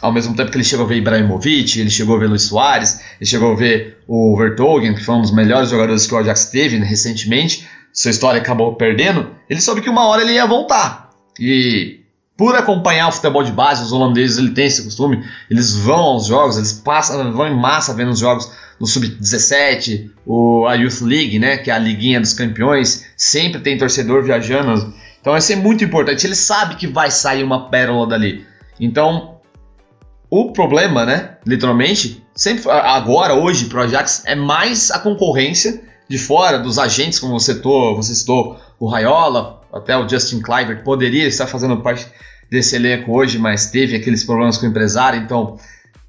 ao 0.00 0.10
mesmo 0.10 0.34
tempo 0.34 0.50
que 0.50 0.56
ele 0.56 0.64
chegou 0.64 0.86
a 0.86 0.88
ver 0.88 0.96
Ibrahimovic, 0.96 1.78
ele 1.78 1.90
chegou 1.90 2.16
a 2.16 2.18
ver 2.18 2.28
Luiz 2.28 2.44
Soares, 2.44 3.00
ele 3.20 3.28
chegou 3.28 3.52
a 3.52 3.54
ver 3.54 3.98
o 4.08 4.34
Vertogen, 4.38 4.94
que 4.94 5.04
foi 5.04 5.14
um 5.14 5.20
dos 5.20 5.34
melhores 5.34 5.68
jogadores 5.68 6.06
que 6.06 6.14
o 6.14 6.16
Ajax 6.16 6.46
teve 6.46 6.78
recentemente, 6.78 7.68
sua 7.92 8.10
história 8.10 8.40
acabou 8.40 8.74
perdendo, 8.74 9.30
ele 9.48 9.60
soube 9.60 9.80
que 9.80 9.90
uma 9.90 10.06
hora 10.06 10.22
ele 10.22 10.32
ia 10.32 10.46
voltar. 10.46 11.10
E 11.38 12.00
por 12.36 12.54
acompanhar 12.54 13.08
o 13.08 13.12
futebol 13.12 13.42
de 13.42 13.52
base, 13.52 13.82
os 13.82 13.92
holandeses 13.92 14.38
ele 14.38 14.52
tem 14.52 14.66
esse 14.66 14.82
costume, 14.82 15.22
eles 15.50 15.74
vão 15.76 15.98
aos 15.98 16.26
jogos, 16.26 16.56
eles 16.56 16.72
passam, 16.72 17.32
vão 17.32 17.46
em 17.46 17.54
massa 17.54 17.92
vendo 17.92 18.10
os 18.10 18.18
jogos 18.18 18.50
no 18.80 18.86
Sub-17, 18.86 20.10
a 20.66 20.74
Youth 20.74 21.02
League, 21.02 21.38
né, 21.38 21.58
que 21.58 21.70
é 21.70 21.74
a 21.74 21.78
liguinha 21.78 22.18
dos 22.18 22.32
campeões, 22.32 23.06
sempre 23.14 23.60
tem 23.60 23.76
torcedor 23.76 24.22
viajando. 24.24 24.94
Então 25.20 25.34
vai 25.34 25.42
ser 25.42 25.56
muito 25.56 25.84
importante. 25.84 26.26
Ele 26.26 26.34
sabe 26.34 26.76
que 26.76 26.86
vai 26.86 27.10
sair 27.10 27.42
uma 27.42 27.68
pérola 27.68 28.06
dali. 28.06 28.46
Então, 28.80 29.34
o 30.30 30.50
problema, 30.52 31.04
né, 31.04 31.36
literalmente, 31.46 32.24
sempre 32.34 32.70
agora, 32.70 33.34
hoje, 33.34 33.66
pro 33.66 33.82
Ajax, 33.82 34.22
é 34.24 34.34
mais 34.34 34.90
a 34.90 34.98
concorrência 34.98 35.82
de 36.10 36.18
fora, 36.18 36.58
dos 36.58 36.76
agentes, 36.76 37.20
como 37.20 37.38
você 37.38 37.54
citou, 37.54 37.94
você 37.94 38.12
citou 38.12 38.58
o 38.80 38.88
Raiola, 38.88 39.62
até 39.72 39.96
o 39.96 40.08
Justin 40.08 40.42
Cliver, 40.42 40.82
poderia 40.82 41.24
estar 41.28 41.46
fazendo 41.46 41.76
parte 41.76 42.04
desse 42.50 42.74
elenco 42.74 43.16
hoje, 43.16 43.38
mas 43.38 43.70
teve 43.70 43.94
aqueles 43.94 44.24
problemas 44.24 44.58
com 44.58 44.66
o 44.66 44.68
empresário, 44.68 45.20
então 45.20 45.56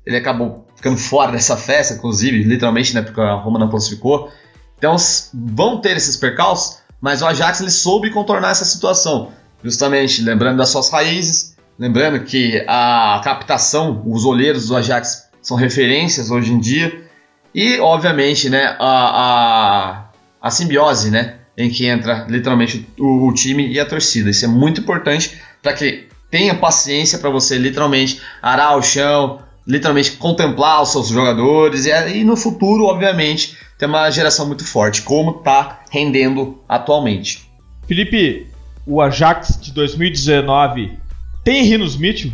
ele 0.03 0.17
acabou 0.17 0.65
ficando 0.75 0.97
fora 0.97 1.31
dessa 1.31 1.55
festa, 1.55 1.93
inclusive, 1.93 2.41
literalmente, 2.41 2.95
né, 2.95 3.03
porque 3.03 3.21
a 3.21 3.35
Roma 3.35 3.59
não 3.59 3.69
classificou. 3.69 4.31
Então 4.75 4.95
vão 5.31 5.79
ter 5.79 5.95
esses 5.95 6.17
percalços, 6.17 6.79
mas 6.99 7.21
o 7.21 7.27
Ajax 7.27 7.61
ele 7.61 7.69
soube 7.69 8.09
contornar 8.09 8.49
essa 8.49 8.65
situação, 8.65 9.31
justamente 9.63 10.23
lembrando 10.23 10.57
das 10.57 10.69
suas 10.69 10.89
raízes, 10.89 11.55
lembrando 11.77 12.21
que 12.21 12.65
a 12.67 13.21
captação, 13.23 14.01
os 14.07 14.25
olheiros 14.25 14.67
do 14.67 14.75
Ajax 14.75 15.29
são 15.43 15.55
referências 15.55 16.31
hoje 16.31 16.51
em 16.51 16.59
dia, 16.59 17.07
e 17.53 17.79
obviamente, 17.79 18.49
né, 18.49 18.75
a, 18.79 19.99
a, 19.99 20.05
a 20.41 20.51
simbiose, 20.51 21.11
né, 21.11 21.35
em 21.57 21.69
que 21.69 21.85
entra 21.85 22.25
literalmente 22.29 22.87
o, 22.97 23.27
o 23.27 23.33
time 23.33 23.67
e 23.67 23.79
a 23.79 23.85
torcida. 23.85 24.29
Isso 24.29 24.45
é 24.45 24.47
muito 24.47 24.81
importante 24.81 25.39
para 25.61 25.73
que 25.73 26.07
tenha 26.29 26.55
paciência 26.55 27.19
para 27.19 27.29
você 27.29 27.57
literalmente 27.57 28.21
arar 28.41 28.77
o 28.77 28.81
chão, 28.81 29.41
literalmente 29.67 30.13
contemplar 30.13 30.81
os 30.81 30.91
seus 30.91 31.09
jogadores 31.09 31.85
e, 31.85 31.91
e 32.17 32.23
no 32.23 32.37
futuro, 32.37 32.85
obviamente, 32.85 33.57
ter 33.77 33.85
uma 33.85 34.09
geração 34.09 34.47
muito 34.47 34.65
forte, 34.65 35.01
como 35.01 35.39
está 35.39 35.81
rendendo 35.91 36.61
atualmente. 36.69 37.49
Felipe, 37.87 38.47
o 38.85 39.01
Ajax 39.01 39.59
de 39.59 39.73
2019 39.73 40.97
tem 41.43 41.63
Rinos 41.63 41.97
Mitchell, 41.97 42.31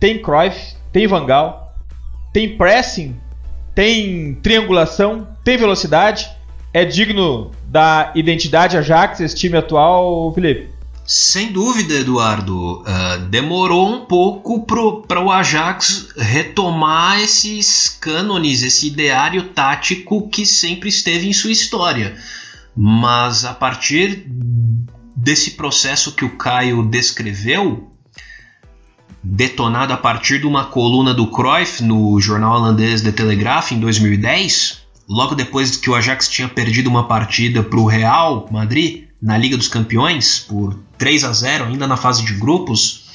tem 0.00 0.20
Cruyff, 0.20 0.74
tem 0.92 1.06
Vangal, 1.06 1.74
tem 2.32 2.56
pressing, 2.56 3.16
tem 3.76 4.34
triangulação, 4.36 5.28
tem 5.44 5.58
velocidade, 5.58 6.30
é 6.72 6.82
digno 6.82 7.50
da 7.66 8.10
identidade 8.14 8.74
Ajax, 8.74 9.20
esse 9.20 9.36
time 9.36 9.58
atual, 9.58 10.32
Felipe? 10.34 10.70
Sem 11.06 11.52
dúvida, 11.52 11.92
Eduardo. 11.92 12.80
Uh, 12.80 13.18
demorou 13.28 13.94
um 13.94 14.06
pouco 14.06 14.64
para 15.06 15.20
o 15.22 15.30
Ajax 15.30 16.08
retomar 16.16 17.20
esses 17.20 17.88
cânones, 18.00 18.62
esse 18.62 18.86
ideário 18.86 19.50
tático 19.50 20.26
que 20.28 20.46
sempre 20.46 20.88
esteve 20.88 21.28
em 21.28 21.32
sua 21.34 21.52
história. 21.52 22.16
Mas 22.74 23.44
a 23.44 23.52
partir 23.52 24.26
desse 25.14 25.50
processo 25.50 26.12
que 26.12 26.24
o 26.24 26.36
Caio 26.36 26.82
descreveu, 26.82 27.92
detonado 29.28 29.92
a 29.92 29.96
partir 29.96 30.38
de 30.38 30.46
uma 30.46 30.66
coluna 30.66 31.12
do 31.12 31.26
Cruyff 31.26 31.82
no 31.82 32.20
jornal 32.20 32.56
holandês 32.56 33.02
The 33.02 33.10
Telegraph 33.10 33.72
em 33.72 33.80
2010, 33.80 34.82
logo 35.08 35.34
depois 35.34 35.76
que 35.76 35.90
o 35.90 35.94
Ajax 35.96 36.28
tinha 36.28 36.48
perdido 36.48 36.88
uma 36.88 37.08
partida 37.08 37.62
para 37.62 37.80
o 37.80 37.86
Real 37.86 38.46
Madrid 38.52 39.04
na 39.20 39.36
Liga 39.36 39.56
dos 39.56 39.66
Campeões 39.66 40.38
por 40.38 40.78
3 40.96 41.24
a 41.24 41.32
0 41.32 41.64
ainda 41.64 41.88
na 41.88 41.96
fase 41.96 42.24
de 42.24 42.34
grupos, 42.34 43.06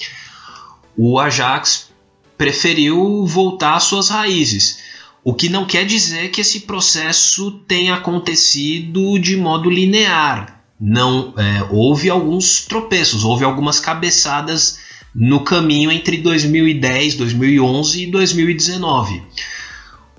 o 0.98 1.18
Ajax 1.18 1.90
preferiu 2.38 3.26
voltar 3.26 3.76
às 3.76 3.84
suas 3.84 4.10
raízes. 4.10 4.80
O 5.24 5.34
que 5.34 5.48
não 5.48 5.66
quer 5.66 5.86
dizer 5.86 6.30
que 6.30 6.42
esse 6.42 6.62
processo 6.62 7.52
tenha 7.68 7.96
acontecido 7.96 9.18
de 9.18 9.38
modo 9.38 9.70
linear. 9.70 10.62
Não 10.80 11.34
é, 11.38 11.68
houve 11.70 12.10
alguns 12.10 12.66
tropeços, 12.66 13.24
houve 13.24 13.46
algumas 13.46 13.80
cabeçadas 13.80 14.80
no 15.14 15.42
caminho 15.42 15.92
entre 15.92 16.18
2010, 16.18 17.16
2011 17.16 18.04
e 18.04 18.08
2019. 18.12 19.24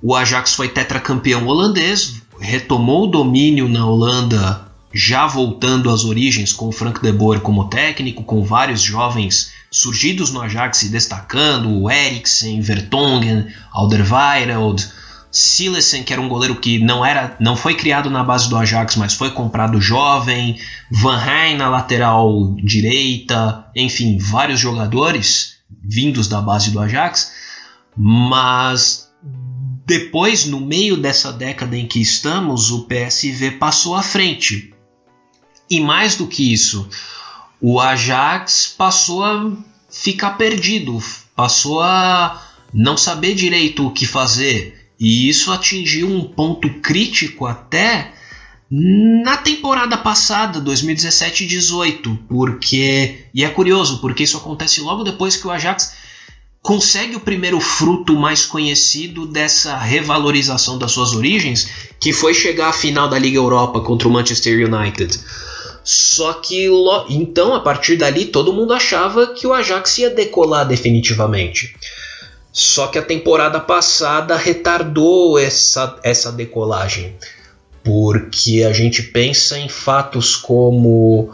O 0.02 0.14
Ajax 0.14 0.54
foi 0.54 0.68
tetracampeão 0.68 1.46
holandês, 1.46 2.22
retomou 2.40 3.04
o 3.04 3.10
domínio 3.10 3.68
na 3.68 3.86
Holanda 3.86 4.72
já 4.94 5.26
voltando 5.26 5.88
às 5.88 6.04
origens 6.04 6.52
com 6.52 6.68
o 6.68 6.72
Frank 6.72 7.00
de 7.00 7.12
Boer 7.12 7.40
como 7.40 7.68
técnico, 7.68 8.24
com 8.24 8.44
vários 8.44 8.82
jovens 8.82 9.52
surgidos 9.70 10.30
no 10.30 10.42
Ajax 10.42 10.78
se 10.78 10.88
destacando, 10.90 11.70
o 11.70 11.90
Eriksen, 11.90 12.60
Vertonghen, 12.60 13.46
Alderweireld, 13.72 14.86
Silesen, 15.32 16.04
que 16.04 16.12
era 16.12 16.20
um 16.20 16.28
goleiro 16.28 16.60
que 16.60 16.78
não 16.78 17.04
era, 17.04 17.34
não 17.40 17.56
foi 17.56 17.74
criado 17.74 18.10
na 18.10 18.22
base 18.22 18.50
do 18.50 18.56
Ajax, 18.56 18.96
mas 18.96 19.14
foi 19.14 19.30
comprado 19.30 19.80
jovem, 19.80 20.58
Van 20.90 21.16
Rijn 21.16 21.56
na 21.56 21.70
lateral 21.70 22.54
direita, 22.62 23.66
enfim, 23.74 24.18
vários 24.18 24.60
jogadores 24.60 25.56
vindos 25.82 26.28
da 26.28 26.40
base 26.40 26.70
do 26.70 26.78
Ajax, 26.78 27.32
mas 27.96 29.10
depois, 29.86 30.44
no 30.44 30.60
meio 30.60 30.98
dessa 30.98 31.32
década 31.32 31.76
em 31.76 31.86
que 31.86 32.00
estamos, 32.00 32.70
o 32.70 32.86
PSV 32.86 33.52
passou 33.52 33.94
à 33.94 34.02
frente. 34.02 34.72
E 35.68 35.80
mais 35.80 36.14
do 36.14 36.26
que 36.26 36.52
isso, 36.52 36.88
o 37.58 37.80
Ajax 37.80 38.74
passou 38.76 39.24
a 39.24 39.50
ficar 39.90 40.32
perdido, 40.32 41.02
passou 41.34 41.80
a 41.80 42.42
não 42.72 42.98
saber 42.98 43.34
direito 43.34 43.86
o 43.86 43.90
que 43.90 44.06
fazer 44.06 44.81
e 45.02 45.28
isso 45.28 45.50
atingiu 45.50 46.08
um 46.08 46.22
ponto 46.22 46.70
crítico 46.80 47.44
até 47.44 48.12
na 48.70 49.36
temporada 49.36 49.98
passada, 49.98 50.60
2017-18, 50.60 52.20
porque 52.28 53.26
e 53.34 53.42
é 53.42 53.48
curioso 53.48 54.00
porque 54.00 54.22
isso 54.22 54.36
acontece 54.36 54.80
logo 54.80 55.02
depois 55.02 55.34
que 55.34 55.44
o 55.44 55.50
Ajax 55.50 55.94
consegue 56.62 57.16
o 57.16 57.20
primeiro 57.20 57.58
fruto 57.58 58.14
mais 58.14 58.46
conhecido 58.46 59.26
dessa 59.26 59.76
revalorização 59.76 60.78
das 60.78 60.92
suas 60.92 61.12
origens, 61.14 61.68
que 61.98 62.12
foi 62.12 62.32
chegar 62.32 62.68
à 62.68 62.72
final 62.72 63.08
da 63.08 63.18
Liga 63.18 63.38
Europa 63.38 63.80
contra 63.80 64.06
o 64.06 64.10
Manchester 64.12 64.72
United. 64.72 65.18
Só 65.82 66.34
que 66.34 66.68
então 67.08 67.56
a 67.56 67.60
partir 67.60 67.96
dali 67.96 68.26
todo 68.26 68.52
mundo 68.52 68.72
achava 68.72 69.34
que 69.34 69.48
o 69.48 69.52
Ajax 69.52 69.98
ia 69.98 70.10
decolar 70.10 70.64
definitivamente. 70.64 71.74
Só 72.52 72.88
que 72.88 72.98
a 72.98 73.02
temporada 73.02 73.58
passada 73.58 74.36
retardou 74.36 75.38
essa, 75.38 75.98
essa 76.02 76.30
decolagem, 76.30 77.16
porque 77.82 78.62
a 78.62 78.72
gente 78.74 79.02
pensa 79.04 79.58
em 79.58 79.70
fatos 79.70 80.36
como 80.36 81.30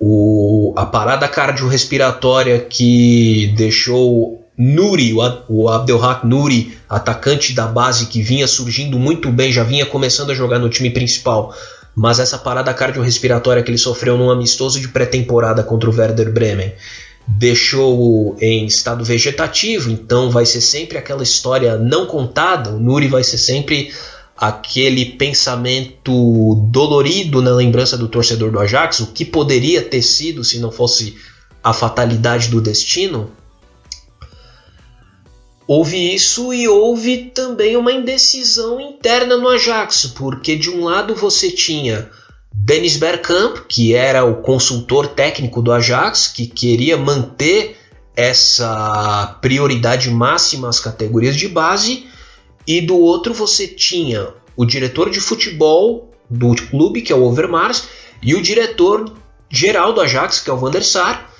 o, 0.00 0.72
a 0.74 0.86
parada 0.86 1.28
cardiorrespiratória 1.28 2.58
que 2.58 3.52
deixou 3.54 4.42
Nuri, 4.56 5.12
o 5.48 5.68
Abdelhak 5.68 6.26
Nuri, 6.26 6.78
atacante 6.88 7.52
da 7.52 7.66
base 7.66 8.06
que 8.06 8.22
vinha 8.22 8.46
surgindo 8.46 8.98
muito 8.98 9.30
bem, 9.30 9.52
já 9.52 9.62
vinha 9.62 9.84
começando 9.84 10.30
a 10.30 10.34
jogar 10.34 10.58
no 10.58 10.70
time 10.70 10.88
principal, 10.88 11.54
mas 11.94 12.18
essa 12.18 12.38
parada 12.38 12.72
cardiorrespiratória 12.72 13.62
que 13.62 13.70
ele 13.70 13.76
sofreu 13.76 14.16
num 14.16 14.30
amistoso 14.30 14.80
de 14.80 14.88
pré-temporada 14.88 15.62
contra 15.62 15.90
o 15.90 15.94
Werder 15.94 16.32
Bremen 16.32 16.72
deixou 17.26 18.36
em 18.40 18.66
estado 18.66 19.04
vegetativo, 19.04 19.90
então 19.90 20.30
vai 20.30 20.46
ser 20.46 20.60
sempre 20.60 20.96
aquela 20.96 21.22
história 21.22 21.76
não 21.76 22.06
contada. 22.06 22.70
O 22.70 22.78
Nuri 22.78 23.08
vai 23.08 23.24
ser 23.24 23.38
sempre 23.38 23.92
aquele 24.36 25.04
pensamento 25.04 26.54
dolorido 26.70 27.42
na 27.42 27.52
lembrança 27.52 27.96
do 27.96 28.06
torcedor 28.06 28.52
do 28.52 28.60
Ajax, 28.60 29.00
o 29.00 29.06
que 29.08 29.24
poderia 29.24 29.82
ter 29.82 30.02
sido 30.02 30.44
se 30.44 30.58
não 30.58 30.70
fosse 30.70 31.16
a 31.64 31.72
fatalidade 31.72 32.48
do 32.48 32.60
destino. 32.60 33.30
Houve 35.66 36.14
isso 36.14 36.54
e 36.54 36.68
houve 36.68 37.30
também 37.34 37.76
uma 37.76 37.90
indecisão 37.90 38.80
interna 38.80 39.36
no 39.36 39.48
Ajax, 39.48 40.06
porque 40.14 40.54
de 40.54 40.70
um 40.70 40.84
lado 40.84 41.12
você 41.14 41.50
tinha 41.50 42.08
Dennis 42.58 42.96
Bergkamp, 42.96 43.58
que 43.68 43.94
era 43.94 44.24
o 44.24 44.42
consultor 44.42 45.08
técnico 45.08 45.62
do 45.62 45.70
Ajax, 45.70 46.26
que 46.26 46.46
queria 46.46 46.96
manter 46.96 47.76
essa 48.16 49.38
prioridade 49.42 50.10
máxima 50.10 50.68
às 50.68 50.80
categorias 50.80 51.36
de 51.36 51.46
base, 51.46 52.06
e 52.66 52.80
do 52.80 52.98
outro 52.98 53.34
você 53.34 53.68
tinha 53.68 54.30
o 54.56 54.64
diretor 54.64 55.10
de 55.10 55.20
futebol 55.20 56.10
do 56.28 56.56
clube, 56.56 57.02
que 57.02 57.12
é 57.12 57.16
o 57.16 57.22
Overmars, 57.22 57.84
e 58.22 58.34
o 58.34 58.42
diretor 58.42 59.12
geral 59.50 59.92
do 59.92 60.00
Ajax, 60.00 60.40
que 60.40 60.50
é 60.50 60.52
o 60.52 60.56
Van 60.56 60.70
der 60.70 60.82
Sar, 60.82 61.30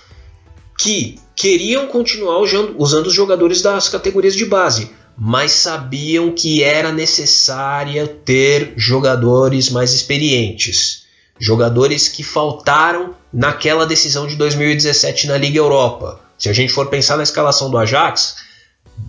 que 0.79 1.19
queriam 1.35 1.89
continuar 1.89 2.41
usando 2.77 3.07
os 3.07 3.15
jogadores 3.15 3.63
das 3.63 3.89
categorias 3.89 4.37
de 4.37 4.45
base, 4.45 4.91
mas 5.19 5.53
sabiam 5.53 6.31
que 6.31 6.63
era 6.63 6.93
necessária 6.93 8.07
ter 8.07 8.75
jogadores 8.77 9.71
mais 9.71 9.93
experientes. 9.93 11.06
Jogadores 11.39 12.09
que 12.09 12.23
faltaram 12.23 13.15
naquela 13.33 13.87
decisão 13.87 14.27
de 14.27 14.37
2017 14.37 15.27
na 15.27 15.37
Liga 15.37 15.59
Europa. 15.59 16.21
Se 16.39 16.49
a 16.49 16.53
gente 16.53 16.73
for 16.73 16.89
pensar 16.89 17.17
na 17.17 17.23
escalação 17.23 17.71
do 17.71 17.79
Ajax, 17.79 18.37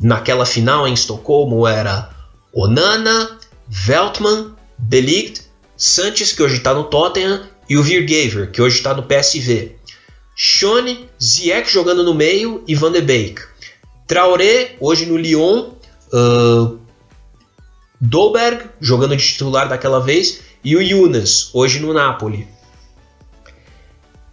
naquela 0.02 0.46
final 0.46 0.88
em 0.88 0.94
Estocolmo 0.94 1.66
era 1.66 2.10
Onana, 2.54 3.38
Veltman, 3.68 4.54
Delict, 4.78 5.44
Sanches, 5.76 6.34
que 6.34 6.44
hoje 6.44 6.58
está 6.58 6.74
no 6.74 6.86
Tottenham, 6.86 7.46
e 7.70 7.78
o 7.78 7.84
Virgaver, 7.84 8.52
que 8.52 8.62
hoje 8.62 8.78
está 8.78 8.94
no 8.94 9.04
PSV. 9.04 9.76
Shone, 10.36 11.10
Ziyech 11.22 11.70
jogando 11.72 12.04
no 12.04 12.14
meio 12.14 12.64
e 12.68 12.76
Van 12.76 12.92
de 12.92 13.02
Beek. 13.02 13.42
Traoré, 14.06 14.76
hoje 14.80 15.06
no 15.06 15.18
Lyon. 15.18 15.72
Uh, 16.14 16.80
Dolberg, 18.00 18.70
jogando 18.80 19.18
de 19.18 19.24
titular 19.26 19.68
daquela 19.68 20.00
vez 20.00 20.42
e 20.64 20.76
o 20.76 20.82
Yunus, 20.82 21.50
hoje 21.54 21.80
no 21.80 21.94
Napoli. 21.94 22.48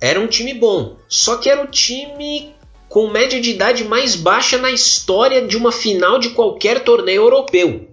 Era 0.01 0.21
um 0.21 0.27
time 0.27 0.55
bom, 0.55 0.97
só 1.09 1.37
que 1.37 1.49
era 1.49 1.63
o 1.63 1.67
time 1.67 2.55
com 2.89 3.11
média 3.11 3.41
de 3.41 3.51
idade 3.51 3.85
mais 3.85 4.15
baixa 4.15 4.59
na 4.59 4.71
história 4.71 5.47
de 5.47 5.57
uma 5.57 5.73
final 5.73 6.19
de 6.19 6.31
qualquer 6.31 6.85
torneio 6.85 7.23
europeu. 7.23 7.89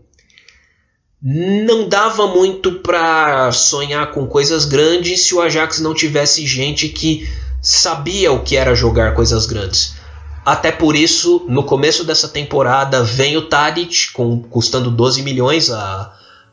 Não 1.22 1.88
dava 1.88 2.28
muito 2.28 2.80
para 2.80 3.52
sonhar 3.52 4.12
com 4.12 4.28
coisas 4.28 4.66
grandes 4.66 5.22
se 5.22 5.36
o 5.36 5.42
Ajax 5.42 5.80
não 5.80 5.94
tivesse 5.94 6.46
gente 6.46 6.90
que 6.90 7.30
sabia 7.62 8.32
o 8.32 8.44
que 8.44 8.58
era 8.58 8.76
jogar 8.76 9.14
coisas 9.14 9.46
grandes. 9.46 9.96
Até 10.44 10.72
por 10.72 10.96
isso, 10.96 11.46
no 11.48 11.64
começo 11.64 12.04
dessa 12.04 12.28
temporada, 12.28 13.04
vem 13.04 13.38
o 13.38 13.44
Tadic, 13.44 14.12
com, 14.12 14.42
custando 14.42 14.90
12 14.90 15.22
milhões 15.22 15.70
a, 15.70 16.12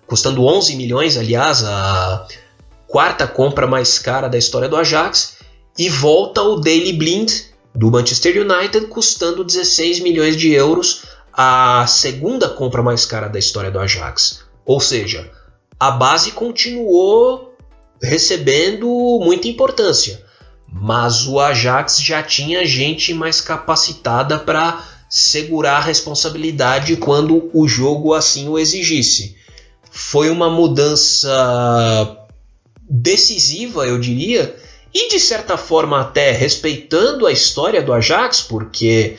custando 0.09 0.45
11 0.45 0.75
milhões, 0.75 1.19
aliás, 1.19 1.63
a 1.63 2.27
quarta 2.87 3.27
compra 3.27 3.67
mais 3.67 3.99
cara 3.99 4.27
da 4.27 4.39
história 4.39 4.69
do 4.69 4.77
Ajax, 4.77 5.37
e 5.79 5.89
volta 5.89 6.43
o 6.43 6.57
Daily 6.57 6.95
Blind 6.95 7.31
do 7.75 7.91
Manchester 7.91 8.41
United, 8.41 8.87
custando 8.87 9.45
16 9.45 10.01
milhões 10.01 10.37
de 10.37 10.51
euros, 10.51 11.03
a 11.33 11.87
segunda 11.87 12.49
compra 12.49 12.83
mais 12.83 13.05
cara 13.05 13.29
da 13.29 13.39
história 13.39 13.71
do 13.71 13.79
Ajax. 13.79 14.45
Ou 14.65 14.81
seja, 14.81 15.31
a 15.79 15.91
base 15.91 16.33
continuou 16.33 17.55
recebendo 18.03 18.89
muita 19.23 19.47
importância, 19.47 20.25
mas 20.67 21.27
o 21.27 21.39
Ajax 21.39 22.01
já 22.01 22.23
tinha 22.23 22.65
gente 22.65 23.13
mais 23.13 23.43
capacitada 23.43 24.39
para 24.39 24.83
segurar 25.09 25.77
a 25.77 25.83
responsabilidade 25.83 26.97
quando 26.97 27.51
o 27.53 27.69
jogo 27.69 28.15
assim 28.15 28.49
o 28.49 28.59
exigisse 28.59 29.38
foi 29.99 30.31
uma 30.31 30.49
mudança 30.49 32.17
decisiva, 32.89 33.85
eu 33.85 33.99
diria, 33.99 34.55
e 34.95 35.11
de 35.11 35.19
certa 35.19 35.57
forma 35.57 36.01
até 36.01 36.31
respeitando 36.31 37.27
a 37.27 37.33
história 37.33 37.83
do 37.83 37.93
Ajax, 37.93 38.41
porque 38.41 39.19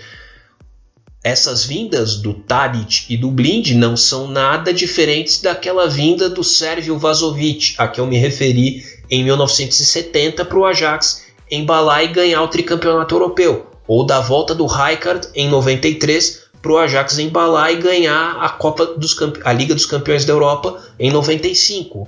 essas 1.21 1.65
vindas 1.65 2.15
do 2.15 2.34
Tadic 2.34 3.13
e 3.13 3.17
do 3.17 3.30
Blind 3.30 3.71
não 3.71 3.97
são 3.97 4.25
nada 4.25 4.73
diferentes 4.73 5.41
daquela 5.41 5.89
vinda 5.89 6.30
do 6.30 6.45
Sérgio 6.45 6.97
Vazovic, 6.97 7.75
a 7.77 7.86
que 7.86 7.99
eu 7.99 8.07
me 8.07 8.17
referi 8.17 8.82
em 9.11 9.21
1970 9.25 10.45
para 10.45 10.59
o 10.59 10.65
Ajax 10.65 11.25
embalar 11.51 12.05
e 12.05 12.13
ganhar 12.13 12.41
o 12.41 12.47
tricampeonato 12.47 13.13
europeu, 13.13 13.69
ou 13.86 14.05
da 14.05 14.21
volta 14.21 14.55
do 14.55 14.65
Rijkaard 14.65 15.27
em 15.36 15.49
93 15.49 16.48
para 16.62 16.72
o 16.72 16.78
Ajax 16.78 17.18
embalar 17.20 17.72
e 17.72 17.78
ganhar 17.78 18.38
a 18.41 18.49
Copa 18.49 18.86
dos 18.86 19.16
a 19.43 19.53
Liga 19.53 19.74
dos 19.74 19.86
Campeões 19.86 20.26
da 20.26 20.34
Europa 20.34 20.82
em 20.99 21.12
95. 21.12 22.07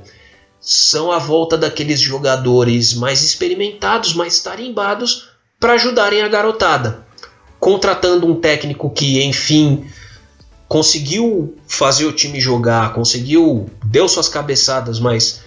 São 0.59 1.11
a 1.11 1.17
volta 1.17 1.57
daqueles 1.57 1.99
jogadores 1.99 2.93
mais 2.93 3.23
experimentados, 3.23 4.13
mais 4.13 4.39
tarimbados 4.41 5.29
para 5.59 5.73
ajudarem 5.73 6.21
a 6.21 6.27
garotada. 6.27 7.05
Contratando 7.59 8.27
um 8.27 8.39
técnico 8.39 8.89
que, 8.89 9.23
enfim, 9.23 9.85
conseguiu 10.67 11.55
fazer 11.67 12.05
o 12.05 12.13
time 12.13 12.41
jogar, 12.41 12.93
conseguiu, 12.93 13.69
deu 13.83 14.07
suas 14.07 14.27
cabeçadas, 14.27 14.99
mas 14.99 15.41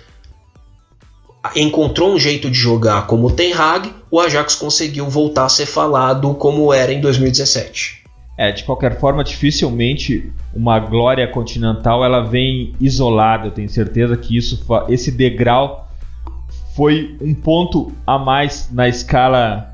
encontrou 1.55 2.15
um 2.15 2.19
jeito 2.19 2.51
de 2.51 2.57
jogar 2.57 3.07
como 3.07 3.27
o 3.27 3.33
Ten 3.33 3.53
Hag, 3.53 3.93
o 4.11 4.21
Ajax 4.21 4.55
conseguiu 4.55 5.09
voltar 5.09 5.47
a 5.47 5.49
ser 5.49 5.67
falado 5.67 6.35
como 6.35 6.73
era 6.73 6.93
em 6.93 7.01
2017. 7.01 8.04
É, 8.37 8.51
de 8.51 8.64
qualquer 8.64 8.99
forma, 8.99 9.22
dificilmente 9.22 10.32
uma 10.53 10.78
glória 10.80 11.26
continental 11.28 12.05
ela 12.05 12.20
vem 12.20 12.74
isolada. 12.80 13.47
Eu 13.47 13.51
tenho 13.53 13.68
certeza 13.68 14.16
que 14.16 14.37
isso, 14.37 14.66
esse 14.89 15.12
degrau 15.12 15.89
foi 16.74 17.16
um 17.20 17.32
ponto 17.32 17.93
a 18.05 18.18
mais 18.18 18.68
na 18.72 18.89
escala 18.89 19.72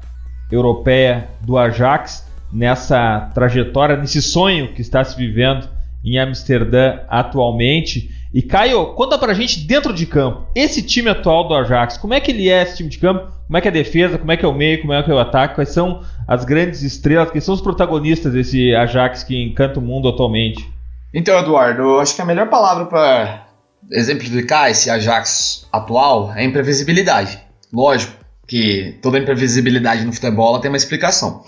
europeia 0.52 1.28
do 1.40 1.56
Ajax 1.56 2.28
nessa 2.52 3.30
trajetória, 3.32 3.96
nesse 3.96 4.20
sonho 4.20 4.72
que 4.74 4.82
está 4.82 5.02
se 5.02 5.16
vivendo 5.16 5.68
em 6.04 6.18
Amsterdã 6.18 6.98
atualmente. 7.08 8.10
E 8.32 8.42
Caio, 8.42 8.94
conta 8.94 9.18
pra 9.18 9.34
gente 9.34 9.60
dentro 9.66 9.92
de 9.92 10.06
campo, 10.06 10.46
esse 10.54 10.82
time 10.82 11.10
atual 11.10 11.48
do 11.48 11.54
Ajax, 11.54 11.96
como 11.96 12.14
é 12.14 12.20
que 12.20 12.30
ele 12.30 12.48
é 12.48 12.62
esse 12.62 12.76
time 12.76 12.88
de 12.88 12.98
campo? 12.98 13.28
Como 13.46 13.56
é 13.56 13.60
que 13.60 13.66
é 13.66 13.70
a 13.70 13.74
defesa, 13.74 14.18
como 14.18 14.30
é 14.30 14.36
que 14.36 14.44
é 14.44 14.48
o 14.48 14.54
meio, 14.54 14.80
como 14.80 14.92
é 14.92 15.02
que 15.02 15.10
é 15.10 15.14
o 15.14 15.18
ataque, 15.18 15.56
quais 15.56 15.70
são 15.70 16.04
as 16.28 16.44
grandes 16.44 16.82
estrelas, 16.82 17.32
quem 17.32 17.40
são 17.40 17.54
os 17.54 17.60
protagonistas 17.60 18.32
desse 18.32 18.72
Ajax 18.72 19.24
que 19.24 19.42
encanta 19.42 19.80
o 19.80 19.82
mundo 19.82 20.08
atualmente? 20.08 20.64
Então, 21.12 21.36
Eduardo, 21.40 21.82
eu 21.82 22.00
acho 22.00 22.14
que 22.14 22.22
a 22.22 22.24
melhor 22.24 22.48
palavra 22.48 22.86
para 22.86 23.48
exemplificar 23.90 24.70
esse 24.70 24.88
Ajax 24.88 25.66
atual 25.72 26.32
é 26.36 26.44
imprevisibilidade. 26.44 27.36
Lógico 27.72 28.12
que 28.46 28.96
toda 29.02 29.18
imprevisibilidade 29.18 30.04
no 30.04 30.12
futebol 30.12 30.60
tem 30.60 30.70
uma 30.70 30.76
explicação. 30.76 31.42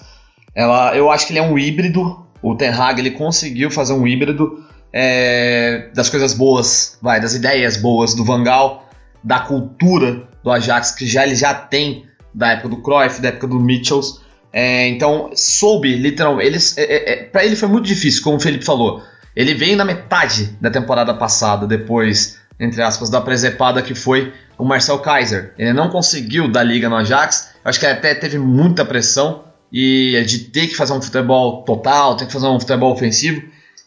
Ela, 0.53 0.97
eu 0.97 1.12
acho 1.12 1.28
que 1.28 1.33
ele 1.33 1.39
é 1.39 1.43
um 1.43 1.57
híbrido. 1.57 2.26
O 2.43 2.57
Ten 2.57 2.70
Hag 2.70 3.01
ele 3.01 3.12
conseguiu 3.12 3.70
fazer 3.70 3.93
um 3.93 4.05
híbrido 4.05 4.64
é, 4.93 5.88
das 5.95 6.11
coisas 6.11 6.34
boas, 6.34 6.99
vai, 7.01 7.20
das 7.20 7.34
ideias 7.34 7.76
boas 7.76 8.14
do 8.14 8.24
Vangal, 8.24 8.88
da 9.22 9.40
cultura 9.40 10.28
do 10.43 10.51
Ajax 10.51 10.93
que 10.93 11.07
já 11.07 11.24
ele 11.24 11.34
já 11.34 11.55
tem 11.55 12.05
da 12.34 12.53
época 12.53 12.68
do 12.68 12.82
Cruyff, 12.82 13.20
da 13.20 13.28
época 13.28 13.47
do 13.47 13.59
Mitchells. 13.59 14.20
É, 14.53 14.86
então 14.88 15.30
soube 15.34 15.95
literalmente, 15.95 16.47
eles, 16.47 16.76
é, 16.76 16.82
é, 16.82 17.12
é 17.12 17.24
para 17.24 17.45
ele 17.45 17.57
foi 17.57 17.68
muito 17.68 17.86
difícil, 17.86 18.22
como 18.22 18.36
o 18.36 18.40
Felipe 18.40 18.64
falou. 18.64 19.03
Ele 19.34 19.55
veio 19.55 19.76
na 19.76 19.84
metade 19.84 20.57
da 20.61 20.70
temporada 20.70 21.14
passada, 21.14 21.66
depois, 21.66 22.38
entre 22.61 22.82
aspas, 22.82 23.09
da 23.09 23.20
presepada 23.20 23.80
que 23.80 23.95
foi 23.95 24.32
o 24.59 24.64
Marcel 24.64 24.99
Kaiser. 24.99 25.55
Ele 25.57 25.72
não 25.72 25.88
conseguiu 25.88 26.51
da 26.51 26.62
liga 26.62 26.88
no 26.88 26.97
Ajax. 26.97 27.55
Eu 27.64 27.70
acho 27.70 27.80
que 27.80 27.86
até 27.86 28.14
teve 28.14 28.38
muita 28.38 28.84
pressão 28.84 29.45
e 29.72 30.22
de 30.26 30.40
ter 30.40 30.66
que 30.66 30.76
fazer 30.76 30.93
um 30.93 31.01
futebol 31.01 31.62
total, 31.62 32.14
ter 32.14 32.26
que 32.26 32.32
fazer 32.32 32.47
um 32.47 32.61
futebol 32.61 32.93
ofensivo. 32.93 33.43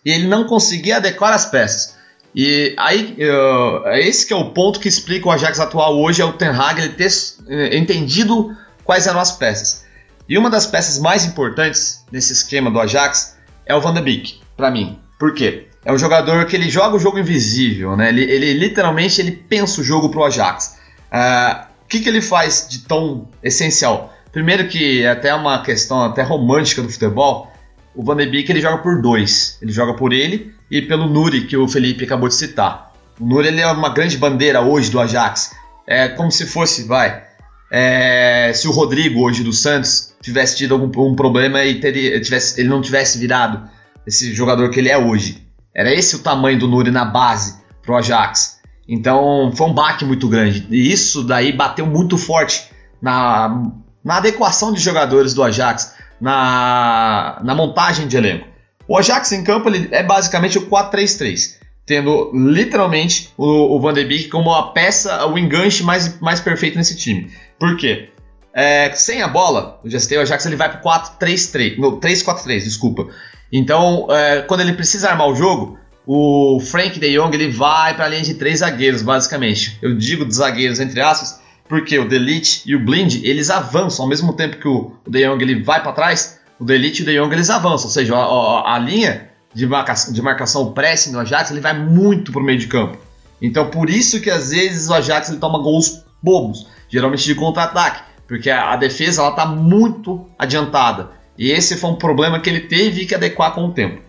E 0.06 0.12
ele 0.12 0.28
não 0.28 0.45
conseguia 0.45 0.97
adequar 0.97 1.34
as 1.34 1.45
peças. 1.45 1.95
E 2.36 2.76
aí, 2.78 3.18
uh, 3.18 3.88
esse 3.93 4.26
que 4.26 4.34
é 4.34 4.36
o 4.36 4.51
ponto 4.51 4.80
que 4.80 4.89
explica 4.89 5.28
o 5.28 5.32
Ajax 5.32 5.60
atual 5.60 5.97
hoje, 5.97 6.22
é 6.22 6.26
o 6.26 6.34
Ten 6.34 6.49
Hag 6.49 6.82
ele 6.82 6.89
ter 6.89 7.08
uh, 7.08 7.76
entendido 7.76 8.56
quais 8.84 9.08
eram 9.08 9.20
as 9.20 9.32
peças. 9.32 9.86
E 10.28 10.38
uma 10.38 10.49
das 10.49 10.66
peças 10.66 10.99
mais 10.99 11.24
importantes 11.24 12.03
nesse 12.12 12.34
esquema 12.34 12.70
do 12.70 12.80
Ajax 12.80 13.38
é 13.66 13.74
o 13.74 13.80
Van 13.80 13.93
de 13.93 14.01
Beek, 14.01 14.41
para 14.58 14.70
mim. 14.70 14.99
Por 15.18 15.34
quê? 15.34 15.68
É 15.86 15.93
um 15.93 15.97
jogador 15.97 16.45
que 16.45 16.56
ele 16.56 16.70
joga 16.70 16.97
o 16.97 16.99
jogo 16.99 17.20
invisível, 17.20 17.95
né? 17.95 18.10
Ele, 18.10 18.24
ele 18.24 18.53
literalmente 18.53 19.22
ele 19.22 19.32
pensa 19.32 19.80
o 19.80 19.84
jogo 19.84 20.10
pro 20.10 20.26
Ajax. 20.26 20.78
Uh, 21.12 21.66
o 21.84 21.88
que, 21.88 21.99
que 21.99 22.10
ele 22.10 22.22
faz 22.22 22.68
de 22.70 22.80
tão 22.80 23.30
essencial? 23.41 24.14
Primeiro 24.32 24.68
que 24.68 25.03
é 25.03 25.12
até 25.12 25.34
uma 25.34 25.62
questão 25.64 26.03
até 26.03 26.22
romântica 26.22 26.82
do 26.82 26.89
futebol, 26.89 27.53
o 27.96 28.04
Van 28.04 28.18
de 28.18 28.26
Beek 28.26 28.52
ele 28.52 28.62
joga 28.62 28.80
por 28.80 29.02
dois. 29.02 29.58
Ele 29.62 29.72
joga 29.72 29.93
por 29.93 30.14
ele 30.14 30.54
e 30.70 30.82
pelo 30.82 31.08
Nuri, 31.08 31.46
que 31.48 31.56
o 31.56 31.68
Felipe 31.68 32.04
acabou 32.04 32.28
de 32.28 32.36
citar. 32.36 32.93
O 33.20 33.26
Nuri 33.26 33.48
ele 33.48 33.62
é 33.62 33.68
uma 33.68 33.89
grande 33.89 34.18
bandeira 34.18 34.62
hoje 34.62 34.91
do 34.91 35.00
Ajax. 35.00 35.52
É 35.88 36.08
como 36.10 36.32
se 36.32 36.46
fosse, 36.46 36.84
vai, 36.84 37.24
é, 37.72 38.52
se 38.54 38.68
o 38.68 38.72
Rodrigo 38.72 39.22
hoje 39.22 39.43
do 39.43 39.54
Santos 39.54 40.14
tivesse 40.22 40.58
tido 40.58 40.74
algum 40.74 41.10
um 41.10 41.16
problema 41.16 41.64
e 41.64 41.80
teria, 41.80 42.20
tivesse, 42.22 42.60
ele 42.60 42.70
não 42.70 42.82
tivesse 42.82 43.18
virado 43.18 43.70
esse 44.06 44.34
jogador 44.34 44.70
que 44.70 44.80
ele 44.80 44.89
é 44.89 44.98
hoje. 44.98 45.46
Era 45.74 45.93
esse 45.93 46.16
o 46.16 46.20
tamanho 46.20 46.60
do 46.60 46.68
Nuri 46.68 46.91
na 46.91 47.06
base 47.06 47.60
pro 47.82 47.96
Ajax. 47.96 48.60
Então 48.88 49.52
foi 49.56 49.68
um 49.68 49.74
baque 49.74 50.06
muito 50.06 50.28
grande. 50.28 50.68
E 50.70 50.91
isso 50.91 51.24
daí 51.24 51.52
bateu 51.52 51.86
muito 51.86 52.18
forte 52.18 52.70
na, 53.02 53.72
na 54.04 54.18
adequação 54.18 54.72
de 54.72 54.80
jogadores 54.80 55.34
do 55.34 55.43
Ajax, 55.43 55.95
na, 56.26 57.39
na 57.43 57.53
montagem 57.53 58.07
de 58.07 58.17
elenco. 58.17 58.47
O 58.88 58.97
Ajax 58.97 59.32
em 59.32 59.43
campo 59.43 59.69
ele 59.69 59.88
é 59.91 60.01
basicamente 60.01 60.57
o 60.57 60.67
4-3-3, 60.67 61.57
tendo 61.86 62.32
literalmente 62.34 63.30
o, 63.38 63.76
o 63.76 63.80
Van 63.80 63.93
de 63.93 64.03
Beek 64.03 64.30
como 64.30 64.51
a 64.51 64.71
peça, 64.71 65.23
o 65.28 65.38
enganche 65.38 65.84
mais, 65.84 66.19
mais 66.19 66.39
perfeito 66.39 66.80
nesse 66.80 66.97
time. 66.97 67.32
Por 67.59 67.78
quê? 67.78 68.09
É, 68.55 68.91
sem 68.95 69.21
a 69.21 69.28
bola, 69.28 69.80
o 69.84 69.89
Gesteu 69.89 70.19
Ajax 70.19 70.43
ele 70.47 70.55
vai 70.55 70.67
para 70.67 70.82
4-3-3, 70.82 71.78
no 71.78 71.99
3-4-3, 71.99 72.63
desculpa. 72.63 73.07
Então, 73.51 74.07
é, 74.09 74.41
quando 74.41 74.61
ele 74.61 74.73
precisa 74.73 75.11
armar 75.11 75.28
o 75.28 75.36
jogo, 75.36 75.78
o 76.07 76.59
Frank 76.59 76.99
de 76.99 77.15
Jong 77.15 77.36
ele 77.36 77.51
vai 77.51 77.93
para 77.93 78.05
a 78.05 78.07
linha 78.07 78.23
de 78.23 78.34
três 78.34 78.59
zagueiros, 78.59 79.03
basicamente. 79.03 79.78
Eu 79.80 79.95
digo 79.95 80.30
zagueiros 80.32 80.80
entre 80.80 81.01
aspas, 81.01 81.39
porque 81.68 81.97
o 81.97 82.07
Delete 82.07 82.61
e 82.66 82.76
o 82.76 82.80
Blind 82.80 83.24
eles 83.24 83.49
avançam 83.49 84.03
ao 84.03 84.09
mesmo 84.09 84.34
tempo 84.34 84.57
que 84.57 84.68
o, 84.68 84.93
De 85.07 85.28
Jong 85.28 85.43
ele 85.43 85.63
vai 85.63 85.82
para 85.82 85.91
trás. 85.91 86.39
O 86.59 86.63
Delete 86.63 86.99
e 86.99 87.03
o 87.03 87.05
De 87.05 87.20
Jong 87.20 87.34
eles 87.34 87.49
avançam, 87.49 87.88
ou 87.88 87.93
seja, 87.93 88.16
a, 88.16 88.20
a, 88.20 88.76
a 88.76 88.80
linha 88.80 89.30
de 89.53 89.66
marcação, 89.66 90.13
de 90.13 90.22
marcação 90.22 90.74
do 90.74 91.20
Ajax 91.20 91.51
ele 91.51 91.61
vai 91.61 91.74
muito 91.74 92.32
para 92.32 92.41
o 92.41 92.43
meio 92.43 92.59
de 92.59 92.68
campo. 92.68 92.97
Então, 93.41 93.70
por 93.70 93.89
isso 93.89 94.20
que 94.22 94.30
às 94.30 94.51
vezes 94.51 94.89
o 94.89 94.93
Ajax 94.93 95.30
ele 95.30 95.39
toma 95.39 95.59
gols 95.59 96.03
bobos, 96.22 96.68
geralmente 96.89 97.24
de 97.24 97.36
contra-ataque, 97.36 98.03
porque 98.28 98.49
a, 98.49 98.74
a 98.74 98.76
defesa 98.76 99.22
ela 99.22 99.32
está 99.32 99.45
muito 99.45 100.28
adiantada. 100.38 101.11
E 101.38 101.51
esse 101.51 101.78
foi 101.78 101.89
um 101.89 101.95
problema 101.95 102.39
que 102.39 102.49
ele 102.49 102.61
teve 102.61 103.05
que 103.05 103.16
adequar 103.16 103.53
com 103.53 103.66
o 103.66 103.72
tempo. 103.72 104.01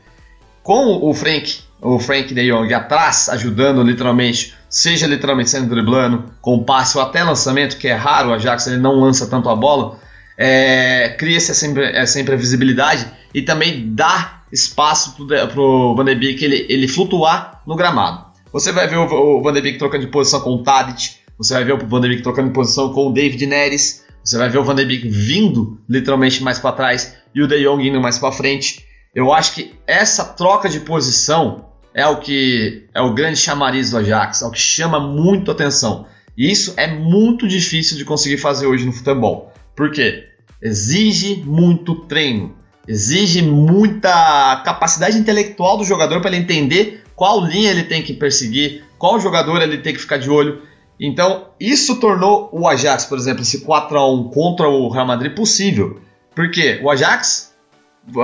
Com 0.63 1.09
o 1.09 1.15
Frank, 1.15 1.61
o 1.81 1.99
Frank 1.99 2.33
de 2.33 2.51
Jong 2.51 2.73
atrás, 2.73 3.29
ajudando 3.29 3.83
literalmente, 3.83 4.55
seja 4.69 5.07
literalmente 5.07 5.51
sendo 5.51 5.69
driblando, 5.69 6.25
com 6.41 6.65
passe 6.65 6.97
ou 6.97 7.03
até 7.03 7.23
lançamento, 7.23 7.77
que 7.77 7.89
é 7.89 7.95
raro, 7.95 8.31
o 8.31 8.33
Ajax 8.33 8.67
ele 8.67 8.79
não 8.79 8.99
lança 9.01 9.27
tanto 9.27 9.49
a 9.49 9.57
bola, 9.57 9.99
é, 10.37 11.15
cria-se 11.19 11.51
essa, 11.51 11.67
essa 11.81 12.21
imprevisibilidade 12.21 13.07
e 13.35 13.43
também 13.43 13.95
dá 13.95 14.43
espaço 14.53 15.17
para 15.17 15.61
o 15.61 15.95
Van 15.95 16.05
de 16.05 16.15
Beek 16.15 16.45
ele, 16.45 16.67
ele 16.69 16.89
flutuar 16.89 17.63
no 17.67 17.77
gramado. 17.77 18.27
Você 18.53 18.73
vai 18.73 18.87
ver 18.87 18.97
o, 18.97 19.05
o 19.05 19.43
Van 19.43 19.53
de 19.53 19.61
Beek 19.61 19.79
trocando 19.79 20.05
de 20.05 20.11
posição 20.11 20.41
com 20.41 20.51
o 20.51 20.63
Tadic, 20.63 21.17
você 21.39 21.55
vai 21.55 21.65
ver 21.65 21.75
o 21.75 21.87
Van 21.87 22.01
de 22.01 22.09
Beek 22.09 22.23
trocando 22.23 22.49
de 22.49 22.55
posição 22.55 22.93
com 22.93 23.09
o 23.09 23.13
David 23.13 23.47
Neres, 23.47 24.05
você 24.25 24.39
vai 24.39 24.49
ver 24.49 24.59
o 24.59 24.65
Van 24.65 24.75
de 24.75 24.85
Beek 24.85 25.09
vindo 25.09 25.79
literalmente 25.89 26.43
mais 26.43 26.59
para 26.59 26.73
trás 26.73 27.17
e 27.35 27.43
o 27.43 27.47
De 27.47 27.63
Jong 27.63 27.87
indo 27.87 28.01
mais 28.01 28.19
para 28.19 28.33
frente. 28.33 28.86
Eu 29.17 29.33
acho 29.33 29.55
que 29.55 29.75
essa 29.87 30.23
troca 30.27 30.69
de 30.69 30.79
posição 30.81 31.71
é 31.95 32.07
o 32.07 32.19
que 32.19 32.85
é 32.93 33.01
o 33.01 33.15
grande 33.15 33.39
chamariz 33.39 33.91
do 33.91 33.97
Ajax, 33.97 34.43
é 34.43 34.47
o 34.47 34.51
que 34.51 34.59
chama 34.59 35.01
muito 35.01 35.51
atenção. 35.51 36.07
E 36.37 36.51
isso 36.51 36.75
é 36.77 36.87
muito 36.87 37.49
difícil 37.49 37.97
de 37.97 38.05
conseguir 38.05 38.37
fazer 38.37 38.67
hoje 38.67 38.85
no 38.85 38.93
futebol. 38.93 39.55
Por 39.75 39.91
quê? 39.91 40.29
Exige 40.61 41.37
muito 41.47 41.95
treino, 41.95 42.55
exige 42.87 43.41
muita 43.41 44.61
capacidade 44.63 45.17
intelectual 45.17 45.79
do 45.79 45.85
jogador 45.85 46.21
para 46.21 46.29
ele 46.29 46.43
entender 46.43 47.03
qual 47.15 47.43
linha 47.43 47.71
ele 47.71 47.85
tem 47.85 48.03
que 48.03 48.13
perseguir, 48.13 48.85
qual 48.99 49.19
jogador 49.19 49.63
ele 49.63 49.79
tem 49.79 49.95
que 49.95 50.01
ficar 50.01 50.19
de 50.19 50.29
olho. 50.29 50.61
Então, 51.01 51.53
isso 51.59 51.99
tornou 51.99 52.51
o 52.53 52.69
Ajax, 52.69 53.07
por 53.07 53.17
exemplo, 53.17 53.41
esse 53.41 53.63
4 53.63 53.99
a 53.99 54.13
1 54.13 54.25
contra 54.25 54.69
o 54.69 54.91
Real 54.91 55.07
Madrid 55.07 55.35
possível. 55.35 56.03
Porque 56.35 56.81
o 56.83 56.91
Ajax, 56.91 57.56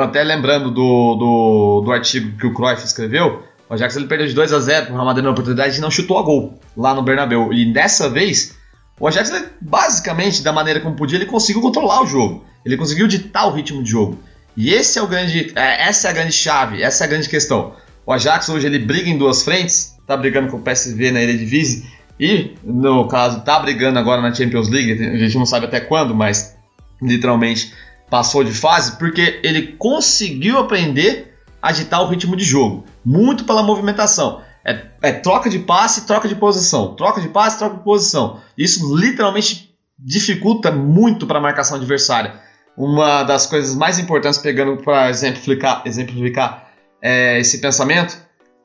até 0.00 0.22
lembrando 0.22 0.70
do, 0.70 1.14
do, 1.16 1.82
do 1.84 1.92
artigo 1.92 2.36
que 2.38 2.46
o 2.46 2.54
Cruyff 2.54 2.84
escreveu, 2.84 3.42
o 3.68 3.74
Ajax 3.74 3.96
ele 3.96 4.06
perdeu 4.06 4.26
de 4.26 4.34
2 4.34 4.52
a 4.52 4.60
0 4.60 4.86
para 4.86 4.92
o 4.92 4.94
Real 4.96 5.06
Madrid 5.06 5.24
na 5.24 5.30
oportunidade 5.30 5.78
e 5.78 5.80
não 5.80 5.90
chutou 5.90 6.18
a 6.18 6.22
gol 6.22 6.60
lá 6.76 6.94
no 6.94 7.02
Bernabéu. 7.02 7.52
E 7.52 7.72
dessa 7.72 8.08
vez, 8.08 8.54
o 9.00 9.08
Ajax, 9.08 9.30
ele, 9.30 9.46
basicamente, 9.60 10.42
da 10.42 10.52
maneira 10.52 10.78
como 10.80 10.94
podia, 10.94 11.18
ele 11.18 11.26
conseguiu 11.26 11.62
controlar 11.62 12.02
o 12.02 12.06
jogo. 12.06 12.44
Ele 12.64 12.76
conseguiu 12.76 13.08
ditar 13.08 13.46
o 13.46 13.50
ritmo 13.50 13.82
de 13.82 13.90
jogo. 13.90 14.18
E 14.56 14.72
esse 14.72 14.98
é 14.98 15.02
o 15.02 15.06
grande, 15.06 15.52
é, 15.56 15.88
essa 15.88 16.08
é 16.08 16.10
a 16.10 16.14
grande 16.14 16.32
chave, 16.32 16.82
essa 16.82 17.04
é 17.04 17.06
a 17.06 17.10
grande 17.10 17.28
questão. 17.28 17.74
O 18.04 18.12
Ajax 18.12 18.48
hoje 18.48 18.66
ele 18.66 18.78
briga 18.78 19.08
em 19.08 19.16
duas 19.16 19.42
frentes, 19.42 19.96
tá 20.06 20.16
brigando 20.16 20.48
com 20.48 20.58
o 20.58 20.60
PSV 20.60 21.10
na 21.10 21.22
Eredivisie 21.22 21.86
e, 22.20 22.54
no 22.62 23.08
caso, 23.08 23.40
tá 23.40 23.58
brigando 23.58 23.98
agora 23.98 24.20
na 24.20 24.34
Champions 24.34 24.68
League, 24.68 24.92
a 24.92 25.16
gente 25.16 25.38
não 25.38 25.46
sabe 25.46 25.66
até 25.66 25.80
quando, 25.80 26.14
mas 26.14 26.56
literalmente 27.00 27.72
passou 28.12 28.44
de 28.44 28.52
fase, 28.52 28.98
porque 28.98 29.40
ele 29.42 29.68
conseguiu 29.78 30.58
aprender 30.58 31.34
a 31.62 31.72
ditar 31.72 32.02
o 32.02 32.08
ritmo 32.08 32.36
de 32.36 32.44
jogo, 32.44 32.84
muito 33.02 33.46
pela 33.46 33.62
movimentação. 33.62 34.42
É, 34.62 34.84
é 35.00 35.12
troca 35.12 35.48
de 35.48 35.60
passe, 35.60 36.06
troca 36.06 36.28
de 36.28 36.34
posição, 36.34 36.94
troca 36.94 37.22
de 37.22 37.28
passe, 37.30 37.56
troca 37.56 37.78
de 37.78 37.82
posição. 37.82 38.38
Isso 38.56 38.94
literalmente 38.94 39.74
dificulta 39.98 40.70
muito 40.70 41.26
para 41.26 41.38
a 41.38 41.40
marcação 41.40 41.78
adversária. 41.78 42.34
Uma 42.76 43.22
das 43.22 43.46
coisas 43.46 43.74
mais 43.74 43.98
importantes, 43.98 44.38
pegando 44.38 44.76
para 44.76 45.08
exemplificar, 45.08 45.80
exemplificar 45.86 46.68
é, 47.00 47.40
esse 47.40 47.62
pensamento, 47.62 48.18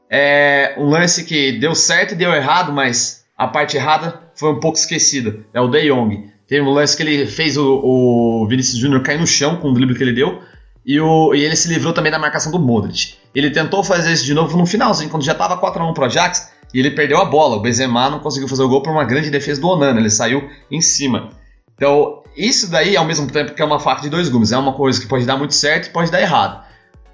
é 0.09 0.75
um 0.77 0.89
lance 0.89 1.23
que 1.23 1.53
deu 1.53 1.73
certo 1.73 2.11
e 2.11 2.17
deu 2.17 2.33
errado, 2.33 2.73
mas 2.73 3.23
a 3.37 3.47
parte 3.47 3.77
errada 3.77 4.23
foi 4.35 4.51
um 4.51 4.59
pouco 4.59 4.77
esquecida. 4.77 5.39
É 5.53 5.61
o 5.61 5.69
De 5.69 5.87
Jong. 5.87 6.33
Teve 6.47 6.61
um 6.61 6.71
lance 6.71 6.95
que 6.95 7.03
ele 7.03 7.27
fez 7.27 7.57
o, 7.57 7.81
o 7.83 8.47
Vinicius 8.47 8.77
Júnior 8.77 9.01
cair 9.03 9.19
no 9.19 9.27
chão 9.27 9.57
com 9.57 9.69
o 9.69 9.73
drible 9.73 9.95
que 9.95 10.03
ele 10.03 10.13
deu. 10.13 10.41
E, 10.85 10.99
o, 11.01 11.35
e 11.35 11.43
ele 11.43 11.55
se 11.55 11.67
livrou 11.67 11.91
também 11.91 12.09
da 12.09 12.17
marcação 12.17 12.49
do 12.49 12.57
Modric. 12.57 13.15
Ele 13.35 13.51
tentou 13.51 13.83
fazer 13.83 14.13
isso 14.13 14.23
de 14.23 14.33
novo 14.33 14.57
no 14.57 14.65
finalzinho, 14.65 15.09
quando 15.09 15.23
já 15.23 15.33
estava 15.33 15.59
4x1 15.59 15.93
pro 15.93 16.05
Ajax. 16.05 16.53
e 16.73 16.79
ele 16.79 16.91
perdeu 16.91 17.17
a 17.17 17.25
bola. 17.25 17.57
O 17.57 17.59
Benzema 17.59 18.09
não 18.09 18.19
conseguiu 18.19 18.47
fazer 18.47 18.63
o 18.63 18.69
gol 18.69 18.81
por 18.81 18.91
uma 18.91 19.03
grande 19.03 19.29
defesa 19.29 19.59
do 19.59 19.67
Onana, 19.67 19.99
ele 19.99 20.09
saiu 20.09 20.49
em 20.71 20.79
cima. 20.79 21.31
Então, 21.75 22.23
isso 22.35 22.71
daí, 22.71 22.95
ao 22.95 23.03
mesmo 23.03 23.29
tempo 23.29 23.53
que 23.53 23.61
é 23.61 23.65
uma 23.65 23.79
faca 23.79 24.01
de 24.01 24.09
dois 24.09 24.29
gumes, 24.29 24.53
é 24.53 24.57
uma 24.57 24.73
coisa 24.73 24.99
que 25.01 25.07
pode 25.07 25.25
dar 25.25 25.35
muito 25.35 25.53
certo 25.53 25.87
e 25.87 25.89
pode 25.89 26.09
dar 26.09 26.21
errado. 26.21 26.65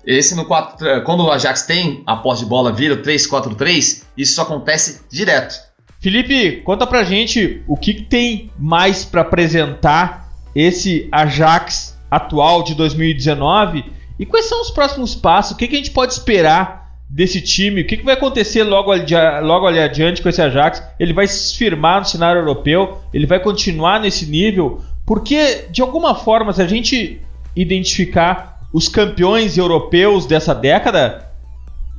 Esse 0.05 0.35
no 0.35 0.45
4, 0.45 1.03
quando 1.05 1.23
o 1.23 1.31
Ajax 1.31 1.63
tem 1.63 2.03
a 2.05 2.15
posse 2.17 2.43
de 2.43 2.49
bola, 2.49 2.71
vira 2.71 2.93
o 2.93 2.97
3-4-3, 2.97 4.03
isso 4.17 4.41
acontece 4.41 5.01
direto. 5.09 5.55
Felipe, 6.03 6.57
conta 6.65 6.85
pra 6.85 7.05
gente 7.05 7.63
o 7.65 7.77
que, 7.77 7.93
que 7.93 8.01
tem 8.01 8.51
mais 8.59 9.05
para 9.05 9.21
apresentar 9.21 10.27
esse 10.53 11.07
Ajax 11.09 11.97
atual 12.11 12.61
de 12.61 12.75
2019 12.75 13.85
e 14.19 14.25
quais 14.25 14.47
são 14.47 14.61
os 14.61 14.69
próximos 14.69 15.15
passos, 15.15 15.53
o 15.53 15.55
que, 15.55 15.65
que 15.65 15.75
a 15.75 15.77
gente 15.77 15.91
pode 15.91 16.11
esperar 16.11 16.91
desse 17.09 17.39
time, 17.39 17.79
o 17.79 17.87
que, 17.87 17.95
que 17.95 18.03
vai 18.03 18.15
acontecer 18.15 18.63
logo 18.63 18.91
ali, 18.91 19.05
logo 19.43 19.65
ali 19.65 19.79
adiante 19.79 20.21
com 20.21 20.27
esse 20.27 20.41
Ajax, 20.41 20.83
ele 20.99 21.13
vai 21.13 21.25
se 21.25 21.57
firmar 21.57 22.01
no 22.01 22.05
cenário 22.05 22.41
europeu, 22.41 22.97
ele 23.13 23.25
vai 23.25 23.39
continuar 23.39 24.01
nesse 24.01 24.25
nível, 24.25 24.81
porque 25.05 25.67
de 25.71 25.81
alguma 25.81 26.15
forma, 26.15 26.51
se 26.51 26.61
a 26.61 26.67
gente 26.67 27.21
identificar 27.55 28.59
os 28.73 28.89
campeões 28.89 29.57
europeus 29.57 30.25
dessa 30.25 30.53
década, 30.53 31.32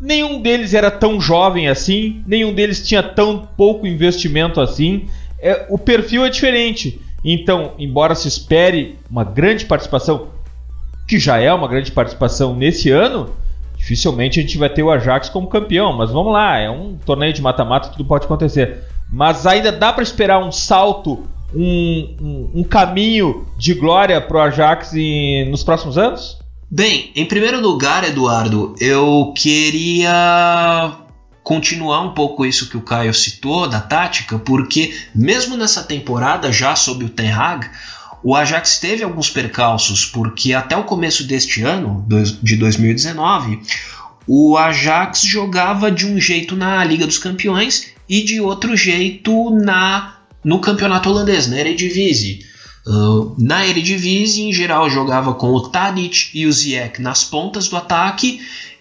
nenhum 0.01 0.41
deles 0.41 0.75
era 0.75 0.91
tão 0.91 1.21
jovem 1.21 1.69
assim, 1.69 2.23
nenhum 2.27 2.53
deles 2.53 2.87
tinha 2.87 3.03
tão 3.03 3.49
pouco 3.57 3.87
investimento 3.87 4.61
assim. 4.61 5.09
É, 5.39 5.67
o 5.69 5.79
perfil 5.79 6.25
é 6.25 6.31
diferente. 6.31 7.01
Então, 7.25 7.73
embora 7.79 8.15
se 8.15 8.29
espere 8.29 8.99
uma 9.11 9.25
grande 9.25 9.65
participação, 9.65 10.29
que 11.09 11.19
já 11.19 11.39
é 11.39 11.53
uma 11.53 11.69
grande 11.69 11.91
participação 11.91 12.55
nesse 12.55 12.91
ano, 12.91 13.31
dificilmente 13.77 14.39
a 14.39 14.43
gente 14.43 14.59
vai 14.59 14.69
ter 14.69 14.83
o 14.83 14.91
Ajax 14.91 15.29
como 15.29 15.47
campeão. 15.49 15.93
Mas 15.93 16.11
vamos 16.11 16.33
lá, 16.33 16.59
é 16.59 16.69
um 16.69 16.97
torneio 16.97 17.33
de 17.33 17.41
mata-mata, 17.41 17.89
tudo 17.89 18.05
pode 18.05 18.27
acontecer. 18.27 18.83
Mas 19.11 19.47
ainda 19.47 19.73
dá 19.73 19.93
para 19.93 20.03
esperar 20.03 20.39
um 20.39 20.53
salto, 20.53 21.27
um, 21.55 22.17
um, 22.21 22.51
um 22.61 22.65
caminho 22.65 23.47
de 23.57 23.75
glória 23.75 24.21
para 24.21 24.37
o 24.37 24.41
Ajax 24.41 24.95
em, 24.95 25.49
nos 25.51 25.63
próximos 25.65 25.97
anos? 25.97 26.39
Bem, 26.77 27.13
em 27.15 27.25
primeiro 27.25 27.61
lugar, 27.61 28.03
Eduardo, 28.03 28.75
eu 28.81 29.33
queria 29.37 30.93
continuar 31.41 32.01
um 32.01 32.15
pouco 32.15 32.45
isso 32.45 32.69
que 32.69 32.77
o 32.77 32.81
Caio 32.81 33.15
citou 33.15 33.69
da 33.69 33.81
tática, 33.81 34.41
porque 34.41 34.93
mesmo 35.15 35.57
nessa 35.57 35.85
temporada, 35.85 36.51
já 36.51 36.75
sob 36.75 37.05
o 37.05 37.09
Ten 37.09 37.31
Hag, 37.31 37.71
o 38.25 38.35
Ajax 38.35 38.81
teve 38.81 39.05
alguns 39.05 39.31
percalços, 39.31 40.05
porque 40.05 40.53
até 40.53 40.77
o 40.77 40.83
começo 40.83 41.23
deste 41.23 41.63
ano, 41.63 42.05
de 42.43 42.57
2019, 42.57 43.61
o 44.27 44.57
Ajax 44.57 45.21
jogava 45.21 45.93
de 45.93 46.09
um 46.09 46.21
jeito 46.21 46.57
na 46.57 46.83
Liga 46.83 47.07
dos 47.07 47.19
Campeões 47.19 47.93
e 48.09 48.21
de 48.21 48.41
outro 48.41 48.77
jeito 48.77 49.49
na 49.51 50.17
no 50.43 50.59
campeonato 50.59 51.09
holandês, 51.09 51.47
na 51.47 51.57
Eredivisie. 51.57 52.53
Na 53.39 53.67
Eredivisie, 53.67 54.45
em 54.45 54.53
geral, 54.53 54.91
jogava 54.91 55.35
com 55.35 55.49
o 55.53 55.69
Tadic 55.69 56.31
e 56.35 56.47
o 56.47 56.53
Ziyech 56.53 57.01
nas 57.01 57.25
pontas 57.25 57.69
do 57.69 57.77
ataque 57.77 58.41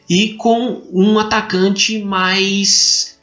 e 0.10 0.34
com 0.34 0.82
um 0.92 1.18
atacante 1.18 1.98
mais 2.04 3.18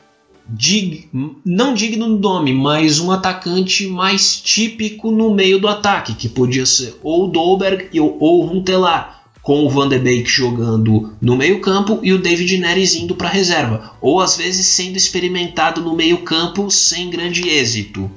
dig, 0.49 1.09
não 1.45 1.74
digno 1.74 2.09
no 2.09 2.18
nome, 2.18 2.53
mas 2.53 2.99
um 2.99 3.12
atacante 3.12 3.87
mais 3.87 4.41
típico 4.41 5.11
no 5.11 5.33
meio 5.33 5.61
do 5.61 5.68
ataque, 5.68 6.14
que 6.14 6.28
podia 6.28 6.66
ser 6.66 6.99
ou 7.03 7.28
Dolberg 7.28 7.89
ou 8.01 8.18
o 8.20 8.51
Huntelaar, 8.51 9.22
com 9.43 9.64
o 9.64 9.70
Van 9.70 9.89
de 9.89 9.99
Beek 9.99 10.28
jogando 10.28 11.12
no 11.20 11.37
meio-campo 11.37 12.01
e 12.03 12.12
o 12.12 12.18
David 12.18 12.59
Neres 12.59 12.95
indo 12.95 13.14
para 13.14 13.28
reserva, 13.28 13.93
ou 14.01 14.20
às 14.20 14.37
vezes 14.37 14.66
sendo 14.66 14.97
experimentado 14.97 15.81
no 15.81 15.95
meio-campo 15.95 16.70
sem 16.70 17.11
grande 17.11 17.49
êxito. 17.49 18.11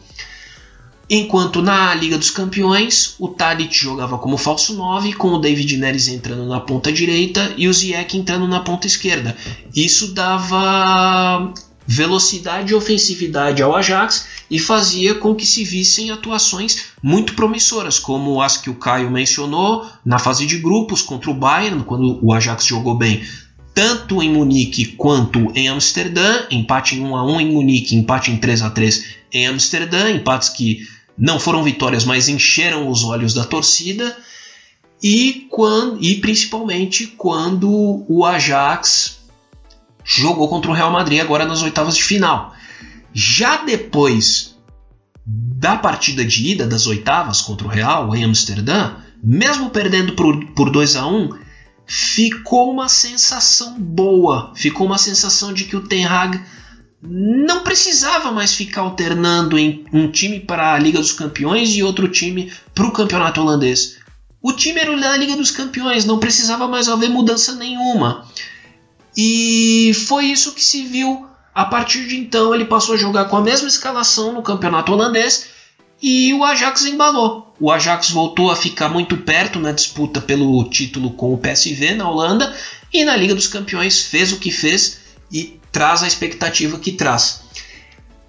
Enquanto 1.16 1.62
na 1.62 1.94
Liga 1.94 2.18
dos 2.18 2.32
Campeões, 2.32 3.14
o 3.20 3.28
Tadic 3.28 3.78
jogava 3.78 4.18
como 4.18 4.36
falso 4.36 4.74
9, 4.74 5.14
com 5.14 5.28
o 5.28 5.38
David 5.38 5.78
Neres 5.78 6.08
entrando 6.08 6.48
na 6.48 6.60
ponta 6.60 6.92
direita 6.92 7.54
e 7.56 7.68
o 7.68 7.74
Ziyech 7.74 8.18
entrando 8.18 8.48
na 8.48 8.62
ponta 8.62 8.88
esquerda. 8.88 9.38
Isso 9.76 10.12
dava 10.12 11.54
velocidade 11.86 12.72
e 12.72 12.76
ofensividade 12.76 13.62
ao 13.62 13.76
Ajax 13.76 14.26
e 14.50 14.58
fazia 14.58 15.14
com 15.14 15.36
que 15.36 15.46
se 15.46 15.64
vissem 15.64 16.10
atuações 16.10 16.86
muito 17.00 17.36
promissoras, 17.36 18.00
como 18.00 18.42
as 18.42 18.58
que 18.58 18.72
o 18.72 18.76
Caio 18.76 19.12
mencionou 19.12 19.86
na 20.04 20.18
fase 20.18 20.48
de 20.48 20.58
grupos 20.58 21.04
contra 21.04 21.30
o 21.30 21.36
Bayern, 21.36 21.84
quando 21.84 22.26
o 22.26 22.34
Ajax 22.34 22.66
jogou 22.66 22.96
bem 22.96 23.22
tanto 23.72 24.22
em 24.22 24.32
Munique 24.32 24.86
quanto 24.86 25.52
em 25.54 25.68
Amsterdã, 25.68 26.48
empate 26.50 26.96
em 26.96 27.04
1 27.04 27.16
a 27.16 27.26
1 27.26 27.42
em 27.42 27.52
Munique, 27.52 27.96
empate 27.96 28.32
em 28.32 28.38
3 28.38 28.64
a 28.64 28.70
3 28.72 29.06
em 29.32 29.48
Amsterdã, 29.48 30.12
empates 30.12 30.50
que 30.50 30.88
não 31.18 31.40
foram 31.40 31.64
vitórias, 31.64 32.06
mas 32.06 32.28
encheram 32.28 32.90
os 32.90 33.04
olhos 33.04 33.34
da 33.34 33.44
torcida. 33.44 34.18
E, 35.02 35.48
quando, 35.50 36.02
e 36.02 36.16
principalmente 36.16 37.08
quando 37.08 38.06
o 38.08 38.26
Ajax 38.26 39.20
jogou 40.04 40.48
contra 40.48 40.72
o 40.72 40.74
Real 40.74 40.92
Madrid 40.92 41.20
agora 41.20 41.46
nas 41.46 41.62
oitavas 41.62 41.96
de 41.96 42.04
final. 42.04 42.54
Já 43.14 43.58
depois 43.58 44.56
da 45.26 45.78
partida 45.78 46.26
de 46.26 46.52
ida 46.52 46.68
das 46.68 46.88
oitavas 46.88 47.42
contra 47.42 47.68
o 47.68 47.70
Real 47.70 48.16
em 48.16 48.24
Amsterdã, 48.24 48.96
mesmo 49.24 49.70
perdendo 49.70 50.14
por, 50.14 50.46
por 50.48 50.70
2 50.70 50.96
a 50.98 51.08
1 51.08 51.30
ficou 51.86 52.72
uma 52.72 52.90
sensação 52.90 53.80
boa, 53.80 54.52
ficou 54.56 54.86
uma 54.86 54.98
sensação 54.98 55.54
de 55.54 55.66
que 55.66 55.76
o 55.76 55.88
Ten 55.88 56.06
Hag 56.06 56.42
não 57.02 57.63
precisava 57.74 58.32
mais 58.32 58.54
ficar 58.54 58.82
alternando 58.82 59.58
em 59.58 59.84
um 59.92 60.08
time 60.08 60.40
para 60.40 60.76
a 60.76 60.78
Liga 60.78 61.00
dos 61.00 61.12
Campeões 61.12 61.70
e 61.72 61.82
outro 61.82 62.08
time 62.08 62.54
para 62.72 62.86
o 62.86 62.92
campeonato 62.92 63.42
holandês. 63.42 63.98
O 64.40 64.54
time 64.54 64.80
era 64.80 64.96
da 64.96 65.18
Liga 65.18 65.36
dos 65.36 65.50
Campeões, 65.50 66.06
não 66.06 66.20
precisava 66.20 66.68
mais 66.68 66.88
haver 66.88 67.10
mudança 67.10 67.56
nenhuma. 67.56 68.28
E 69.18 69.92
foi 70.06 70.26
isso 70.26 70.54
que 70.54 70.64
se 70.64 70.84
viu. 70.84 71.26
A 71.52 71.66
partir 71.66 72.06
de 72.06 72.16
então, 72.16 72.54
ele 72.54 72.66
passou 72.66 72.94
a 72.94 72.98
jogar 72.98 73.26
com 73.26 73.38
a 73.38 73.42
mesma 73.42 73.68
escalação 73.68 74.32
no 74.34 74.44
campeonato 74.44 74.92
holandês 74.92 75.48
e 76.00 76.32
o 76.32 76.44
Ajax 76.44 76.86
embalou. 76.86 77.56
O 77.60 77.72
Ajax 77.72 78.12
voltou 78.12 78.52
a 78.52 78.56
ficar 78.56 78.90
muito 78.90 79.18
perto 79.18 79.60
na 79.60 79.72
disputa 79.72 80.22
pelo 80.22 80.64
título 80.70 81.10
com 81.10 81.34
o 81.34 81.40
PSV 81.40 81.96
na 81.96 82.08
Holanda 82.08 82.56
e 82.94 83.04
na 83.04 83.16
Liga 83.16 83.34
dos 83.34 83.48
Campeões 83.48 84.04
fez 84.04 84.32
o 84.32 84.38
que 84.38 84.52
fez 84.52 85.00
e 85.32 85.60
traz 85.72 86.04
a 86.04 86.08
expectativa 86.08 86.78
que 86.78 86.92
traz. 86.92 87.43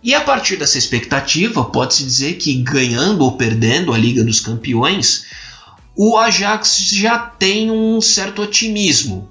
E 0.05 0.15
a 0.15 0.21
partir 0.21 0.57
dessa 0.57 0.77
expectativa, 0.77 1.65
pode-se 1.65 2.05
dizer 2.05 2.35
que 2.35 2.53
ganhando 2.57 3.25
ou 3.25 3.39
perdendo 3.39 3.91
a 3.91 3.97
Liga 3.97 4.23
dos 4.23 4.39
Campeões, 4.39 5.25
o 5.97 6.19
Ajax 6.19 6.91
já 6.93 7.19
tem 7.19 7.71
um 7.71 8.03
certo 8.03 8.43
otimismo. 8.43 9.31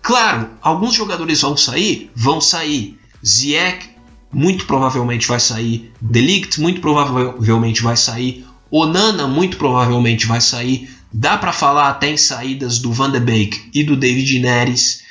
Claro, 0.00 0.50
alguns 0.62 0.94
jogadores 0.94 1.40
vão 1.40 1.56
sair, 1.56 2.08
vão 2.14 2.40
sair. 2.40 3.00
Ziyech 3.26 3.90
muito 4.32 4.64
provavelmente 4.64 5.26
vai 5.26 5.40
sair, 5.40 5.92
Delict 6.00 6.60
muito 6.60 6.80
provavelmente 6.80 7.82
vai 7.82 7.96
sair, 7.96 8.46
Onana 8.70 9.26
muito 9.26 9.56
provavelmente 9.56 10.24
vai 10.24 10.40
sair. 10.40 10.88
Dá 11.12 11.36
para 11.36 11.52
falar 11.52 11.88
até 11.88 12.12
em 12.12 12.16
saídas 12.16 12.78
do 12.78 12.92
Van 12.92 13.10
de 13.10 13.18
Beek 13.18 13.70
e 13.74 13.82
do 13.82 13.96
David 13.96 14.38
Neres. 14.38 15.02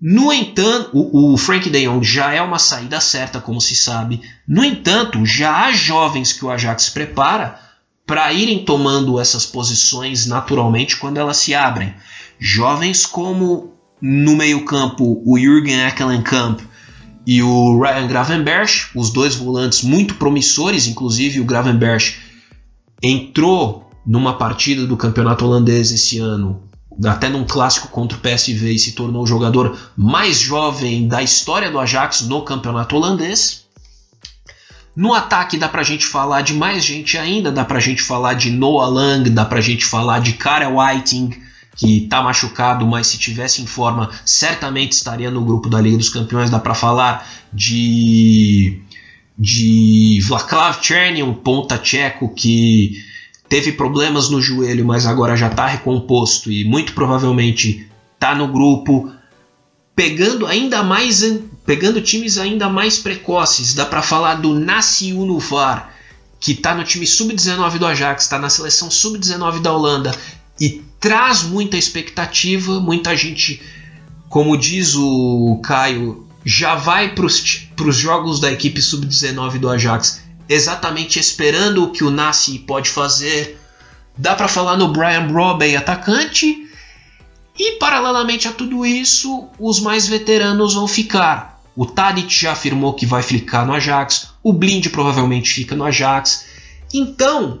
No 0.00 0.32
entanto, 0.32 0.90
o, 0.92 1.32
o 1.32 1.36
Frank 1.36 1.70
de 1.70 1.86
Jong 1.86 2.04
já 2.04 2.32
é 2.32 2.42
uma 2.42 2.58
saída 2.58 3.00
certa, 3.00 3.40
como 3.40 3.60
se 3.60 3.74
sabe. 3.74 4.20
No 4.46 4.62
entanto, 4.62 5.24
já 5.24 5.64
há 5.64 5.72
jovens 5.72 6.32
que 6.32 6.44
o 6.44 6.50
Ajax 6.50 6.90
prepara 6.90 7.58
para 8.06 8.32
irem 8.32 8.64
tomando 8.64 9.18
essas 9.18 9.46
posições 9.46 10.26
naturalmente 10.26 10.96
quando 10.96 11.18
elas 11.18 11.38
se 11.38 11.54
abrem. 11.54 11.94
Jovens 12.38 13.06
como 13.06 13.72
no 14.00 14.36
meio-campo 14.36 15.22
o 15.24 15.38
Jürgen 15.38 15.80
Eckelenkamp 15.86 16.60
e 17.26 17.42
o 17.42 17.80
Ryan 17.80 18.06
Gravenberch, 18.06 18.90
os 18.94 19.10
dois 19.10 19.34
volantes 19.34 19.82
muito 19.82 20.14
promissores, 20.14 20.86
inclusive 20.86 21.40
o 21.40 21.44
Gravenberch 21.44 22.20
entrou 23.02 23.90
numa 24.06 24.34
partida 24.34 24.86
do 24.86 24.96
campeonato 24.96 25.44
holandês 25.44 25.90
esse 25.90 26.18
ano 26.18 26.62
até 27.04 27.28
num 27.28 27.44
clássico 27.44 27.88
contra 27.88 28.16
o 28.16 28.20
PSV 28.20 28.72
e 28.72 28.78
se 28.78 28.92
tornou 28.92 29.22
o 29.22 29.26
jogador 29.26 29.76
mais 29.96 30.38
jovem 30.38 31.08
da 31.08 31.22
história 31.22 31.70
do 31.70 31.78
Ajax 31.78 32.22
no 32.22 32.42
campeonato 32.42 32.96
holandês. 32.96 33.66
No 34.94 35.12
ataque 35.12 35.58
dá 35.58 35.68
pra 35.68 35.82
gente 35.82 36.06
falar 36.06 36.40
de 36.40 36.54
mais 36.54 36.82
gente 36.82 37.18
ainda, 37.18 37.52
dá 37.52 37.64
pra 37.64 37.80
gente 37.80 38.00
falar 38.00 38.32
de 38.32 38.50
Noah 38.50 38.88
Lang, 38.88 39.28
dá 39.28 39.44
pra 39.44 39.60
gente 39.60 39.84
falar 39.84 40.20
de 40.20 40.32
Karel 40.32 40.78
Whiting, 40.78 41.34
que 41.76 42.06
tá 42.08 42.22
machucado, 42.22 42.86
mas 42.86 43.08
se 43.08 43.18
tivesse 43.18 43.60
em 43.60 43.66
forma 43.66 44.10
certamente 44.24 44.92
estaria 44.92 45.30
no 45.30 45.44
grupo 45.44 45.68
da 45.68 45.80
Liga 45.80 45.98
dos 45.98 46.08
Campeões, 46.08 46.48
dá 46.48 46.58
pra 46.58 46.74
falar 46.74 47.28
de 47.52 48.80
de 49.38 50.18
Vlaklav 50.26 50.78
Cherny, 50.80 51.22
um 51.22 51.34
ponta 51.34 51.76
tcheco 51.76 52.32
que 52.34 53.04
teve 53.48 53.72
problemas 53.72 54.28
no 54.28 54.40
joelho, 54.40 54.84
mas 54.84 55.06
agora 55.06 55.36
já 55.36 55.48
está 55.48 55.66
recomposto 55.66 56.50
e 56.50 56.64
muito 56.64 56.92
provavelmente 56.92 57.88
está 58.14 58.34
no 58.34 58.48
grupo, 58.48 59.10
pegando 59.94 60.46
ainda 60.46 60.82
mais 60.82 61.22
pegando 61.64 62.00
times 62.00 62.38
ainda 62.38 62.68
mais 62.68 62.98
precoces, 62.98 63.74
dá 63.74 63.84
para 63.84 64.00
falar 64.00 64.34
do 64.34 64.54
Nassi 64.54 65.12
Unuvar, 65.12 65.92
que 66.38 66.52
está 66.52 66.74
no 66.74 66.84
time 66.84 67.06
sub-19 67.06 67.78
do 67.78 67.86
Ajax, 67.86 68.22
está 68.22 68.38
na 68.38 68.48
seleção 68.48 68.88
sub-19 68.88 69.60
da 69.60 69.72
Holanda 69.72 70.16
e 70.60 70.82
traz 71.00 71.42
muita 71.42 71.76
expectativa, 71.76 72.78
muita 72.78 73.16
gente, 73.16 73.60
como 74.28 74.56
diz 74.56 74.94
o 74.94 75.60
Caio, 75.64 76.24
já 76.44 76.76
vai 76.76 77.14
para 77.14 77.26
os 77.26 77.96
jogos 77.96 78.38
da 78.38 78.52
equipe 78.52 78.80
sub-19 78.80 79.58
do 79.58 79.68
Ajax 79.68 80.25
exatamente 80.48 81.18
esperando 81.18 81.84
o 81.84 81.90
que 81.90 82.04
o 82.04 82.10
Nassi 82.10 82.58
pode 82.58 82.90
fazer. 82.90 83.60
Dá 84.16 84.34
para 84.34 84.48
falar 84.48 84.76
no 84.76 84.88
Brian 84.88 85.26
Brobey, 85.26 85.76
atacante, 85.76 86.66
e 87.58 87.72
paralelamente 87.72 88.46
a 88.48 88.52
tudo 88.52 88.84
isso, 88.84 89.48
os 89.58 89.80
mais 89.80 90.06
veteranos 90.06 90.74
vão 90.74 90.86
ficar. 90.86 91.60
O 91.74 91.84
Tadic 91.84 92.32
já 92.32 92.52
afirmou 92.52 92.94
que 92.94 93.04
vai 93.04 93.22
ficar 93.22 93.66
no 93.66 93.74
Ajax, 93.74 94.32
o 94.42 94.52
Blind 94.52 94.88
provavelmente 94.88 95.52
fica 95.52 95.74
no 95.74 95.84
Ajax. 95.84 96.46
Então, 96.92 97.60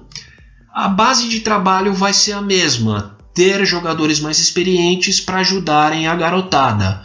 a 0.72 0.88
base 0.88 1.28
de 1.28 1.40
trabalho 1.40 1.92
vai 1.92 2.12
ser 2.12 2.32
a 2.32 2.42
mesma: 2.42 3.16
ter 3.34 3.64
jogadores 3.66 4.20
mais 4.20 4.38
experientes 4.38 5.20
para 5.20 5.38
ajudarem 5.38 6.06
a 6.06 6.14
garotada. 6.14 7.04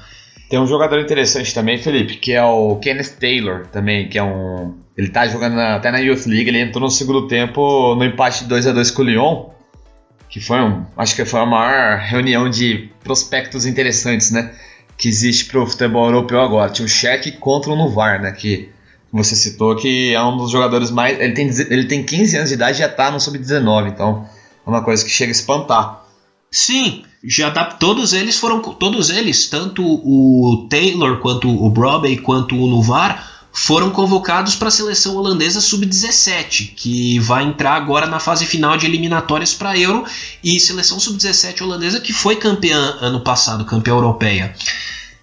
Tem 0.50 0.60
um 0.60 0.68
jogador 0.68 1.00
interessante 1.00 1.54
também, 1.54 1.78
Felipe, 1.78 2.18
que 2.18 2.34
é 2.34 2.44
o 2.44 2.76
Kenneth 2.76 3.18
Taylor, 3.18 3.68
também, 3.68 4.10
que 4.10 4.18
é 4.18 4.24
um. 4.24 4.81
Ele 4.98 5.10
tá 5.10 5.28
jogando 5.28 5.58
até 5.60 5.90
na 5.90 6.00
Youth 6.00 6.26
League, 6.26 6.50
ele 6.50 6.60
entrou 6.60 6.84
no 6.84 6.92
segundo 6.92 7.28
tempo 7.28 7.96
no 7.96 8.04
empate 8.04 8.44
2 8.44 8.68
a 8.68 8.72
2 8.72 8.92
com 8.92 9.02
o 9.02 9.06
Lyon, 9.06 9.46
que 10.30 10.40
foi 10.40 10.60
um. 10.60 10.86
Acho 10.98 11.16
que 11.16 11.26
foi 11.26 11.40
a 11.40 11.46
maior 11.46 12.00
reunião 12.00 12.50
de 12.50 12.90
prospectos 13.04 13.66
interessantes, 13.66 14.32
né? 14.32 14.54
Que 14.98 15.08
existe 15.08 15.46
pro 15.46 15.66
futebol 15.66 16.06
europeu 16.06 16.42
agora. 16.42 16.72
Tinha 16.72 16.86
o 16.86 16.90
Cheque 16.90 17.32
contra 17.32 17.72
o 17.72 17.76
Nuvar, 17.76 18.22
né? 18.22 18.32
Que 18.32 18.70
você 19.12 19.36
citou 19.36 19.76
que 19.76 20.14
é 20.14 20.24
um 20.24 20.38
dos 20.38 20.52
jogadores 20.52 20.92
mais. 20.92 21.20
Ele 21.20 21.34
tem, 21.34 21.50
ele 21.70 21.86
tem 21.86 22.04
15 22.04 22.38
anos 22.38 22.50
de 22.50 22.56
idade 22.56 22.78
e 22.78 22.80
já 22.80 22.90
tá 22.90 23.12
no 23.12 23.20
sub-19, 23.20 23.90
então 23.90 24.26
é 24.66 24.70
uma 24.70 24.84
coisa 24.84 25.04
que 25.04 25.12
chega 25.12 25.32
a 25.32 25.34
espantar. 25.34 26.06
Sim, 26.50 27.04
já 27.24 27.50
dá, 27.50 27.64
todos 27.66 28.14
eles 28.14 28.38
foram 28.38 28.62
todos 28.62 29.10
eles, 29.10 29.50
tanto 29.50 29.84
o 29.84 30.68
Taylor 30.70 31.20
quanto 31.20 31.50
o 31.50 31.70
Brobey 31.70 32.18
quanto 32.18 32.56
o 32.56 32.68
Nuvar 32.68 33.31
foram 33.54 33.90
convocados 33.90 34.56
para 34.56 34.70
a 34.70 34.72
seleção 34.72 35.16
holandesa 35.16 35.60
sub-17, 35.60 36.74
que 36.76 37.20
vai 37.20 37.44
entrar 37.44 37.74
agora 37.74 38.08
na 38.08 38.20
fase 38.20 38.46
final 38.46 38.78
de 38.78 38.86
eliminatórias 38.86 39.54
para 39.54 39.78
Euro 39.78 40.06
e 40.44 40.60
seleção 40.60 41.00
sub-17 41.00 41.62
holandesa 41.62 42.00
que 42.00 42.14
foi 42.14 42.38
campeã 42.38 42.98
ano 43.02 43.22
passado, 43.22 43.66
campeã 43.66 43.92
europeia. 43.92 44.56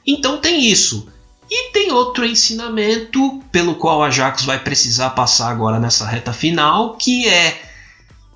Então 0.07 0.39
tem 0.39 0.65
isso. 0.65 1.09
E 1.51 1.71
tem 1.73 1.93
outro 1.93 2.27
ensinamento 2.27 3.43
pelo 3.51 3.75
qual 3.75 4.03
a 4.03 4.09
Ajax 4.09 4.45
vai 4.45 4.59
precisar 4.59 5.11
passar 5.11 5.51
agora 5.51 5.81
nessa 5.81 6.07
reta 6.07 6.33
final, 6.33 6.97
que 6.97 7.27
é 7.27 7.63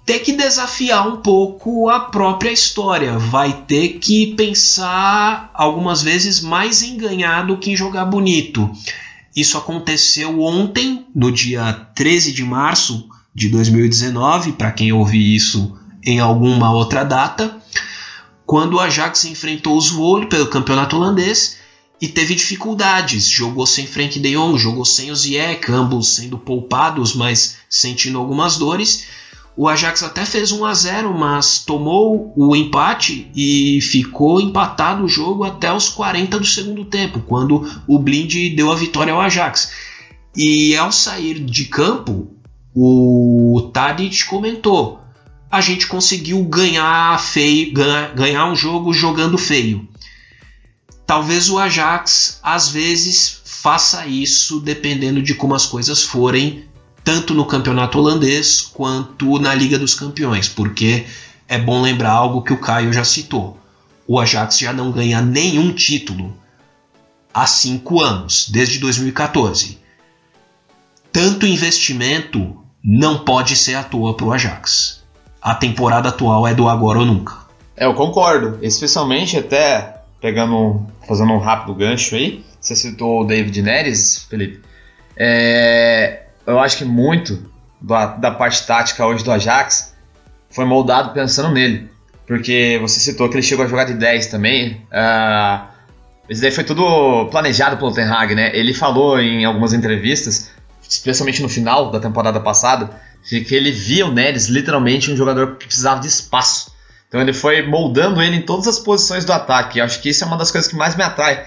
ter 0.05 0.21
que 0.21 0.33
desafiar 0.33 1.07
um 1.07 1.19
pouco 1.19 1.89
a 1.91 2.01
própria 2.01 2.51
história, 2.51 3.19
vai 3.19 3.53
ter 3.53 3.99
que 4.01 4.35
pensar 4.35 5.51
algumas 5.53 6.03
vezes 6.03 6.41
mais 6.41 6.83
em 6.83 6.97
ganhar 6.97 7.47
do 7.47 7.59
que 7.59 7.71
em 7.71 7.77
jogar 7.77 8.07
bonito. 8.07 8.71
Isso 9.35 9.57
aconteceu 9.57 10.41
ontem, 10.41 11.07
no 11.15 11.33
dia 11.33 11.73
13 11.95 12.33
de 12.33 12.45
março 12.45 13.09
de 13.35 13.49
2019, 13.49 14.53
para 14.53 14.73
quem 14.73 14.93
ouvir 14.93 15.35
isso 15.35 15.77
em 16.05 16.21
alguma 16.21 16.73
outra 16.73 17.03
data, 17.05 17.57
quando 18.45 18.75
o 18.75 18.81
Ajax 18.81 19.25
enfrentou 19.25 19.77
o 19.77 19.81
Zwolle 19.81 20.27
pelo 20.27 20.49
campeonato 20.49 20.97
holandês 20.97 21.57
e 22.01 22.09
teve 22.09 22.35
dificuldades. 22.35 23.29
Jogou 23.29 23.67
sem 23.67 23.87
Frank 23.87 24.19
de 24.19 24.33
Jong, 24.33 24.59
jogou 24.59 24.85
sem 24.85 25.11
o 25.11 25.17
Ziyech, 25.17 25.71
ambos 25.71 26.15
sendo 26.15 26.37
poupados, 26.37 27.15
mas 27.15 27.57
sentindo 27.71 28.19
algumas 28.19 28.59
dores 28.59 29.07
o 29.57 29.69
Ajax 29.69 30.03
até 30.03 30.25
fez 30.25 30.51
1 30.51 30.65
a 30.65 30.75
0, 30.75 31.19
mas 31.19 31.59
tomou 31.59 32.33
o 32.35 32.57
empate 32.57 33.31
e 33.35 33.81
ficou 33.83 34.41
empatado 34.41 35.05
o 35.05 35.09
jogo 35.09 35.45
até 35.45 35.73
os 35.73 35.89
40 35.91 36.39
do 36.39 36.47
segundo 36.47 36.85
tempo, 36.87 37.21
quando 37.21 37.71
o 37.87 37.99
Blind 37.99 38.55
deu 38.57 38.73
a 38.73 38.77
vitória 38.77 39.13
ao 39.13 39.21
Ajax. 39.21 39.71
E 40.35 40.75
ao 40.77 40.91
sair 40.91 41.39
de 41.39 41.67
campo, 41.67 42.29
o 42.75 43.71
Tadic 43.75 44.25
comentou: 44.25 45.01
a 45.51 45.61
gente 45.61 45.87
conseguiu 45.87 46.43
ganhar 46.45 47.21
feio, 47.21 47.75
ganhar, 47.75 48.15
ganhar 48.15 48.47
um 48.47 48.57
jogo 48.57 48.95
jogando 48.95 49.37
feio. 49.37 49.87
Talvez 51.07 51.51
o 51.51 51.59
Ajax 51.59 52.41
às 52.43 52.71
vezes 52.71 53.43
faça 53.45 54.07
isso 54.07 54.61
dependendo 54.61 55.21
de 55.21 55.35
como 55.35 55.55
as 55.55 55.67
coisas 55.67 56.03
forem 56.03 56.65
tanto 57.05 57.35
no 57.35 57.45
campeonato 57.45 57.99
holandês 57.99 58.61
quanto 58.61 59.39
na 59.39 59.55
Liga 59.55 59.79
dos 59.79 59.95
Campeões, 59.95 60.49
porque 60.49 61.07
é 61.49 61.59
bom 61.59 61.83
lembrar 61.83 62.13
algo 62.13 62.43
que 62.43 62.53
o 62.53 62.59
Caio 62.59 62.93
já 62.93 63.05
citou. 63.05 63.59
O 64.07 64.19
Ajax 64.19 64.59
já 64.59 64.73
não 64.73 64.91
ganha 64.91 65.21
nenhum 65.21 65.73
título 65.73 66.37
há 67.33 67.47
cinco 67.47 68.01
anos, 68.01 68.49
desde 68.49 68.79
2014. 68.79 69.79
Tanto 71.13 71.47
investimento 71.47 72.57
não 72.83 73.25
pode 73.25 73.57
ser 73.57 73.75
à 73.75 73.83
toa 73.83 74.17
para 74.17 74.27
o 74.27 74.33
Ajax. 74.33 75.03
A 75.41 75.55
temporada 75.55 76.09
atual 76.09 76.47
é 76.47 76.55
do 76.55 76.69
agora 76.69 77.01
ou 77.01 77.07
nunca. 77.07 77.37
É, 77.77 77.85
eu 77.85 77.95
concordo, 77.95 78.59
especialmente 78.63 79.37
até 79.37 80.03
pegando, 80.21 80.87
fazendo 81.07 81.33
um 81.33 81.39
rápido 81.39 81.75
gancho 81.75 82.15
aí. 82.15 82.45
Você 82.61 82.77
citou 82.77 83.23
o 83.23 83.25
David 83.25 83.61
Neres, 83.61 84.27
Felipe. 84.31 84.61
É, 85.17 86.22
eu 86.47 86.59
acho 86.59 86.79
que 86.79 86.85
muito 86.85 87.51
da, 87.81 88.07
da 88.07 88.31
parte 88.31 88.67
tática 88.67 89.07
hoje 89.07 89.25
do 89.25 89.31
Ajax 89.31 89.95
foi 90.51 90.65
moldado 90.65 91.11
pensando 91.13 91.51
nele. 91.51 91.91
Porque 92.27 92.79
você 92.81 93.01
citou 93.01 93.29
que 93.29 93.35
ele 93.35 93.43
chegou 93.43 93.65
a 93.65 93.69
jogar 93.69 93.85
de 93.85 93.95
10 93.95 94.27
também. 94.27 94.87
Uh, 94.93 95.67
isso 96.29 96.41
daí 96.41 96.51
foi 96.51 96.65
tudo 96.65 97.29
planejado 97.31 97.77
pelo 97.77 97.93
Ten 97.93 98.05
Hag, 98.05 98.35
né? 98.35 98.57
Ele 98.57 98.73
falou 98.73 99.21
em 99.21 99.45
algumas 99.45 99.73
entrevistas, 99.73 100.51
especialmente 100.89 101.43
no 101.43 101.49
final 101.49 101.91
da 101.91 101.99
temporada 101.99 102.41
passada, 102.41 102.91
que 103.29 103.55
ele 103.55 103.73
via 103.73 104.07
o 104.07 104.13
Neres 104.13 104.47
literalmente 104.47 105.11
um 105.11 105.17
jogador 105.17 105.57
que 105.57 105.67
precisava 105.67 106.01
de 106.01 106.07
espaço. 106.07 106.73
Então 107.09 107.21
ele 107.21 107.33
foi 107.33 107.67
moldando 107.67 108.23
ele 108.23 108.37
em 108.37 108.43
todas 108.43 108.67
as 108.67 108.79
posições 108.79 109.25
do 109.25 109.33
ataque. 109.33 109.79
Eu 109.79 109.85
acho 109.85 110.01
que 110.01 110.09
isso 110.09 110.25
é 110.25 110.27
uma 110.27 110.39
das 110.39 110.51
coisas 110.51 110.71
que 110.71 110.77
mais 110.77 110.97
me 110.97 111.03
atrai 111.03 111.45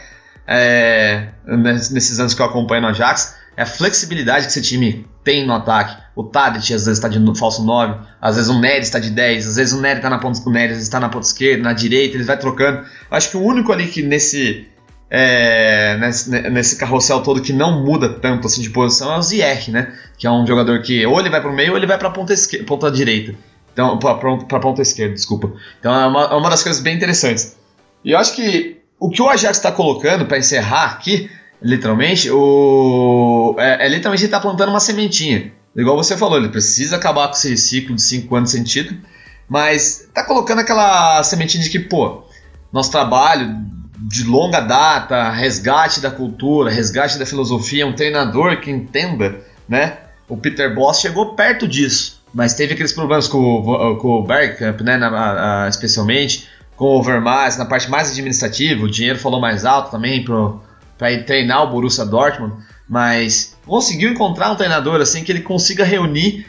é, 0.48 1.30
nesses 1.48 2.20
anos 2.20 2.34
que 2.34 2.42
eu 2.42 2.46
acompanho 2.46 2.84
no 2.84 2.90
Ajax 2.90 3.36
é 3.58 3.64
a 3.64 3.66
flexibilidade 3.66 4.46
que 4.46 4.52
esse 4.52 4.62
time 4.62 5.06
tem 5.24 5.46
no 5.46 5.54
ataque. 5.54 6.02
O 6.16 6.24
Tadic 6.24 6.74
às 6.74 6.86
vezes 6.86 6.98
está 6.98 7.08
de 7.08 7.20
falso 7.38 7.64
9, 7.64 8.00
às 8.22 8.36
vezes 8.36 8.50
o 8.50 8.60
Neres 8.60 8.88
está 8.88 9.00
de 9.00 9.10
10, 9.10 9.48
às 9.48 9.56
vezes 9.56 9.74
o 9.74 9.82
Neres 9.82 9.98
está 9.98 10.10
na 10.10 10.20
ponta, 10.20 10.40
o 10.40 10.58
está 10.58 11.00
na 11.00 11.10
ponta 11.10 11.26
esquerda, 11.26 11.64
na 11.64 11.74
direita, 11.74 12.16
ele 12.16 12.24
vai 12.24 12.38
trocando. 12.38 12.86
Acho 13.10 13.32
que 13.32 13.38
o 13.38 13.42
único 13.42 13.72
ali 13.72 13.88
que 13.88 14.02
nesse, 14.02 14.68
é, 15.10 15.98
nesse, 15.98 16.30
nesse 16.30 16.76
carrossel 16.78 17.22
todo 17.22 17.42
que 17.42 17.54
não 17.54 17.84
muda 17.84 18.10
tanto 18.10 18.48
assim 18.48 18.62
de 18.62 18.70
posição 18.70 19.14
é 19.14 19.18
o 19.18 19.22
Ziyech, 19.22 19.72
né? 19.72 19.94
Que 20.18 20.28
é 20.28 20.32
um 20.32 20.46
jogador 20.46 20.82
que 20.82 21.06
ou 21.06 21.20
ele 21.20 21.30
vai 21.30 21.42
para 21.42 21.50
o 21.50 21.56
meio 21.56 21.72
ou 21.72 21.78
ele 21.78 21.88
vai 21.88 21.98
para 21.98 22.08
a 22.08 22.12
ponta, 22.12 22.34
esquerda, 22.34 22.66
ponta 22.66 22.92
direita. 22.92 23.36
Então, 23.74 24.00
para 24.00 24.60
ponta 24.60 24.82
esquerda, 24.82 25.14
desculpa. 25.14 25.52
Então 25.80 25.94
é 25.94 26.08
uma, 26.08 26.24
é 26.24 26.36
uma 26.36 26.50
das 26.50 26.64
coisas 26.64 26.82
bem 26.82 26.96
interessantes. 26.96 27.58
E 28.06 28.12
eu 28.12 28.18
acho 28.18 28.34
que 28.34 28.78
o 28.98 29.10
que 29.10 29.22
o 29.22 29.30
Ajax 29.30 29.58
está 29.58 29.72
colocando 29.72 30.26
para 30.26 30.38
encerrar 30.38 30.86
aqui 30.86 31.30
literalmente, 31.62 32.30
o, 32.30 33.56
é, 33.58 33.86
é 33.86 33.90
literalmente 33.90 34.24
ele 34.24 34.32
tá 34.32 34.40
plantando 34.40 34.70
uma 34.70 34.80
sementinha. 34.80 35.52
Igual 35.76 35.98
você 35.98 36.16
falou, 36.16 36.38
ele 36.38 36.50
precisa 36.50 36.96
acabar 36.96 37.28
com 37.28 37.34
esse 37.34 37.58
ciclo 37.58 37.96
de 37.96 38.02
5 38.02 38.36
anos 38.36 38.54
título, 38.64 39.00
mas 39.48 40.08
tá 40.14 40.24
colocando 40.24 40.60
aquela 40.60 41.22
sementinha 41.24 41.64
de 41.64 41.70
que, 41.70 41.80
pô, 41.80 42.24
nosso 42.72 42.92
trabalho 42.92 43.66
de 43.98 44.24
longa 44.24 44.60
data, 44.60 45.30
resgate 45.30 46.00
da 46.00 46.12
cultura, 46.12 46.70
resgate 46.70 47.18
da 47.18 47.26
filosofia, 47.26 47.88
um 47.88 47.94
treinador 47.94 48.60
que 48.60 48.72
entenda, 48.72 49.42
né? 49.68 49.98
O 50.28 50.38
Peter 50.38 50.74
Boss 50.74 51.00
chegou 51.00 51.36
perto 51.36 51.68
disso, 51.68 52.22
mas 52.34 52.54
teve 52.54 52.74
aqueles 52.74 52.94
problemas 52.94 53.28
com, 53.28 53.38
o, 53.38 53.98
com 53.98 54.08
o 54.20 54.24
Bergkamp, 54.24 54.82
né, 54.82 54.98
na, 54.98 55.66
a, 55.66 55.70
especialmente, 55.70 56.48
com 56.76 56.86
o 56.86 57.00
Overmars, 57.00 57.58
na 57.58 57.66
parte 57.66 57.90
mais 57.90 58.12
administrativa, 58.12 58.84
o 58.84 58.90
dinheiro 58.90 59.20
falou 59.20 59.40
mais 59.40 59.66
alto 59.66 59.92
também 59.92 60.24
pro, 60.24 60.62
para 60.98 61.12
ir 61.12 61.26
treinar 61.26 61.64
o 61.64 61.72
Borussia 61.72 62.06
Dortmund, 62.06 62.56
mas 62.88 63.58
conseguiu 63.66 64.12
encontrar 64.12 64.52
um 64.52 64.56
treinador 64.56 65.02
assim 65.02 65.24
que 65.24 65.32
ele 65.32 65.42
consiga 65.42 65.84
reunir 65.84 66.46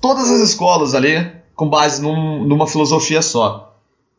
todas 0.00 0.30
as 0.30 0.40
escolas 0.40 0.94
ali 0.94 1.30
com 1.54 1.68
base 1.68 2.02
num, 2.02 2.44
numa 2.44 2.66
filosofia 2.66 3.22
só. 3.22 3.66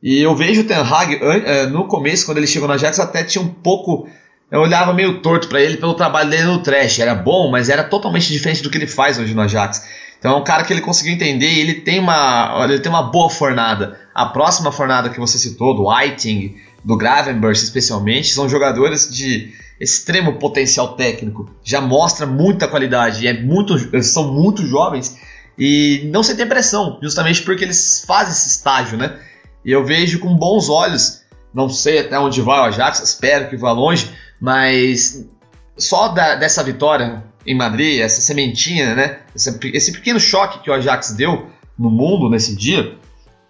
E 0.01 0.20
eu 0.20 0.36
vejo 0.36 0.61
o 0.61 0.63
Ten 0.63 0.78
Hag 0.78 1.20
eh, 1.22 1.65
no 1.68 1.86
começo, 1.86 2.26
quando 2.26 2.38
ele 2.38 2.47
chegou 2.47 2.68
na 2.68 2.76
Ajax, 2.76 2.99
até 2.99 3.24
tinha 3.24 3.43
um 3.43 3.47
pouco. 3.47 4.07
Eu 4.49 4.61
olhava 4.61 4.93
meio 4.93 5.22
torto 5.22 5.47
para 5.47 5.59
ele 5.59 5.78
pelo 5.78 5.95
trabalho 5.95 6.30
dele 6.30 6.43
no 6.43 6.59
trash. 6.59 6.99
Era 6.99 7.15
bom, 7.15 7.49
mas 7.49 7.68
era 7.68 7.84
totalmente 7.84 8.32
diferente 8.32 8.61
do 8.61 8.70
que 8.70 8.78
ele 8.78 8.88
faz 8.88 9.18
hoje 9.18 9.34
no 9.34 9.41
Ajax. 9.41 9.86
Então 10.20 10.34
é 10.34 10.36
um 10.36 10.43
cara 10.43 10.63
que 10.63 10.72
ele 10.72 10.82
conseguiu 10.82 11.13
entender 11.13 11.51
e 11.51 11.59
ele 11.59 11.74
tem 11.76 11.99
uma, 11.99 12.63
ele 12.63 12.80
tem 12.80 12.91
uma 12.91 13.03
boa 13.03 13.30
fornada. 13.30 13.99
A 14.13 14.28
próxima 14.28 14.72
fornada 14.72 15.09
que 15.09 15.20
você 15.20 15.38
citou, 15.38 15.76
do 15.76 15.89
Whiting, 15.89 16.55
do 16.88 16.96
Gravenberch 16.96 17.62
especialmente, 17.62 18.34
são 18.34 18.48
jogadores 18.48 19.14
de 19.14 19.54
extremo 19.78 20.40
potencial 20.40 20.96
técnico, 20.96 21.54
já 21.62 21.82
mostra 21.82 22.26
muita 22.26 22.66
qualidade, 22.66 23.28
é 23.28 23.34
muito, 23.34 23.76
são 24.02 24.34
muito 24.34 24.66
jovens 24.66 25.18
e 25.60 26.10
não 26.14 26.24
se 26.24 26.34
tem 26.34 26.48
pressão, 26.48 26.98
justamente 27.04 27.42
porque 27.42 27.66
eles 27.66 28.06
fazem 28.08 28.32
esse 28.32 28.48
estágio, 28.48 28.98
né? 28.98 29.20
E 29.66 29.72
eu 29.72 29.84
vejo 29.84 30.20
com 30.20 30.34
bons 30.34 30.70
olhos, 30.70 31.24
não 31.54 31.68
sei 31.68 32.00
até 32.00 32.18
onde 32.18 32.42
vai 32.42 32.58
o 32.62 32.64
Ajax, 32.64 33.02
espero 33.02 33.50
que 33.50 33.58
vá 33.58 33.74
longe, 33.74 34.10
mas 34.40 35.28
só 35.76 36.08
da, 36.08 36.36
dessa 36.36 36.64
vitória 36.64 37.22
em 37.46 37.54
Madrid, 37.54 38.00
essa 38.00 38.22
sementinha, 38.22 38.96
né? 38.96 39.20
Esse, 39.36 39.60
esse 39.74 39.92
pequeno 39.92 40.22
choque 40.22 40.64
que 40.64 40.70
o 40.70 40.74
Ajax 40.74 41.12
deu 41.12 41.48
no 41.78 41.92
mundo 41.92 42.30
nesse 42.30 42.56
dia, 42.56 42.98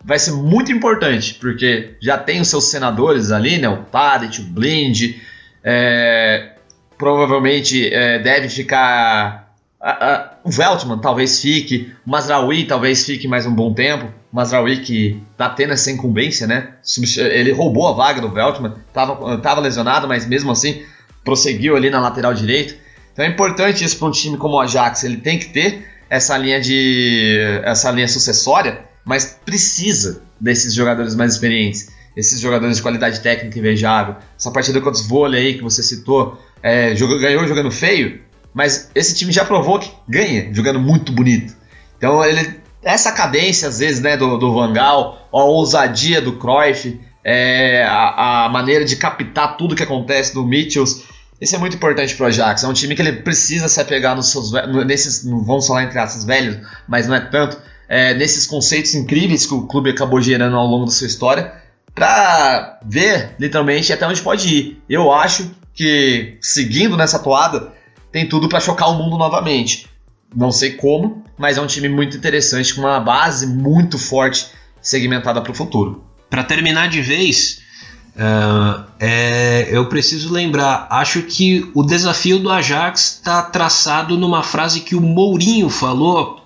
vai 0.03 0.19
ser 0.19 0.31
muito 0.31 0.71
importante, 0.71 1.33
porque 1.35 1.95
já 2.01 2.17
tem 2.17 2.39
os 2.41 2.47
seus 2.47 2.65
senadores 2.65 3.31
ali, 3.31 3.57
né? 3.57 3.67
O 3.67 3.77
Tadic, 3.83 4.41
o 4.41 4.45
Blind, 4.45 5.15
é, 5.63 6.53
provavelmente 6.97 7.93
é, 7.93 8.19
deve 8.19 8.49
ficar. 8.49 9.47
A, 9.79 9.91
a, 9.91 10.31
o 10.43 10.49
Veltman 10.49 10.97
talvez 10.97 11.41
fique, 11.41 11.93
o 12.05 12.09
Masraoui 12.09 12.65
talvez 12.65 13.05
fique 13.05 13.27
mais 13.27 13.45
um 13.45 13.53
bom 13.53 13.73
tempo. 13.73 14.05
O 14.31 14.35
Masraoui 14.35 14.77
que 14.77 15.21
tá 15.37 15.49
tendo 15.49 15.73
essa 15.73 15.91
incumbência, 15.91 16.47
né? 16.47 16.73
Ele 17.17 17.51
roubou 17.51 17.87
a 17.87 17.93
vaga 17.93 18.21
do 18.21 18.29
Veltman, 18.29 18.73
tava, 18.93 19.37
tava 19.39 19.61
lesionado, 19.61 20.07
mas 20.07 20.25
mesmo 20.25 20.51
assim 20.51 20.83
prosseguiu 21.23 21.75
ali 21.75 21.89
na 21.89 21.99
lateral 21.99 22.33
direita. 22.33 22.75
Então 23.13 23.25
é 23.25 23.27
importante 23.27 23.83
isso 23.83 23.97
para 23.97 24.07
um 24.07 24.11
time 24.11 24.37
como 24.37 24.55
o 24.55 24.59
Ajax, 24.59 25.03
ele 25.03 25.17
tem 25.17 25.37
que 25.37 25.49
ter 25.49 25.85
essa 26.09 26.37
linha 26.37 26.61
de 26.61 27.37
essa 27.63 27.91
linha 27.91 28.07
sucessória, 28.07 28.86
mas 29.07 29.39
precisa 29.45 30.21
desses 30.39 30.73
jogadores 30.73 31.15
mais 31.15 31.33
experientes 31.33 31.87
esses 32.17 32.39
jogadores 32.39 32.77
de 32.77 32.81
qualidade 32.81 33.19
técnica 33.19 33.59
invejável. 33.59 34.15
Essa 34.35 34.49
partida 34.49 34.81
contra 34.81 34.99
os 34.99 35.07
vôlei 35.07 35.39
aí 35.39 35.53
que 35.53 35.61
você 35.61 35.83
citou, 35.83 36.41
é, 36.63 36.95
jogou, 36.95 37.19
ganhou 37.19 37.47
jogando 37.47 37.69
feio, 37.69 38.19
mas 38.51 38.89
esse 38.95 39.13
time 39.13 39.31
já 39.31 39.45
provou 39.45 39.77
que 39.77 39.91
ganha 40.09 40.51
jogando 40.51 40.79
muito 40.79 41.11
bonito. 41.11 41.55
Então 41.95 42.25
ele 42.25 42.59
essa 42.81 43.11
cadência 43.11 43.67
às 43.67 43.79
vezes 43.79 44.01
né 44.01 44.17
do, 44.17 44.37
do 44.37 44.51
Van 44.51 44.73
Gaal, 44.73 45.29
a 45.31 45.43
ousadia 45.43 46.19
do 46.19 46.37
Cruyff, 46.37 46.99
é, 47.23 47.83
a, 47.83 48.45
a, 48.45 48.49
maneira 48.49 48.83
de 48.83 48.95
captar 48.95 49.55
tudo 49.55 49.75
que 49.75 49.83
acontece 49.83 50.33
do 50.33 50.43
Mitchells, 50.43 51.03
isso 51.39 51.55
é 51.55 51.59
muito 51.59 51.75
importante 51.75 52.15
para 52.15 52.23
o 52.23 52.27
Ajax. 52.27 52.63
É 52.63 52.67
um 52.67 52.73
time 52.73 52.95
que 52.95 53.01
ele 53.01 53.11
precisa 53.21 53.67
se 53.67 53.79
apegar 53.79 54.15
nos 54.15 54.31
seus 54.31 54.51
nesses, 54.87 55.23
vamos 55.23 55.67
falar 55.67 55.83
entre 55.83 55.99
aspas 55.99 56.25
velhos, 56.25 56.57
mas 56.87 57.07
não 57.07 57.13
é 57.13 57.19
tanto, 57.19 57.61
é, 57.87 58.13
nesses 58.13 58.45
conceitos 58.45 58.93
incríveis 58.93 59.45
que 59.45 59.53
o 59.53 59.67
clube 59.67 59.89
acabou 59.89 60.21
gerando 60.21 60.55
ao 60.55 60.67
longo 60.67 60.85
da 60.85 60.91
sua 60.91 61.07
história 61.07 61.53
para 61.93 62.79
ver 62.85 63.35
literalmente 63.39 63.91
até 63.91 64.05
onde 64.07 64.21
pode 64.21 64.47
ir. 64.47 64.83
Eu 64.87 65.11
acho 65.11 65.49
que 65.73 66.37
seguindo 66.41 66.97
nessa 66.97 67.19
toada 67.19 67.73
tem 68.11 68.27
tudo 68.27 68.49
para 68.49 68.59
chocar 68.59 68.89
o 68.89 68.95
mundo 68.95 69.17
novamente. 69.17 69.87
Não 70.35 70.51
sei 70.51 70.73
como, 70.73 71.23
mas 71.37 71.57
é 71.57 71.61
um 71.61 71.67
time 71.67 71.87
muito 71.87 72.17
interessante 72.17 72.73
com 72.73 72.81
uma 72.81 72.99
base 72.99 73.47
muito 73.47 73.97
forte 73.97 74.47
segmentada 74.81 75.41
para 75.41 75.51
o 75.51 75.55
futuro. 75.55 76.03
Para 76.29 76.43
terminar 76.43 76.89
de 76.89 77.01
vez, 77.01 77.61
uh, 78.15 78.83
é, 78.99 79.67
eu 79.71 79.87
preciso 79.87 80.31
lembrar. 80.31 80.87
Acho 80.89 81.21
que 81.23 81.71
o 81.73 81.83
desafio 81.83 82.39
do 82.39 82.51
Ajax 82.51 83.15
está 83.15 83.41
traçado 83.41 84.17
numa 84.17 84.43
frase 84.43 84.81
que 84.81 84.95
o 84.95 85.01
Mourinho 85.01 85.69
falou 85.69 86.41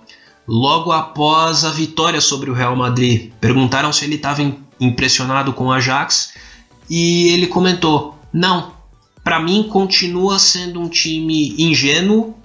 logo 0.52 0.92
após 0.92 1.64
a 1.64 1.72
vitória 1.72 2.20
sobre 2.20 2.52
o 2.52 2.54
Real 2.54 2.76
Madrid. 2.76 3.32
Perguntaram 3.40 3.94
se 3.94 4.04
ele 4.04 4.16
estava 4.16 4.42
impressionado 4.82 5.54
com 5.54 5.68
o 5.68 5.72
Ajax 5.72 6.34
e 6.90 7.30
ele 7.30 7.48
comentou: 7.48 8.20
"Não, 8.34 8.74
para 9.24 9.40
mim 9.40 9.64
continua 9.64 10.38
sendo 10.38 10.82
um 10.82 10.90
time 10.90 11.56
ingênuo. 11.58 12.36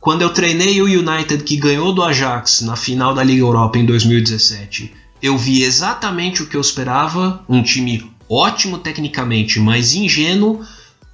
Quando 0.00 0.22
eu 0.22 0.30
treinei 0.30 0.80
o 0.80 0.86
United 0.86 1.44
que 1.44 1.56
ganhou 1.56 1.92
do 1.92 2.02
Ajax 2.02 2.62
na 2.62 2.74
final 2.74 3.12
da 3.12 3.22
Liga 3.22 3.42
Europa 3.42 3.78
em 3.78 3.84
2017, 3.84 4.94
eu 5.20 5.36
vi 5.36 5.62
exatamente 5.62 6.42
o 6.42 6.46
que 6.46 6.56
eu 6.56 6.60
esperava, 6.60 7.44
um 7.46 7.62
time 7.62 8.10
ótimo 8.30 8.78
tecnicamente, 8.78 9.60
mas 9.60 9.94
ingênuo, 9.94 10.64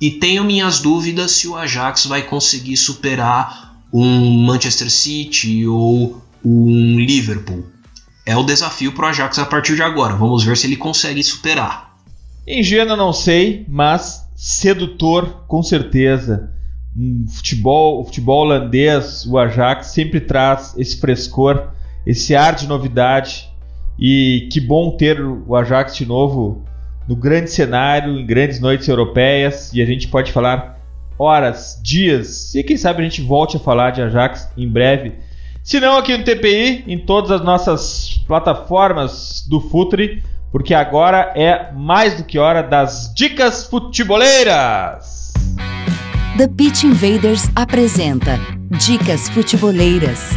e 0.00 0.10
tenho 0.10 0.44
minhas 0.44 0.78
dúvidas 0.78 1.32
se 1.32 1.48
o 1.48 1.56
Ajax 1.56 2.06
vai 2.06 2.22
conseguir 2.22 2.76
superar 2.76 3.71
um 3.92 4.44
Manchester 4.46 4.90
City 4.90 5.66
ou 5.66 6.22
um 6.44 6.98
Liverpool 6.98 7.64
é 8.24 8.36
o 8.36 8.42
desafio 8.42 8.92
para 8.92 9.06
o 9.06 9.08
Ajax 9.08 9.38
a 9.38 9.44
partir 9.44 9.74
de 9.74 9.82
agora. 9.82 10.14
Vamos 10.14 10.44
ver 10.44 10.56
se 10.56 10.66
ele 10.66 10.76
consegue 10.76 11.22
superar. 11.22 11.96
Ingênuo 12.46 12.96
não 12.96 13.12
sei, 13.12 13.66
mas 13.68 14.28
sedutor 14.36 15.44
com 15.46 15.62
certeza. 15.62 16.50
Um 16.96 17.26
futebol, 17.28 18.00
o 18.00 18.04
futebol 18.04 18.42
holandês, 18.42 19.26
o 19.26 19.38
Ajax 19.38 19.88
sempre 19.88 20.20
traz 20.20 20.74
esse 20.76 21.00
frescor, 21.00 21.70
esse 22.06 22.34
ar 22.34 22.54
de 22.54 22.66
novidade. 22.66 23.48
E 23.98 24.48
que 24.50 24.60
bom 24.60 24.96
ter 24.96 25.20
o 25.20 25.54
Ajax 25.54 25.96
de 25.96 26.06
novo 26.06 26.64
no 27.08 27.16
grande 27.16 27.50
cenário, 27.50 28.18
em 28.18 28.26
grandes 28.26 28.60
noites 28.60 28.88
europeias. 28.88 29.72
E 29.72 29.82
a 29.82 29.86
gente 29.86 30.08
pode 30.08 30.32
falar 30.32 30.71
horas, 31.18 31.80
dias, 31.82 32.54
e 32.54 32.62
quem 32.62 32.76
sabe 32.76 33.00
a 33.00 33.04
gente 33.04 33.22
volte 33.22 33.56
a 33.56 33.60
falar 33.60 33.90
de 33.90 34.02
Ajax 34.02 34.48
em 34.56 34.68
breve 34.68 35.14
se 35.62 35.78
não, 35.78 35.96
aqui 35.96 36.16
no 36.16 36.24
TPI, 36.24 36.84
em 36.88 36.98
todas 36.98 37.30
as 37.30 37.40
nossas 37.40 38.20
plataformas 38.26 39.46
do 39.48 39.60
Futre, 39.60 40.20
porque 40.50 40.74
agora 40.74 41.32
é 41.36 41.70
mais 41.72 42.16
do 42.16 42.24
que 42.24 42.36
hora 42.36 42.64
das 42.64 43.12
dicas 43.14 43.64
futeboleiras. 43.68 45.32
The 46.36 46.48
Pitch 46.48 46.82
Invaders 46.82 47.48
apresenta 47.54 48.40
Dicas 48.70 49.28
Futeboleiras. 49.28 50.30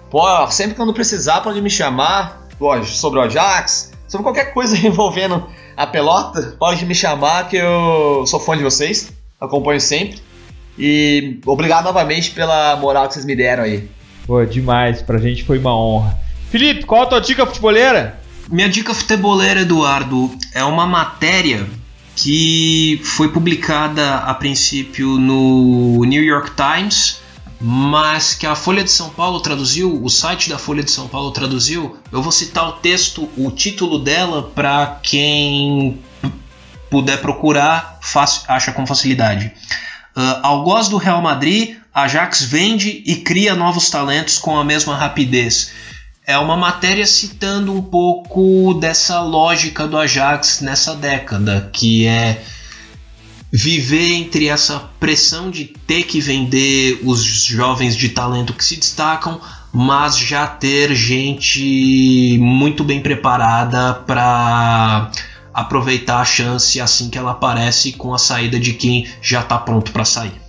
Pô, 0.10 0.22
sempre 0.48 0.76
quando 0.76 0.94
precisar, 0.94 1.40
pode 1.40 1.62
me 1.62 1.70
chamar 1.70 2.46
sobre 2.86 3.20
o 3.20 3.22
Ajax, 3.22 3.94
sobre 4.06 4.24
qualquer 4.24 4.54
coisa 4.54 4.76
envolvendo 4.86 5.48
a 5.78 5.88
pelota, 5.88 6.58
pode 6.60 6.86
me 6.86 6.94
chamar 6.94 7.48
que 7.48 7.56
eu 7.56 8.26
sou 8.28 8.40
fã 8.40 8.58
de 8.58 8.64
vocês. 8.64 9.14
Acompanho 9.40 9.80
sempre. 9.80 10.20
E 10.78 11.40
obrigado 11.46 11.86
novamente 11.86 12.32
pela 12.32 12.76
moral 12.76 13.08
que 13.08 13.14
vocês 13.14 13.26
me 13.26 13.36
deram 13.36 13.64
aí. 13.64 13.90
Pô, 14.28 14.44
demais. 14.44 15.02
Pra 15.02 15.18
gente 15.20 15.46
foi 15.46 15.58
uma 15.58 15.74
honra. 15.74 16.20
Felipe, 16.50 16.84
qual 16.84 17.04
a 17.04 17.06
tua 17.06 17.22
dica 17.22 17.46
futeboleira? 17.46 18.20
Minha 18.50 18.68
dica 18.68 18.94
futeboleira, 18.94 19.62
Eduardo, 19.62 20.30
é 20.54 20.66
uma 20.66 20.86
matéria 20.86 21.66
que 22.16 23.02
foi 23.04 23.30
publicada 23.30 24.18
a 24.18 24.34
princípio 24.34 25.18
no 25.18 26.04
New 26.06 26.24
York 26.24 26.52
Times, 26.56 27.20
mas 27.60 28.34
que 28.34 28.46
a 28.46 28.56
Folha 28.56 28.84
de 28.84 28.92
São 28.92 29.10
Paulo 29.10 29.40
traduziu, 29.40 30.04
o 30.04 30.10
site 30.10 30.50
da 30.50 30.58
Folha 30.58 30.84
de 30.84 30.92
São 30.92 31.08
Paulo 31.08 31.32
traduziu. 31.32 31.98
Eu 32.12 32.22
vou 32.22 32.32
citar 32.32 32.68
o 32.68 32.72
texto, 32.74 33.30
o 33.38 33.52
título 33.52 34.00
dela, 34.00 34.52
para 34.56 35.00
quem 35.04 36.00
puder 36.90 37.22
procurar, 37.22 38.00
acha 38.48 38.72
com 38.72 38.86
facilidade. 38.86 39.52
Uh, 40.16 40.40
algoz 40.44 40.90
do 40.90 40.98
Real 40.98 41.22
Madrid, 41.22 41.78
Ajax 41.94 42.42
vende 42.44 43.04
e 43.06 43.16
cria 43.18 43.56
novos 43.56 43.90
talentos 43.90 44.38
com 44.38 44.58
a 44.58 44.64
mesma 44.64 44.96
rapidez. 44.96 45.72
É 46.26 46.38
uma 46.38 46.56
matéria 46.56 47.06
citando 47.08 47.74
um 47.74 47.82
pouco 47.82 48.76
dessa 48.76 49.22
lógica 49.22 49.88
do 49.88 49.98
Ajax 49.98 50.62
nessa 50.62 50.96
década, 50.96 51.70
que 51.74 52.06
é 52.06 52.44
viver 53.52 54.14
entre 54.14 54.48
essa 54.48 54.80
pressão 55.00 55.50
de 55.50 55.66
ter 55.66 56.04
que 56.04 56.22
vender 56.22 57.02
os 57.04 57.24
jovens 57.24 57.98
de 57.98 58.10
talento 58.10 58.54
que 58.54 58.64
se 58.64 58.78
destacam, 58.78 59.42
mas 59.74 60.18
já 60.18 60.48
ter 60.48 60.94
gente 60.96 62.38
muito 62.40 62.84
bem 62.84 63.02
preparada 63.02 63.96
para 64.06 65.12
aproveitar 65.54 66.22
a 66.22 66.26
chance 66.26 66.80
assim 66.80 67.10
que 67.10 67.18
ela 67.18 67.32
aparece 67.32 67.94
com 67.94 68.14
a 68.14 68.18
saída 68.18 68.60
de 68.60 68.74
quem 68.74 69.08
já 69.22 69.42
está 69.42 69.58
pronto 69.58 69.92
para 69.92 70.06
sair. 70.06 70.40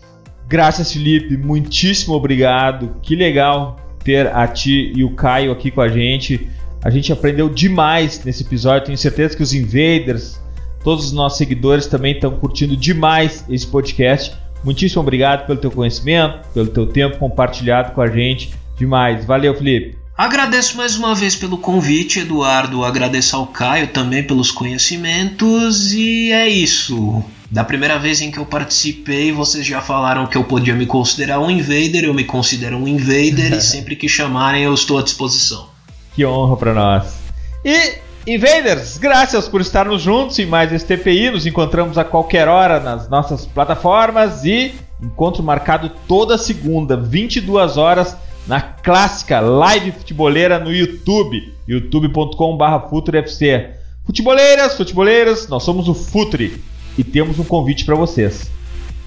Graças, 0.46 0.92
Felipe. 0.92 1.36
Muitíssimo 1.36 2.14
obrigado. 2.14 2.96
Que 3.02 3.16
legal 3.16 3.81
ter 4.04 4.26
a 4.28 4.46
ti 4.46 4.92
e 4.94 5.04
o 5.04 5.10
Caio 5.10 5.52
aqui 5.52 5.70
com 5.70 5.80
a 5.80 5.88
gente. 5.88 6.48
A 6.84 6.90
gente 6.90 7.12
aprendeu 7.12 7.48
demais 7.48 8.22
nesse 8.24 8.42
episódio. 8.42 8.86
Tenho 8.86 8.98
certeza 8.98 9.36
que 9.36 9.42
os 9.42 9.52
invaders, 9.54 10.40
todos 10.82 11.06
os 11.06 11.12
nossos 11.12 11.38
seguidores 11.38 11.86
também 11.86 12.14
estão 12.14 12.32
curtindo 12.32 12.76
demais 12.76 13.44
esse 13.48 13.66
podcast. 13.66 14.34
Muitíssimo 14.64 15.02
obrigado 15.02 15.46
pelo 15.46 15.58
teu 15.58 15.70
conhecimento, 15.70 16.48
pelo 16.52 16.68
teu 16.68 16.86
tempo 16.86 17.18
compartilhado 17.18 17.92
com 17.92 18.00
a 18.00 18.08
gente. 18.08 18.54
Demais. 18.76 19.24
Valeu, 19.24 19.54
Felipe. 19.54 19.96
Agradeço 20.16 20.76
mais 20.76 20.96
uma 20.96 21.14
vez 21.14 21.34
pelo 21.34 21.58
convite, 21.58 22.20
Eduardo. 22.20 22.84
Agradeço 22.84 23.34
ao 23.34 23.46
Caio 23.46 23.88
também 23.88 24.22
pelos 24.22 24.50
conhecimentos. 24.50 25.92
E 25.92 26.30
é 26.30 26.48
isso. 26.48 27.24
Da 27.52 27.62
primeira 27.62 27.98
vez 27.98 28.22
em 28.22 28.30
que 28.30 28.38
eu 28.38 28.46
participei, 28.46 29.30
vocês 29.30 29.66
já 29.66 29.82
falaram 29.82 30.26
que 30.26 30.38
eu 30.38 30.42
podia 30.42 30.74
me 30.74 30.86
considerar 30.86 31.38
um 31.38 31.50
invader. 31.50 32.04
Eu 32.04 32.14
me 32.14 32.24
considero 32.24 32.78
um 32.78 32.88
invader 32.88 33.52
e 33.52 33.60
sempre 33.60 33.94
que 33.94 34.08
chamarem 34.08 34.62
eu 34.62 34.72
estou 34.72 34.98
à 34.98 35.02
disposição. 35.02 35.68
Que 36.14 36.24
honra 36.24 36.56
para 36.56 36.72
nós. 36.72 37.18
E 37.62 37.98
Invaders, 38.26 38.96
graças 38.96 39.48
por 39.48 39.60
estarmos 39.60 40.00
juntos 40.00 40.38
em 40.38 40.46
mais 40.46 40.72
este 40.72 40.96
TPI. 40.96 41.30
Nos 41.30 41.44
encontramos 41.44 41.98
a 41.98 42.04
qualquer 42.04 42.48
hora 42.48 42.80
nas 42.80 43.06
nossas 43.10 43.44
plataformas 43.44 44.46
e 44.46 44.74
encontro 45.02 45.42
marcado 45.42 45.90
toda 46.08 46.38
segunda, 46.38 46.96
22 46.96 47.76
horas 47.76 48.16
na 48.46 48.62
clássica 48.62 49.40
live 49.40 49.92
futeboleira 49.92 50.58
no 50.58 50.72
YouTube, 50.72 51.52
youtube.com.br 51.68 52.88
FutureFC. 52.88 53.72
Futeboleiras, 54.06 54.74
futeboleiras, 54.74 55.48
nós 55.48 55.62
somos 55.62 55.86
o 55.86 55.94
Futre 55.94 56.71
e 56.96 57.04
temos 57.04 57.38
um 57.38 57.44
convite 57.44 57.84
para 57.84 57.94
vocês. 57.94 58.50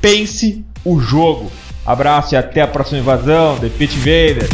Pense 0.02 0.64
o 0.84 1.00
jogo. 1.00 1.52
Abraço 1.86 2.34
e 2.34 2.38
até 2.38 2.62
a 2.62 2.68
próxima 2.68 3.00
invasão, 3.00 3.58
The 3.58 3.70
Pit 3.70 3.96
Invader. 3.96 4.50